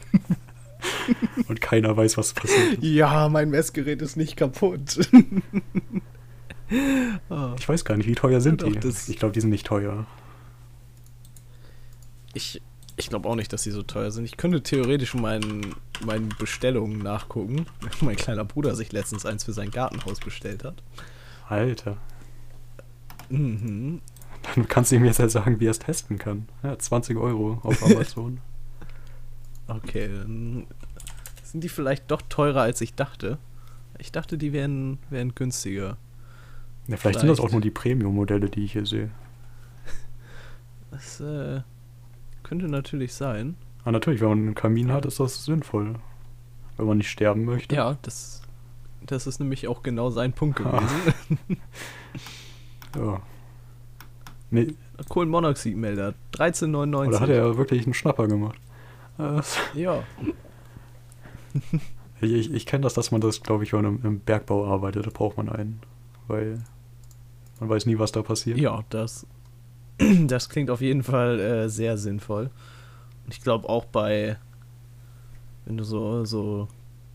und 1.47 1.61
keiner 1.61 1.95
weiß, 1.95 2.17
was 2.17 2.33
passiert. 2.33 2.73
ist. 2.73 2.83
ja, 2.83 3.29
mein 3.29 3.49
Messgerät 3.49 4.01
ist 4.01 4.15
nicht 4.17 4.35
kaputt. 4.37 4.99
Oh. 7.29 7.53
Ich 7.59 7.69
weiß 7.69 7.85
gar 7.85 7.97
nicht, 7.97 8.07
wie 8.07 8.15
teuer 8.15 8.41
sind 8.41 8.61
Doch, 8.63 8.71
die? 8.71 8.79
das- 8.79 9.07
Ich 9.09 9.17
glaube, 9.19 9.33
die 9.33 9.41
sind 9.41 9.51
nicht 9.51 9.65
teuer. 9.67 10.07
Ich, 12.33 12.61
ich 12.97 13.09
glaube 13.09 13.29
auch 13.29 13.35
nicht, 13.35 13.53
dass 13.53 13.61
sie 13.63 13.69
so 13.71 13.83
teuer 13.83 14.09
sind. 14.11 14.25
Ich 14.25 14.37
könnte 14.37 14.63
theoretisch 14.63 15.13
meinen, 15.13 15.75
meinen 16.05 16.29
Bestellungen 16.39 16.97
nachgucken. 16.99 17.67
Mein 18.01 18.15
kleiner 18.15 18.43
Bruder 18.45 18.75
sich 18.75 18.91
letztens 18.91 19.25
eins 19.25 19.43
für 19.43 19.53
sein 19.53 19.69
Gartenhaus 19.71 20.19
bestellt 20.19 20.63
hat. 20.63 20.81
Alter. 21.47 21.97
Mhm. 23.29 24.01
Dann 24.55 24.67
kannst 24.67 24.91
du 24.91 24.95
ihm 24.95 25.05
jetzt 25.05 25.19
ja 25.19 25.29
sagen, 25.29 25.59
wie 25.59 25.67
er 25.67 25.71
es 25.71 25.79
testen 25.79 26.17
kann. 26.17 26.47
Ja, 26.63 26.77
20 26.77 27.17
Euro 27.17 27.59
auf 27.63 27.83
Amazon. 27.83 28.39
Okay, 29.67 30.09
dann 30.09 30.65
sind 31.53 31.63
die 31.63 31.69
vielleicht 31.69 32.11
doch 32.11 32.21
teurer, 32.23 32.61
als 32.63 32.81
ich 32.81 32.93
dachte. 32.95 33.37
Ich 33.99 34.11
dachte, 34.11 34.37
die 34.37 34.51
wären, 34.53 34.97
wären 35.09 35.33
günstiger. 35.35 35.95
ja, 36.87 36.97
vielleicht 36.97 37.19
sind 37.19 37.29
das 37.29 37.39
auch 37.39 37.43
Vielleicht. 37.43 37.53
nur 37.53 37.61
die 37.61 37.71
Premium-Modelle, 37.71 38.49
die 38.49 38.65
ich 38.65 38.73
hier 38.73 38.85
sehe. 38.85 39.09
Das 40.91 41.19
äh, 41.21 41.61
könnte 42.43 42.67
natürlich 42.67 43.13
sein. 43.13 43.55
Aber 43.83 43.93
natürlich, 43.93 44.21
wenn 44.21 44.29
man 44.29 44.37
einen 44.39 44.55
Kamin 44.55 44.91
hat, 44.91 45.05
ist 45.05 45.19
das 45.19 45.45
sinnvoll. 45.45 45.95
Wenn 46.77 46.85
man 46.87 46.97
nicht 46.97 47.09
sterben 47.09 47.45
möchte. 47.45 47.75
Ja, 47.75 47.97
das, 48.01 48.41
das 49.05 49.25
ist 49.27 49.39
nämlich 49.39 49.67
auch 49.67 49.81
genau 49.83 50.09
sein 50.09 50.33
Punkt 50.33 50.59
Ah. 50.61 50.79
gewesen. 50.79 51.39
ja. 52.95 53.21
Nee, 54.51 54.75
Kohlenmonoxidmelder, 55.09 56.13
13,99. 56.33 57.07
oder 57.07 57.19
hat 57.19 57.29
er 57.29 57.57
wirklich 57.57 57.85
einen 57.85 57.93
Schnapper 57.95 58.27
gemacht? 58.27 58.59
Äh, 59.19 59.41
Ja. 59.75 60.03
Ich, 62.21 62.53
ich 62.53 62.65
kenne 62.65 62.83
das, 62.83 62.93
dass 62.93 63.11
man 63.11 63.21
das, 63.21 63.41
glaube 63.41 63.63
ich, 63.63 63.73
wenn 63.73 63.83
man 63.83 64.01
im, 64.03 64.19
Bergbau 64.19 64.65
arbeitet, 64.65 65.05
da 65.05 65.09
braucht 65.11 65.37
man 65.37 65.49
einen. 65.49 65.81
Weil 66.27 66.63
man 67.59 67.69
weiß 67.69 67.85
nie, 67.85 67.99
was 67.99 68.11
da 68.11 68.21
passiert. 68.21 68.57
Ja, 68.57 68.83
das, 68.89 69.25
das 70.25 70.49
klingt 70.49 70.69
auf 70.69 70.81
jeden 70.81 71.03
Fall 71.03 71.39
äh, 71.39 71.69
sehr 71.69 71.97
sinnvoll. 71.97 72.49
Und 73.25 73.33
ich 73.33 73.41
glaube 73.41 73.67
auch 73.67 73.85
bei, 73.85 74.37
wenn 75.65 75.77
du 75.77 75.83
so, 75.83 76.23
so 76.25 76.67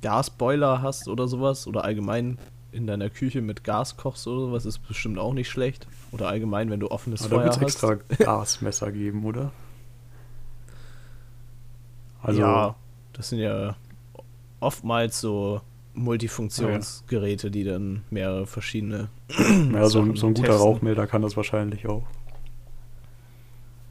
Gasboiler 0.02 0.82
hast 0.82 1.08
oder 1.08 1.26
sowas, 1.26 1.66
oder 1.66 1.84
allgemein 1.84 2.38
in 2.70 2.86
deiner 2.86 3.08
Küche 3.08 3.40
mit 3.40 3.64
Gas 3.64 3.96
kochst 3.96 4.26
oder 4.26 4.46
sowas, 4.46 4.66
ist 4.66 4.78
bestimmt 4.80 5.18
auch 5.18 5.32
nicht 5.32 5.48
schlecht. 5.48 5.86
Oder 6.12 6.28
allgemein, 6.28 6.70
wenn 6.70 6.80
du 6.80 6.90
offenes 6.90 7.22
Aber 7.22 7.30
da 7.30 7.36
Feuer 7.36 7.60
wird 7.60 7.70
es 7.70 7.82
hast. 7.82 7.90
extra 7.90 8.24
Gasmesser 8.24 8.92
geben, 8.92 9.24
oder? 9.24 9.52
Also, 12.22 12.40
ja, 12.40 12.74
das 13.14 13.30
sind 13.30 13.38
ja 13.38 13.76
oftmals 14.60 15.20
so 15.20 15.60
Multifunktionsgeräte, 15.94 17.50
die 17.50 17.64
dann 17.64 18.02
mehrere 18.10 18.46
verschiedene. 18.46 19.08
ja, 19.72 19.86
so, 19.88 20.14
so 20.14 20.26
ein 20.28 20.34
guter 20.34 20.48
testen. 20.48 20.54
Rauchmelder 20.66 21.06
kann 21.06 21.22
das 21.22 21.36
wahrscheinlich 21.36 21.86
auch. 21.88 22.04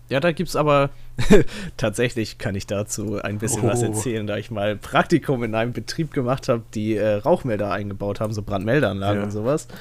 Ja, 0.09 0.22
da 0.22 0.32
gibt's 0.32 0.55
aber 0.55 0.89
tatsächlich 1.78 2.38
kann 2.38 2.55
ich 2.55 2.65
dazu 2.65 3.22
ein 3.22 3.39
bisschen 3.39 3.63
was 3.63 3.82
Oh. 3.84 3.88
erzählen, 3.88 4.26
da 4.26 4.38
ich 4.38 4.49
mal 4.51 4.78
Praktikum 4.78 5.43
in 5.43 5.53
einem 5.53 5.74
Betrieb 5.74 6.13
gemacht 6.13 6.47
habe, 6.47 6.63
die 6.74 6.95
äh, 6.95 7.15
Rauchmelder 7.15 7.72
eingebaut 7.72 8.22
haben, 8.22 8.32
so 8.34 8.41
Brandmeldeanlagen 8.41 9.20
Ja. 9.20 9.24
und 9.26 9.32
sowas. 9.32 9.68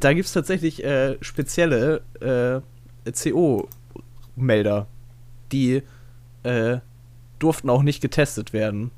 Da 0.00 0.12
gibt's 0.14 0.32
tatsächlich 0.32 0.82
äh, 0.82 1.16
spezielle 1.20 2.00
äh, 2.20 3.12
CO-Melder, 3.12 4.88
die 5.52 5.82
äh, 6.42 6.78
durften 7.38 7.70
auch 7.70 7.82
nicht 7.84 8.00
getestet 8.00 8.52
werden. 8.52 8.90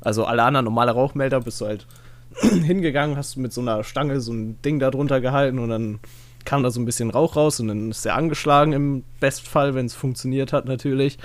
Also 0.00 0.24
alle 0.24 0.42
anderen 0.42 0.64
normale 0.64 0.92
Rauchmelder 0.92 1.40
bist 1.40 1.60
du 1.60 1.66
halt 1.66 1.86
hingegangen, 2.40 3.16
hast 3.16 3.36
mit 3.36 3.52
so 3.52 3.60
einer 3.60 3.84
Stange 3.84 4.20
so 4.20 4.32
ein 4.32 4.60
Ding 4.62 4.78
da 4.78 4.90
drunter 4.90 5.20
gehalten 5.20 5.58
und 5.58 5.70
dann 5.70 6.00
kam 6.44 6.62
da 6.62 6.70
so 6.70 6.80
ein 6.80 6.86
bisschen 6.86 7.10
Rauch 7.10 7.36
raus 7.36 7.60
und 7.60 7.68
dann 7.68 7.90
ist 7.90 8.04
der 8.04 8.16
angeschlagen 8.16 8.72
im 8.72 9.04
Bestfall, 9.20 9.74
wenn 9.74 9.86
es 9.86 9.94
funktioniert 9.94 10.52
hat 10.52 10.64
natürlich. 10.64 11.18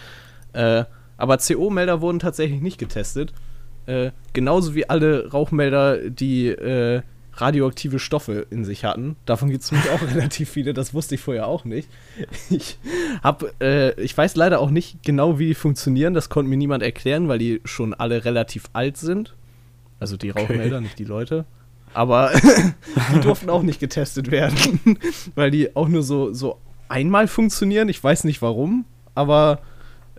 Äh, 0.54 0.86
aber 1.18 1.38
CO-Melder 1.38 2.02
wurden 2.02 2.20
tatsächlich 2.20 2.62
nicht 2.62 2.78
getestet. 2.78 3.34
Äh, 3.86 4.12
genauso 4.34 4.76
wie 4.76 4.90
alle 4.90 5.32
Rauchmelder, 5.32 6.10
die 6.10 6.48
äh, 6.48 7.02
radioaktive 7.36 8.00
Stoffe 8.00 8.46
in 8.50 8.64
sich 8.66 8.86
hatten. 8.86 9.16
Davon 9.26 9.50
gibt 9.50 9.64
es 9.64 9.72
nämlich 9.72 9.90
auch 9.92 10.02
relativ 10.16 10.50
viele, 10.50 10.74
das 10.74 10.94
wusste 10.94 11.16
ich 11.16 11.22
vorher 11.22 11.48
auch 11.48 11.66
nicht. 11.66 11.90
Ich, 12.50 12.78
hab, 13.24 13.44
äh, 13.62 14.00
ich 14.02 14.18
weiß 14.18 14.36
leider 14.36 14.60
auch 14.60 14.70
nicht 14.70 15.04
genau, 15.04 15.40
wie 15.40 15.48
die 15.48 15.56
funktionieren, 15.56 16.14
das 16.14 16.30
konnte 16.30 16.50
mir 16.50 16.58
niemand 16.58 16.84
erklären, 16.84 17.28
weil 17.28 17.40
die 17.40 17.62
schon 17.66 17.94
alle 17.94 18.26
relativ 18.26 18.66
alt 18.74 18.98
sind. 18.98 19.34
Also 20.00 20.18
die 20.18 20.32
Okay. 20.32 20.42
Rauchmelder, 20.42 20.82
nicht 20.82 21.00
die 21.00 21.06
Leute. 21.06 21.46
Aber 21.94 22.32
die 23.14 23.20
durften 23.20 23.50
auch 23.50 23.62
nicht 23.62 23.80
getestet 23.80 24.32
werden, 24.32 24.80
weil 25.36 25.52
die 25.52 25.76
auch 25.76 25.88
nur 25.88 26.04
so, 26.04 26.34
so 26.34 26.58
einmal 26.90 27.28
funktionieren. 27.28 27.90
Ich 27.90 28.04
weiß 28.04 28.24
nicht 28.24 28.42
warum, 28.42 28.86
aber 29.16 29.60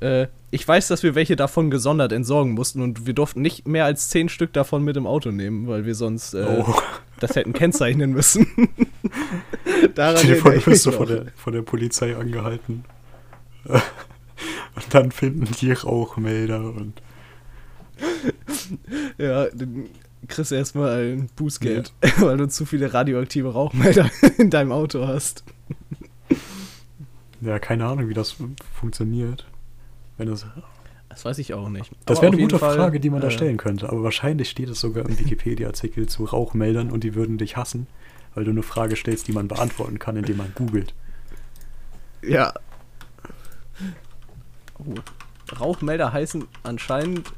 äh, 0.00 0.26
ich 0.54 0.66
weiß, 0.66 0.86
dass 0.86 1.02
wir 1.02 1.16
welche 1.16 1.34
davon 1.34 1.68
gesondert 1.68 2.12
entsorgen 2.12 2.52
mussten 2.52 2.80
und 2.80 3.06
wir 3.06 3.12
durften 3.12 3.42
nicht 3.42 3.66
mehr 3.66 3.84
als 3.86 4.08
zehn 4.08 4.28
Stück 4.28 4.52
davon 4.52 4.84
mit 4.84 4.96
im 4.96 5.04
Auto 5.04 5.32
nehmen, 5.32 5.66
weil 5.66 5.84
wir 5.84 5.96
sonst 5.96 6.32
äh, 6.32 6.46
Oh, 6.46 6.72
das 7.18 7.34
hätten 7.34 7.52
kennzeichnen 7.52 8.12
müssen. 8.12 8.46
Daran 9.96 10.18
stell 10.18 10.36
dir 10.36 10.40
vor, 10.40 10.52
du 10.52 10.64
wirst 10.64 10.88
von 10.88 11.08
der, 11.08 11.26
von 11.34 11.52
der 11.52 11.62
Polizei 11.62 12.16
angehalten. 12.16 12.84
Und 13.64 14.94
dann 14.94 15.10
finden 15.10 15.48
die 15.60 15.72
Rauchmelder 15.72 16.60
und 16.60 17.00
Ja, 19.18 19.46
dann 19.46 19.86
kriegst 20.26 20.50
du 20.50 20.56
erstmal 20.56 21.14
ein 21.14 21.30
Bußgeld, 21.36 21.92
weil 22.18 22.36
du 22.36 22.48
zu 22.48 22.66
viele 22.66 22.92
radioaktive 22.92 23.52
Rauchmelder 23.52 24.10
in 24.38 24.50
deinem 24.50 24.72
Auto 24.72 25.06
hast. 25.06 25.44
Ja, 27.40 27.60
keine 27.60 27.86
Ahnung, 27.86 28.08
wie 28.08 28.14
das 28.14 28.34
funktioniert. 28.74 29.46
Wenn 30.16 30.28
das, 30.28 30.46
Das 31.08 31.24
weiß 31.24 31.38
ich 31.38 31.54
auch 31.54 31.68
nicht. 31.68 31.90
das 32.06 32.20
wäre 32.22 32.32
eine 32.32 32.40
gute 32.40 32.58
Fall, 32.58 32.76
Frage, 32.76 33.00
die 33.00 33.10
man 33.10 33.20
da 33.20 33.28
äh, 33.28 33.30
stellen 33.30 33.56
könnte. 33.56 33.88
Aber 33.88 34.02
wahrscheinlich 34.04 34.48
steht 34.50 34.68
es 34.68 34.80
sogar 34.80 35.04
im 35.08 35.18
Wikipedia-Artikel 35.18 36.08
zu 36.08 36.24
Rauchmeldern 36.24 36.90
und 36.90 37.04
die 37.04 37.14
würden 37.14 37.38
dich 37.38 37.56
hassen, 37.56 37.86
weil 38.34 38.44
du 38.44 38.50
eine 38.50 38.62
Frage 38.62 38.96
stellst, 38.96 39.28
die 39.28 39.32
man 39.32 39.48
beantworten 39.48 39.98
kann, 39.98 40.16
indem 40.16 40.36
man 40.38 40.52
googelt. 40.54 40.94
Ja. 42.22 42.54
Oh. 44.78 44.94
Rauchmelder 45.60 46.12
heißen 46.12 46.44
anscheinend 46.62 47.32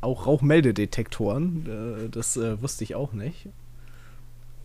auch 0.00 0.26
Rauchmeldedetektoren. 0.26 2.06
Äh, 2.06 2.08
Das 2.08 2.36
äh, 2.36 2.60
wusste 2.62 2.84
ich 2.84 2.94
auch 2.94 3.12
nicht. 3.12 3.48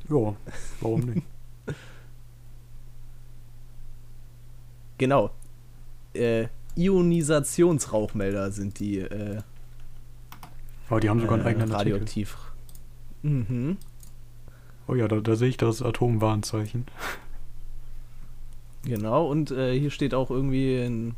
Ja, 0.09 0.35
warum 0.81 1.01
nicht? 1.01 1.25
Genau. 4.97 5.29
Äh, 6.13 6.47
Ionisationsrauchmelder 6.77 8.51
sind 8.51 8.79
die 8.79 8.99
äh, 8.99 9.41
Aber 10.89 10.99
die 10.99 11.09
haben 11.09 11.19
sogar 11.19 11.35
einen 11.35 11.45
äh, 11.45 11.49
eigenen 11.49 11.71
Artikel. 11.71 11.93
radioaktiv. 11.93 12.37
Mhm. 13.23 13.77
Oh 14.87 14.95
ja, 14.95 15.07
da, 15.07 15.19
da 15.19 15.35
sehe 15.35 15.49
ich 15.49 15.57
das 15.57 15.81
Atomwarnzeichen. 15.81 16.85
Genau, 18.85 19.27
und 19.29 19.51
äh, 19.51 19.77
hier 19.77 19.91
steht 19.91 20.13
auch 20.13 20.29
irgendwie 20.31 20.81
in 20.81 21.15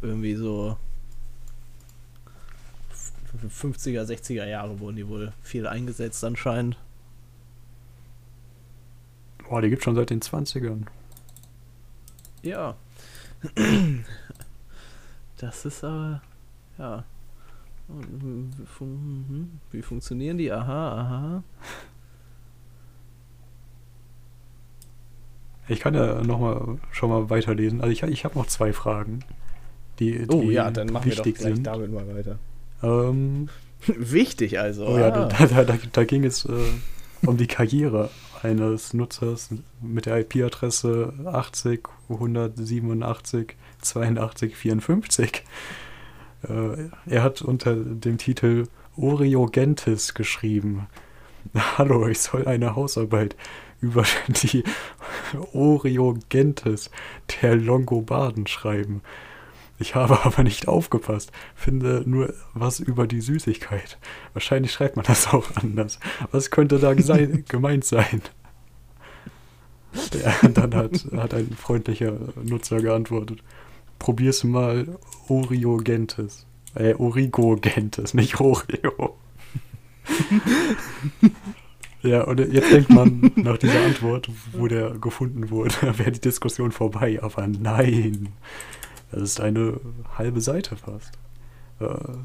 irgendwie 0.00 0.34
so 0.34 0.78
f- 2.90 3.12
50er, 3.64 4.04
60er 4.04 4.46
Jahre 4.46 4.80
wurden 4.80 4.96
die 4.96 5.06
wohl 5.08 5.32
viel 5.42 5.66
eingesetzt 5.66 6.24
anscheinend. 6.24 6.78
Boah, 9.46 9.60
die 9.60 9.68
gibt 9.68 9.82
schon 9.84 9.94
seit 9.96 10.08
den 10.10 10.20
20ern. 10.22 10.86
Ja. 12.42 12.76
Das 15.40 15.64
ist 15.64 15.82
aber, 15.84 16.20
ja. 16.78 17.02
Wie, 17.88 18.66
fun 18.66 19.24
mhm. 19.28 19.50
wie 19.70 19.80
funktionieren 19.80 20.36
die? 20.36 20.52
Aha, 20.52 21.00
aha. 21.00 21.42
Ich 25.66 25.80
kann 25.80 25.94
ja 25.94 26.22
noch 26.22 26.40
mal 26.40 26.78
schon 26.92 27.08
mal 27.08 27.30
weiterlesen. 27.30 27.80
Also 27.80 27.90
ich, 27.90 28.02
ich 28.02 28.24
habe 28.26 28.38
noch 28.38 28.48
zwei 28.48 28.74
Fragen, 28.74 29.20
die, 29.98 30.26
die 30.26 30.28
Oh 30.28 30.42
ja, 30.42 30.70
dann 30.70 30.92
machen 30.92 31.06
wir 31.06 31.16
doch 31.16 31.24
gleich 31.24 31.38
sind. 31.38 31.66
damit 31.66 31.90
mal 31.90 32.06
weiter. 32.14 32.38
Ähm, 32.82 33.48
Wichtig 33.86 34.58
also. 34.58 34.86
oh 34.86 34.98
ja, 34.98 35.08
ah. 35.08 35.26
da, 35.26 35.46
da, 35.46 35.64
da, 35.64 35.78
da 35.90 36.04
ging 36.04 36.24
es 36.24 36.44
äh, 36.44 36.52
um 37.24 37.38
die 37.38 37.46
Karriere 37.46 38.10
eines 38.42 38.92
Nutzers 38.92 39.48
mit 39.80 40.04
der 40.04 40.18
IP-Adresse 40.18 41.14
80 41.24 41.88
187 42.10 43.56
82 43.80 44.56
54. 44.56 45.44
Äh, 46.48 46.88
er 47.06 47.22
hat 47.22 47.42
unter 47.42 47.74
dem 47.74 48.18
Titel 48.18 48.66
Oriogentis 48.96 50.14
geschrieben. 50.14 50.86
Hallo, 51.78 52.06
ich 52.08 52.20
soll 52.20 52.46
eine 52.46 52.76
Hausarbeit 52.76 53.36
über 53.80 54.04
die 54.28 54.64
Oriogentis 55.52 56.90
der 57.40 57.56
Longobarden 57.56 58.46
schreiben. 58.46 59.02
Ich 59.78 59.94
habe 59.94 60.20
aber 60.24 60.42
nicht 60.42 60.68
aufgepasst, 60.68 61.32
finde 61.56 62.04
nur 62.06 62.34
was 62.54 62.78
über 62.78 63.06
die 63.06 63.20
Süßigkeit. 63.20 63.98
Wahrscheinlich 64.34 64.72
schreibt 64.72 64.96
man 64.96 65.06
das 65.06 65.28
auch 65.28 65.56
anders. 65.56 65.98
Was 66.30 66.50
könnte 66.50 66.78
da 66.78 66.94
sein, 67.00 67.44
gemeint 67.48 67.84
sein? 67.84 68.22
Ja, 70.22 70.48
dann 70.48 70.74
hat, 70.74 71.04
hat 71.16 71.34
ein 71.34 71.50
freundlicher 71.56 72.12
Nutzer 72.44 72.80
geantwortet. 72.80 73.42
Probier's 74.00 74.42
mal 74.42 74.98
Oriogentis. 75.28 76.46
Äh, 76.74 76.94
Origogentis, 76.94 78.14
nicht 78.14 78.40
Oreo. 78.40 79.16
ja, 82.02 82.24
und 82.24 82.40
jetzt 82.40 82.72
denkt 82.72 82.90
man 82.90 83.30
nach 83.36 83.58
dieser 83.58 83.84
Antwort, 83.84 84.30
wo 84.52 84.66
der 84.66 84.90
gefunden 84.98 85.50
wurde, 85.50 85.74
wäre 85.98 86.12
die 86.12 86.20
Diskussion 86.20 86.72
vorbei. 86.72 87.22
Aber 87.22 87.46
nein, 87.46 88.30
das 89.12 89.22
ist 89.22 89.40
eine 89.40 89.78
halbe 90.16 90.40
Seite 90.40 90.76
fast. 90.76 91.12
Äh, 91.78 92.16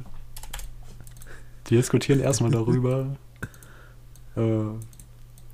die 1.68 1.76
diskutieren 1.76 2.22
erstmal 2.22 2.52
darüber, 2.52 3.18
äh, 4.38 4.64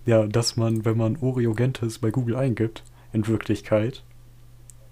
ja, 0.06 0.28
dass 0.28 0.56
man, 0.56 0.86
wenn 0.86 0.98
man 0.98 1.18
Oriogentis 1.18 1.98
bei 1.98 2.12
Google 2.12 2.36
eingibt, 2.36 2.84
in 3.12 3.28
Wirklichkeit 3.28 4.04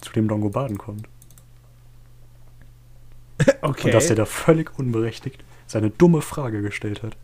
zu 0.00 0.12
dem 0.12 0.28
Longobarden 0.28 0.76
kommt. 0.76 1.08
okay. 3.62 3.86
Und 3.86 3.94
dass 3.94 4.10
er 4.10 4.16
da 4.16 4.24
völlig 4.24 4.78
unberechtigt 4.78 5.42
seine 5.66 5.90
dumme 5.90 6.22
Frage 6.22 6.62
gestellt 6.62 7.02
hat. 7.02 7.16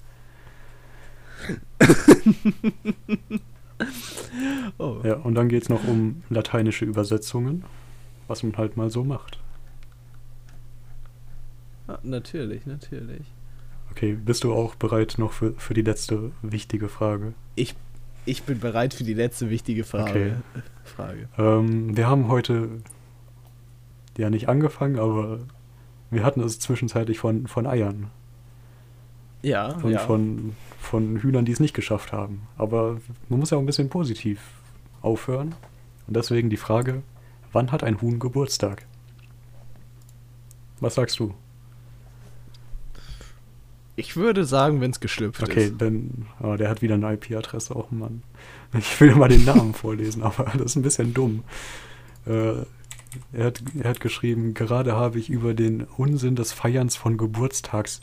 oh. 4.78 5.00
Ja, 5.04 5.14
und 5.16 5.34
dann 5.34 5.48
geht 5.48 5.64
es 5.64 5.68
noch 5.68 5.86
um 5.86 6.22
lateinische 6.30 6.84
Übersetzungen, 6.84 7.64
was 8.28 8.42
man 8.42 8.56
halt 8.56 8.76
mal 8.76 8.90
so 8.90 9.04
macht. 9.04 9.38
Ah, 11.88 11.98
natürlich, 12.02 12.66
natürlich. 12.66 13.26
Okay, 13.90 14.12
bist 14.14 14.44
du 14.44 14.52
auch 14.52 14.74
bereit 14.74 15.14
noch 15.18 15.32
für, 15.32 15.52
für 15.52 15.74
die 15.74 15.82
letzte 15.82 16.32
wichtige 16.42 16.88
Frage? 16.88 17.34
Ich 17.54 17.74
bin 18.42 18.58
bereit 18.58 18.92
für 18.92 19.04
die 19.04 19.14
letzte 19.14 19.50
wichtige 19.50 19.84
Frage. 19.84 20.10
Okay. 20.10 20.62
Frage. 20.84 21.28
Ähm, 21.38 21.96
wir 21.96 22.08
haben 22.08 22.28
heute 22.28 22.68
ja 24.18 24.30
nicht 24.30 24.48
angefangen, 24.48 24.98
aber 24.98 25.40
wir 26.10 26.24
hatten 26.24 26.40
es 26.40 26.58
zwischenzeitlich 26.58 27.18
von, 27.18 27.46
von 27.46 27.66
Eiern. 27.66 28.10
Ja, 29.42 29.78
Von, 29.78 29.92
ja. 29.92 29.98
von, 30.00 30.54
von 30.80 31.18
Hühnern, 31.18 31.44
die 31.44 31.52
es 31.52 31.60
nicht 31.60 31.74
geschafft 31.74 32.12
haben. 32.12 32.42
Aber 32.56 32.98
man 33.28 33.38
muss 33.38 33.50
ja 33.50 33.56
auch 33.58 33.62
ein 33.62 33.66
bisschen 33.66 33.88
positiv 33.90 34.40
aufhören. 35.02 35.54
Und 36.06 36.16
deswegen 36.16 36.50
die 36.50 36.56
Frage, 36.56 37.02
wann 37.52 37.70
hat 37.70 37.84
ein 37.84 38.00
Huhn 38.00 38.18
Geburtstag? 38.18 38.86
Was 40.80 40.94
sagst 40.96 41.18
du? 41.20 41.34
ich 43.98 44.14
würde 44.16 44.44
sagen, 44.44 44.80
wenn 44.82 44.90
es 44.90 45.00
geschlüpft 45.00 45.42
Okay, 45.42 45.64
ist. 45.68 45.80
dann, 45.80 46.26
oh, 46.42 46.56
der 46.56 46.68
hat 46.68 46.82
wieder 46.82 46.94
eine 46.96 47.14
IP-Adresse, 47.14 47.74
auch 47.74 47.90
Mann. 47.90 48.22
Ich 48.78 49.00
will 49.00 49.14
mal 49.14 49.28
den 49.28 49.44
Namen 49.46 49.72
vorlesen, 49.74 50.22
aber 50.22 50.44
das 50.52 50.66
ist 50.66 50.76
ein 50.76 50.82
bisschen 50.82 51.14
dumm. 51.14 51.44
Äh, 52.26 52.64
er, 53.32 53.46
hat, 53.46 53.62
er 53.80 53.90
hat 53.90 54.00
geschrieben, 54.00 54.54
gerade 54.54 54.94
habe 54.94 55.18
ich 55.18 55.28
über 55.30 55.54
den 55.54 55.82
Unsinn 55.84 56.36
des 56.36 56.52
Feierns 56.52 56.96
von 56.96 57.16
Geburtstags, 57.16 58.00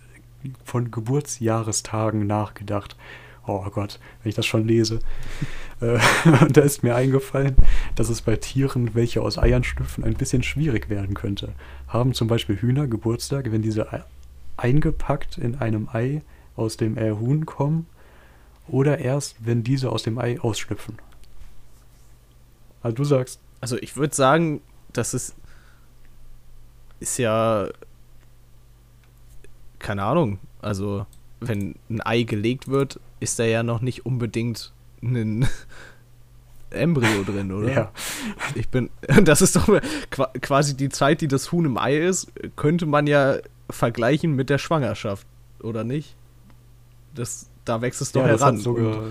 von 0.65 0.91
Geburtsjahrestagen 0.91 2.25
nachgedacht. 2.27 2.95
Oh 3.45 3.61
Gott, 3.71 3.99
wenn 4.21 4.29
ich 4.29 4.35
das 4.35 4.45
schon 4.45 4.65
lese. 4.67 4.99
äh, 5.81 5.99
und 6.41 6.55
da 6.57 6.61
ist 6.61 6.81
mir 6.83 6.95
eingefallen, 6.95 7.55
dass 7.95 8.09
es 8.09 8.21
bei 8.21 8.35
Tieren, 8.37 8.95
welche 8.95 9.21
aus 9.21 9.37
Eiern 9.37 9.63
schlüpfen, 9.65 10.03
ein 10.03 10.13
bisschen 10.13 10.43
schwierig 10.43 10.89
werden 10.89 11.13
könnte. 11.13 11.53
Haben 11.87 12.13
zum 12.13 12.27
Beispiel 12.27 12.55
Hühner 12.57 12.87
Geburtstag, 12.87 13.51
wenn 13.51 13.61
diese 13.61 13.91
Ei- 13.91 14.03
eingepackt 14.55 15.37
in 15.37 15.55
einem 15.55 15.89
Ei 15.91 16.21
aus 16.55 16.77
dem 16.77 16.97
äh, 16.97 17.11
Huhn 17.11 17.45
kommen 17.45 17.87
oder 18.69 18.99
erst, 18.99 19.45
wenn 19.45 19.63
diese 19.63 19.91
aus 19.91 20.03
dem 20.03 20.17
Ei 20.17 20.39
ausschlüpfen. 20.39 20.95
Also 22.81 22.95
du 22.95 23.03
sagst, 23.03 23.39
Also 23.61 23.77
ich 23.77 23.95
würde 23.97 24.15
sagen, 24.15 24.61
das 24.93 25.13
ist 25.13 25.35
ist 26.99 27.17
ja 27.17 27.67
keine 29.79 30.03
Ahnung. 30.03 30.39
Also 30.61 31.05
wenn 31.41 31.75
ein 31.89 32.01
Ei 32.01 32.23
gelegt 32.23 32.69
wird, 32.69 32.99
ist 33.19 33.37
da 33.39 33.43
ja 33.43 33.63
noch 33.63 33.81
nicht 33.81 34.05
unbedingt 34.05 34.71
ein 35.01 35.45
Embryo 36.69 37.23
drin, 37.23 37.51
oder? 37.51 37.71
ja, 37.71 37.91
Ich 38.55 38.69
bin, 38.69 38.89
das 39.23 39.41
ist 39.41 39.55
doch 39.55 39.67
qua- 40.09 40.31
quasi 40.41 40.75
die 40.77 40.89
Zeit, 40.89 41.21
die 41.21 41.27
das 41.27 41.51
Huhn 41.51 41.65
im 41.65 41.77
Ei 41.77 41.97
ist, 41.97 42.31
könnte 42.55 42.85
man 42.85 43.05
ja 43.07 43.35
vergleichen 43.69 44.35
mit 44.35 44.49
der 44.49 44.57
Schwangerschaft, 44.57 45.27
oder 45.61 45.83
nicht? 45.83 46.15
Das, 47.13 47.49
da 47.65 47.81
wächst 47.81 48.01
es 48.01 48.11
doch 48.11 48.21
ja 48.21 48.29
das 48.29 48.41
heran. 48.41 48.55
hat 48.55 48.63
sogar, 48.63 49.03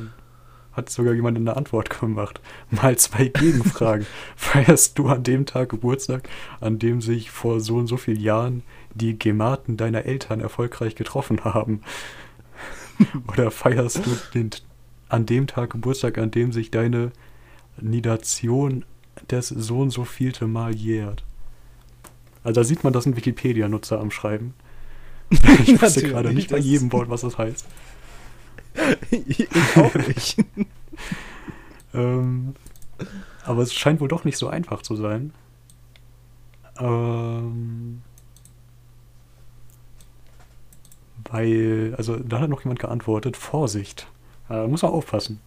hat 0.73 0.89
sogar 0.91 1.15
jemand 1.15 1.37
eine 1.37 1.57
Antwort 1.57 1.91
gemacht. 1.91 2.41
Mal 2.71 2.97
zwei 2.97 3.27
Gegenfragen. 3.29 4.07
Feierst 4.37 4.99
du 4.99 5.09
an 5.09 5.23
dem 5.23 5.47
Tag 5.47 5.71
Geburtstag, 5.71 6.29
an 6.61 6.79
dem 6.79 7.01
sich 7.01 7.31
vor 7.31 7.61
so 7.61 7.77
und 7.77 7.87
so 7.87 7.97
vielen 7.97 8.21
Jahren 8.21 8.63
die 8.95 9.19
Gematen 9.19 9.77
deiner 9.77 10.05
Eltern 10.05 10.41
erfolgreich 10.41 10.95
getroffen 10.95 11.45
haben? 11.45 11.83
Oder 13.33 13.51
feierst 13.51 14.07
du 14.07 14.11
den, 14.35 14.51
an 15.09 15.27
dem 15.27 15.47
Tag 15.47 15.71
Geburtstag, 15.71 16.19
an 16.19 16.31
dem 16.31 16.53
sich 16.53 16.71
deine 16.71 17.13
Nidation 17.81 18.85
des 19.31 19.49
so 19.49 19.81
und 19.81 19.91
so 19.91 20.05
vielte 20.05 20.47
Mal 20.47 20.75
jährt? 20.75 21.25
Also 22.45 22.61
da 22.61 22.65
sieht 22.65 22.83
man, 22.83 22.93
das 22.93 23.07
ein 23.07 23.17
Wikipedia-Nutzer 23.17 24.01
am 24.01 24.11
Schreiben. 24.11 24.55
Ich 25.65 25.81
wusste 25.81 26.03
gerade 26.03 26.33
nicht 26.33 26.51
bei 26.51 26.59
jedem 26.59 26.93
Wort, 26.93 27.09
was 27.09 27.23
das 27.23 27.39
heißt. 27.39 27.67
ich 29.11 29.49
auch 29.77 29.95
nicht. 29.95 30.37
Ähm, 31.95 32.55
aber 33.45 33.63
es 33.63 33.75
scheint 33.75 34.01
wohl 34.01 34.09
doch 34.09 34.25
nicht 34.25 34.39
so 34.39 34.49
einfach 34.49 34.81
zu 34.81 34.97
sein. 34.97 35.33
Ähm, 36.79 38.01
weil, 41.31 41.95
also 41.99 42.17
da 42.17 42.41
hat 42.41 42.51
noch 42.51 42.65
jemand 42.65 42.81
geantwortet, 42.81 43.37
Vorsicht, 43.37 44.07
äh, 44.49 44.67
muss 44.67 44.83
man 44.83 44.93
aufpassen. 44.93 45.41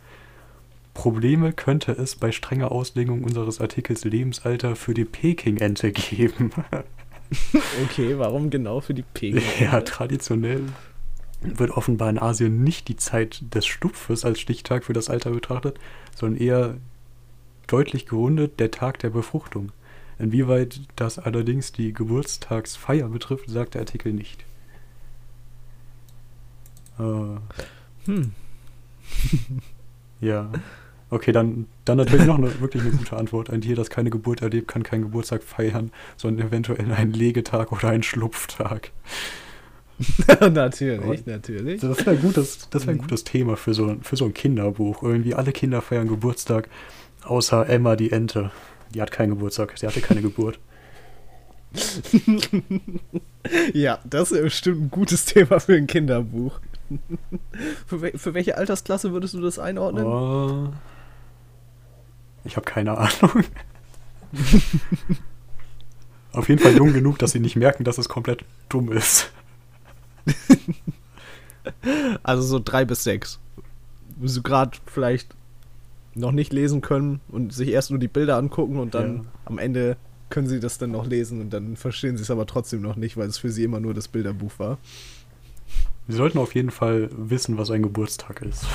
Probleme 0.93 1.51
könnte 1.51 1.91
es 1.91 2.15
bei 2.15 2.31
strenger 2.31 2.71
Auslegung 2.71 3.23
unseres 3.23 3.59
Artikels 3.59 4.05
Lebensalter 4.05 4.75
für 4.75 4.93
die 4.93 5.05
Peking-Ente 5.05 5.91
geben. 5.91 6.51
Okay, 7.83 8.19
warum 8.19 8.51
genau 8.51 8.81
für 8.81 8.93
die 8.93 9.01
Pegel? 9.01 9.41
ja, 9.59 9.81
traditionell 9.81 10.61
wird 11.41 11.71
offenbar 11.71 12.09
in 12.09 12.19
Asien 12.19 12.63
nicht 12.63 12.87
die 12.87 12.95
Zeit 12.95 13.43
des 13.53 13.65
Stupfes 13.65 14.25
als 14.25 14.39
Stichtag 14.39 14.83
für 14.83 14.93
das 14.93 15.09
Alter 15.09 15.31
betrachtet, 15.31 15.77
sondern 16.15 16.41
eher 16.41 16.77
deutlich 17.67 18.05
gerundet 18.05 18.59
der 18.59 18.71
Tag 18.71 18.99
der 18.99 19.09
Befruchtung. 19.09 19.71
Inwieweit 20.17 20.81
das 20.95 21.19
allerdings 21.19 21.71
die 21.71 21.93
Geburtstagsfeier 21.93 23.09
betrifft, 23.09 23.49
sagt 23.49 23.73
der 23.73 23.81
Artikel 23.81 24.13
nicht. 24.13 24.45
Äh, 26.97 27.39
Hm. 28.05 28.31
ja. 30.21 30.51
Okay, 31.09 31.31
dann, 31.31 31.67
dann 31.85 31.97
natürlich 31.97 32.25
noch 32.25 32.37
eine, 32.37 32.59
wirklich 32.59 32.81
eine 32.83 32.91
gute 32.91 33.15
Antwort. 33.15 33.49
Ein 33.49 33.61
Tier, 33.61 33.75
das 33.75 33.89
keine 33.89 34.09
Geburt 34.09 34.41
erlebt, 34.41 34.67
kann 34.67 34.83
keinen 34.83 35.03
Geburtstag 35.03 35.43
feiern, 35.43 35.91
sondern 36.17 36.47
eventuell 36.47 36.91
einen 36.91 37.13
Legetag 37.13 37.71
oder 37.71 37.89
einen 37.89 38.03
Schlupftag. 38.03 38.91
natürlich, 40.51 41.25
natürlich. 41.25 41.81
Also 41.83 41.95
das 41.95 42.05
wäre 42.05 42.15
ein 42.17 42.21
gutes, 42.21 42.67
das 42.69 42.85
wär 42.85 42.93
ein 42.93 42.97
Mhm. 42.97 43.01
gutes 43.01 43.23
Thema 43.23 43.55
für 43.55 43.73
so, 43.73 43.95
für 44.01 44.15
so 44.17 44.25
ein 44.25 44.33
Kinderbuch. 44.33 45.03
Irgendwie 45.03 45.33
alle 45.35 45.51
Kinder 45.51 45.81
feiern 45.81 46.07
Geburtstag, 46.07 46.67
außer 47.23 47.67
Emma 47.69 47.95
die 47.95 48.11
Ente. 48.11 48.51
Die 48.93 49.01
hat 49.01 49.11
keinen 49.11 49.29
Geburtstag, 49.29 49.73
sie 49.77 49.87
hatte 49.87 50.01
keine 50.01 50.21
Geburt. 50.21 50.59
Ja, 53.73 53.99
das 54.05 54.31
ist 54.31 54.41
bestimmt 54.41 54.81
ein 54.81 54.89
gutes 54.91 55.25
Thema 55.25 55.59
für 55.59 55.75
ein 55.75 55.85
Kinderbuch. 55.87 56.59
für, 57.87 58.01
wel 58.01 58.17
für 58.17 58.33
welche 58.33 58.57
Altersklasse 58.57 59.11
würdest 59.11 59.33
du 59.35 59.41
das 59.41 59.59
einordnen? 59.59 60.03
Oh, 60.05 60.69
ich 62.43 62.55
habe 62.57 62.65
keine 62.65 62.97
Ahnung. 62.97 63.43
Auf 66.31 66.49
jeden 66.49 66.61
Fall 66.61 66.75
jung 66.75 66.91
genug, 66.93 67.19
dass 67.19 67.31
sie 67.31 67.39
nicht 67.39 67.55
merken, 67.55 67.83
dass 67.83 67.97
es 67.97 68.09
komplett 68.09 68.43
dumm 68.69 68.91
ist. 68.91 69.31
Also 72.23 72.43
so 72.43 72.59
drei 72.63 72.85
bis 72.85 73.03
sechs. 73.03 73.39
Sie 74.23 74.41
gerade 74.43 74.77
vielleicht 74.85 75.35
noch 76.13 76.31
nicht 76.31 76.53
lesen 76.53 76.81
können 76.81 77.19
und 77.27 77.53
sich 77.53 77.69
erst 77.69 77.89
nur 77.89 77.99
die 77.99 78.07
Bilder 78.07 78.37
angucken 78.37 78.77
und 78.79 78.93
dann 78.95 79.17
Ja. 79.17 79.23
am 79.45 79.57
Ende 79.57 79.97
können 80.29 80.47
sie 80.47 80.59
das 80.59 80.77
dann 80.77 80.91
noch 80.91 81.05
lesen 81.05 81.41
und 81.41 81.49
dann 81.51 81.75
verstehen 81.75 82.17
sie 82.17 82.23
es 82.23 82.31
aber 82.31 82.45
trotzdem 82.45 82.81
noch 82.81 82.95
nicht, 82.95 83.17
weil 83.17 83.27
es 83.27 83.37
für 83.37 83.51
sie 83.51 83.63
immer 83.63 83.79
nur 83.79 83.93
das 83.93 84.07
Bilderbuch 84.07 84.51
war. 84.57 84.77
Sie 86.07 86.15
sollten 86.15 86.37
auf 86.37 86.55
jeden 86.55 86.71
Fall 86.71 87.09
wissen, 87.11 87.57
was 87.57 87.71
ein 87.71 87.83
Geburtstag 87.83 88.41
ist. 88.41 88.65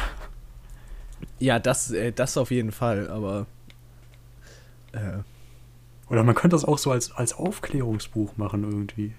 Ja, 1.38 1.58
das, 1.58 1.90
äh, 1.92 2.12
das 2.12 2.36
auf 2.36 2.50
jeden 2.50 2.72
Fall, 2.72 3.08
aber 3.08 3.46
äh, 4.92 5.18
Oder 6.08 6.24
man 6.24 6.34
könnte 6.34 6.54
das 6.56 6.64
auch 6.64 6.78
so 6.78 6.90
als, 6.90 7.12
als 7.12 7.32
Aufklärungsbuch 7.32 8.36
machen 8.36 8.64
irgendwie. 8.64 9.12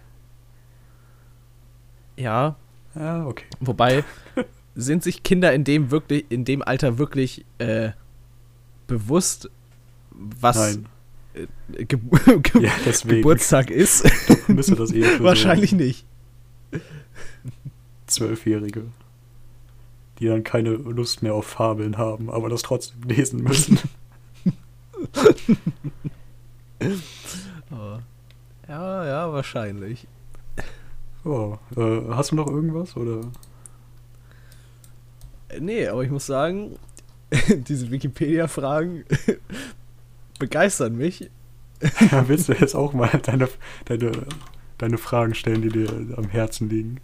Ja, 2.22 2.55
Ja, 2.95 3.26
okay. 3.26 3.45
Wobei, 3.59 4.03
sind 4.76 5.03
sich 5.03 5.24
Kinder 5.24 5.53
in 5.53 5.63
dem 5.63 5.91
wirklich, 5.91 6.26
in 6.30 6.45
dem 6.45 6.61
Alter 6.61 6.97
wirklich 6.97 7.45
äh, 7.57 7.91
bewusst, 8.88 9.49
was 10.11 10.78
äh, 11.34 11.47
Ge 11.86 11.99
Ge 12.43 12.63
Ja, 12.63 12.72
Geburtstag 13.05 13.69
ist? 13.69 14.05
müsste 14.47 14.76
das 14.76 14.91
eher 14.91 15.09
für 15.09 15.24
Wahrscheinlich 15.24 15.72
nicht. 15.72 16.05
Zwölfjährige, 18.07 18.84
die 20.19 20.28
dann 20.28 20.43
keine 20.43 20.72
Lust 20.72 21.24
mehr 21.24 21.34
auf 21.34 21.45
Fabeln 21.45 21.97
haben, 21.97 22.30
aber 22.30 22.49
das 22.49 22.61
trotzdem 22.61 23.03
lesen 23.03 23.43
müssen. 23.43 23.80
Aber, 27.69 28.01
ja, 28.67 29.05
ja, 29.05 29.32
wahrscheinlich. 29.32 30.07
Oh, 31.24 31.57
äh, 31.78 32.01
hast 32.09 32.32
du 32.32 32.36
noch 32.36 32.47
irgendwas 32.47 32.97
oder? 32.97 33.22
Nee, 35.59 35.88
aber 35.88 36.03
ich 36.03 36.09
muss 36.09 36.26
sagen, 36.26 36.78
diese 37.67 37.91
Wikipedia-Fragen 37.91 39.03
begeistern 40.39 40.95
mich. 40.95 41.30
Ja, 42.11 42.28
willst 42.28 42.49
du 42.49 42.53
jetzt 42.53 42.76
auch 42.76 42.93
mal 42.93 43.09
deine, 43.24 43.49
deine, 43.86 44.11
deine 44.78 44.97
Fragen 44.97 45.34
stellen, 45.34 45.61
die 45.61 45.69
dir 45.69 45.89
am 46.15 46.30
Herzen 46.30 46.69
liegen? 46.69 46.99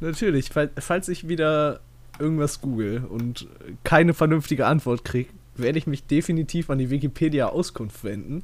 Natürlich, 0.00 0.50
fall, 0.50 0.70
falls 0.78 1.08
ich 1.08 1.28
wieder 1.28 1.80
irgendwas 2.18 2.60
google 2.60 3.04
und 3.08 3.46
keine 3.84 4.14
vernünftige 4.14 4.66
Antwort 4.66 5.04
kriege, 5.04 5.30
werde 5.54 5.78
ich 5.78 5.86
mich 5.86 6.06
definitiv 6.06 6.70
an 6.70 6.78
die 6.78 6.90
Wikipedia-Auskunft 6.90 8.04
wenden. 8.04 8.42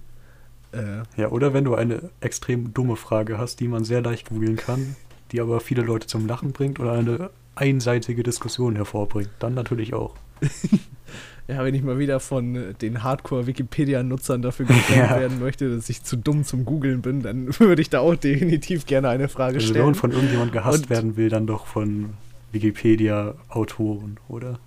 Äh, 0.72 1.02
Ja, 1.20 1.28
oder 1.30 1.54
wenn 1.54 1.64
du 1.64 1.74
eine 1.74 2.10
extrem 2.20 2.74
dumme 2.74 2.96
Frage 2.96 3.38
hast, 3.38 3.60
die 3.60 3.68
man 3.68 3.84
sehr 3.84 4.02
leicht 4.02 4.28
googeln 4.30 4.56
kann, 4.56 4.96
die 5.32 5.40
aber 5.40 5.60
viele 5.60 5.82
Leute 5.82 6.06
zum 6.06 6.26
Lachen 6.26 6.52
bringt 6.52 6.80
oder 6.80 6.92
eine 6.92 7.30
einseitige 7.54 8.22
Diskussion 8.22 8.76
hervorbringt, 8.76 9.30
dann 9.40 9.54
natürlich 9.54 9.92
auch. 9.94 10.14
ja, 11.48 11.64
wenn 11.64 11.74
ich 11.74 11.82
mal 11.82 11.98
wieder 11.98 12.20
von 12.20 12.54
äh, 12.54 12.74
den 12.74 13.02
Hardcore-Wikipedia-Nutzern 13.02 14.42
dafür 14.42 14.66
gefällt 14.66 15.10
Ja. 15.10 15.18
werden 15.20 15.40
möchte, 15.40 15.74
dass 15.74 15.88
ich 15.88 16.02
zu 16.04 16.16
dumm 16.16 16.44
zum 16.44 16.64
Googeln 16.64 17.02
bin, 17.02 17.22
dann 17.22 17.48
würde 17.58 17.82
ich 17.82 17.90
da 17.90 18.00
auch 18.00 18.14
definitiv 18.14 18.86
gerne 18.86 19.08
eine 19.08 19.28
Frage 19.28 19.54
wenn 19.56 19.60
stellen. 19.66 19.84
man 19.86 19.94
von 19.94 20.12
irgendjemand 20.12 20.52
gehasst 20.52 20.84
Und- 20.84 20.90
werden 20.90 21.16
will, 21.16 21.28
dann 21.30 21.46
doch 21.46 21.66
von 21.66 22.10
Wikipedia-Autoren, 22.52 24.18
oder? 24.28 24.58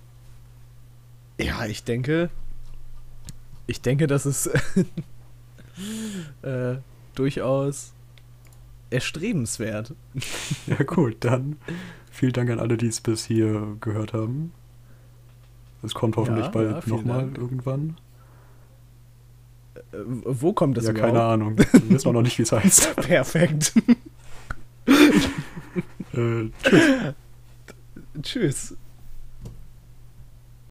Ja, 1.39 1.66
ich 1.66 1.84
denke, 1.84 2.30
ich 3.68 3.82
denke, 3.82 4.06
das 4.08 4.26
ist 4.26 4.49
äh, 6.41 6.76
durchaus 7.15 7.93
erstrebenswert. 8.89 9.93
Ja 10.67 10.84
gut, 10.84 11.17
dann 11.22 11.57
vielen 12.11 12.34
Dank 12.34 12.49
an 12.49 12.59
alle, 12.59 12.78
die 12.78 12.88
es 12.88 13.01
bis 13.01 13.26
hier 13.26 13.78
gehört 13.82 14.13
haben. 14.13 14.53
Es 15.84 15.93
kommt 15.93 16.15
hoffentlich 16.17 16.45
Ja, 16.45 16.51
bald 16.51 16.86
ja, 16.86 16.89
nochmal 16.89 17.30
irgendwann. 17.36 17.97
Äh, 19.76 19.97
wo 20.05 20.53
kommt 20.53 20.78
das 20.78 20.86
ja, 20.86 20.91
überhaupt? 20.91 21.13
keine 21.13 21.24
Ahnung. 21.24 21.57
Wir 21.57 21.89
wissen 21.89 22.09
auch 22.09 22.13
noch 22.13 22.22
nicht, 22.22 22.38
wie 22.38 22.43
es 22.43 22.51
heißt. 22.51 22.95
Perfekt. 22.97 23.74
Äh, 26.13 26.49
tschüss. 26.63 27.13
Tschüss. 28.22 28.78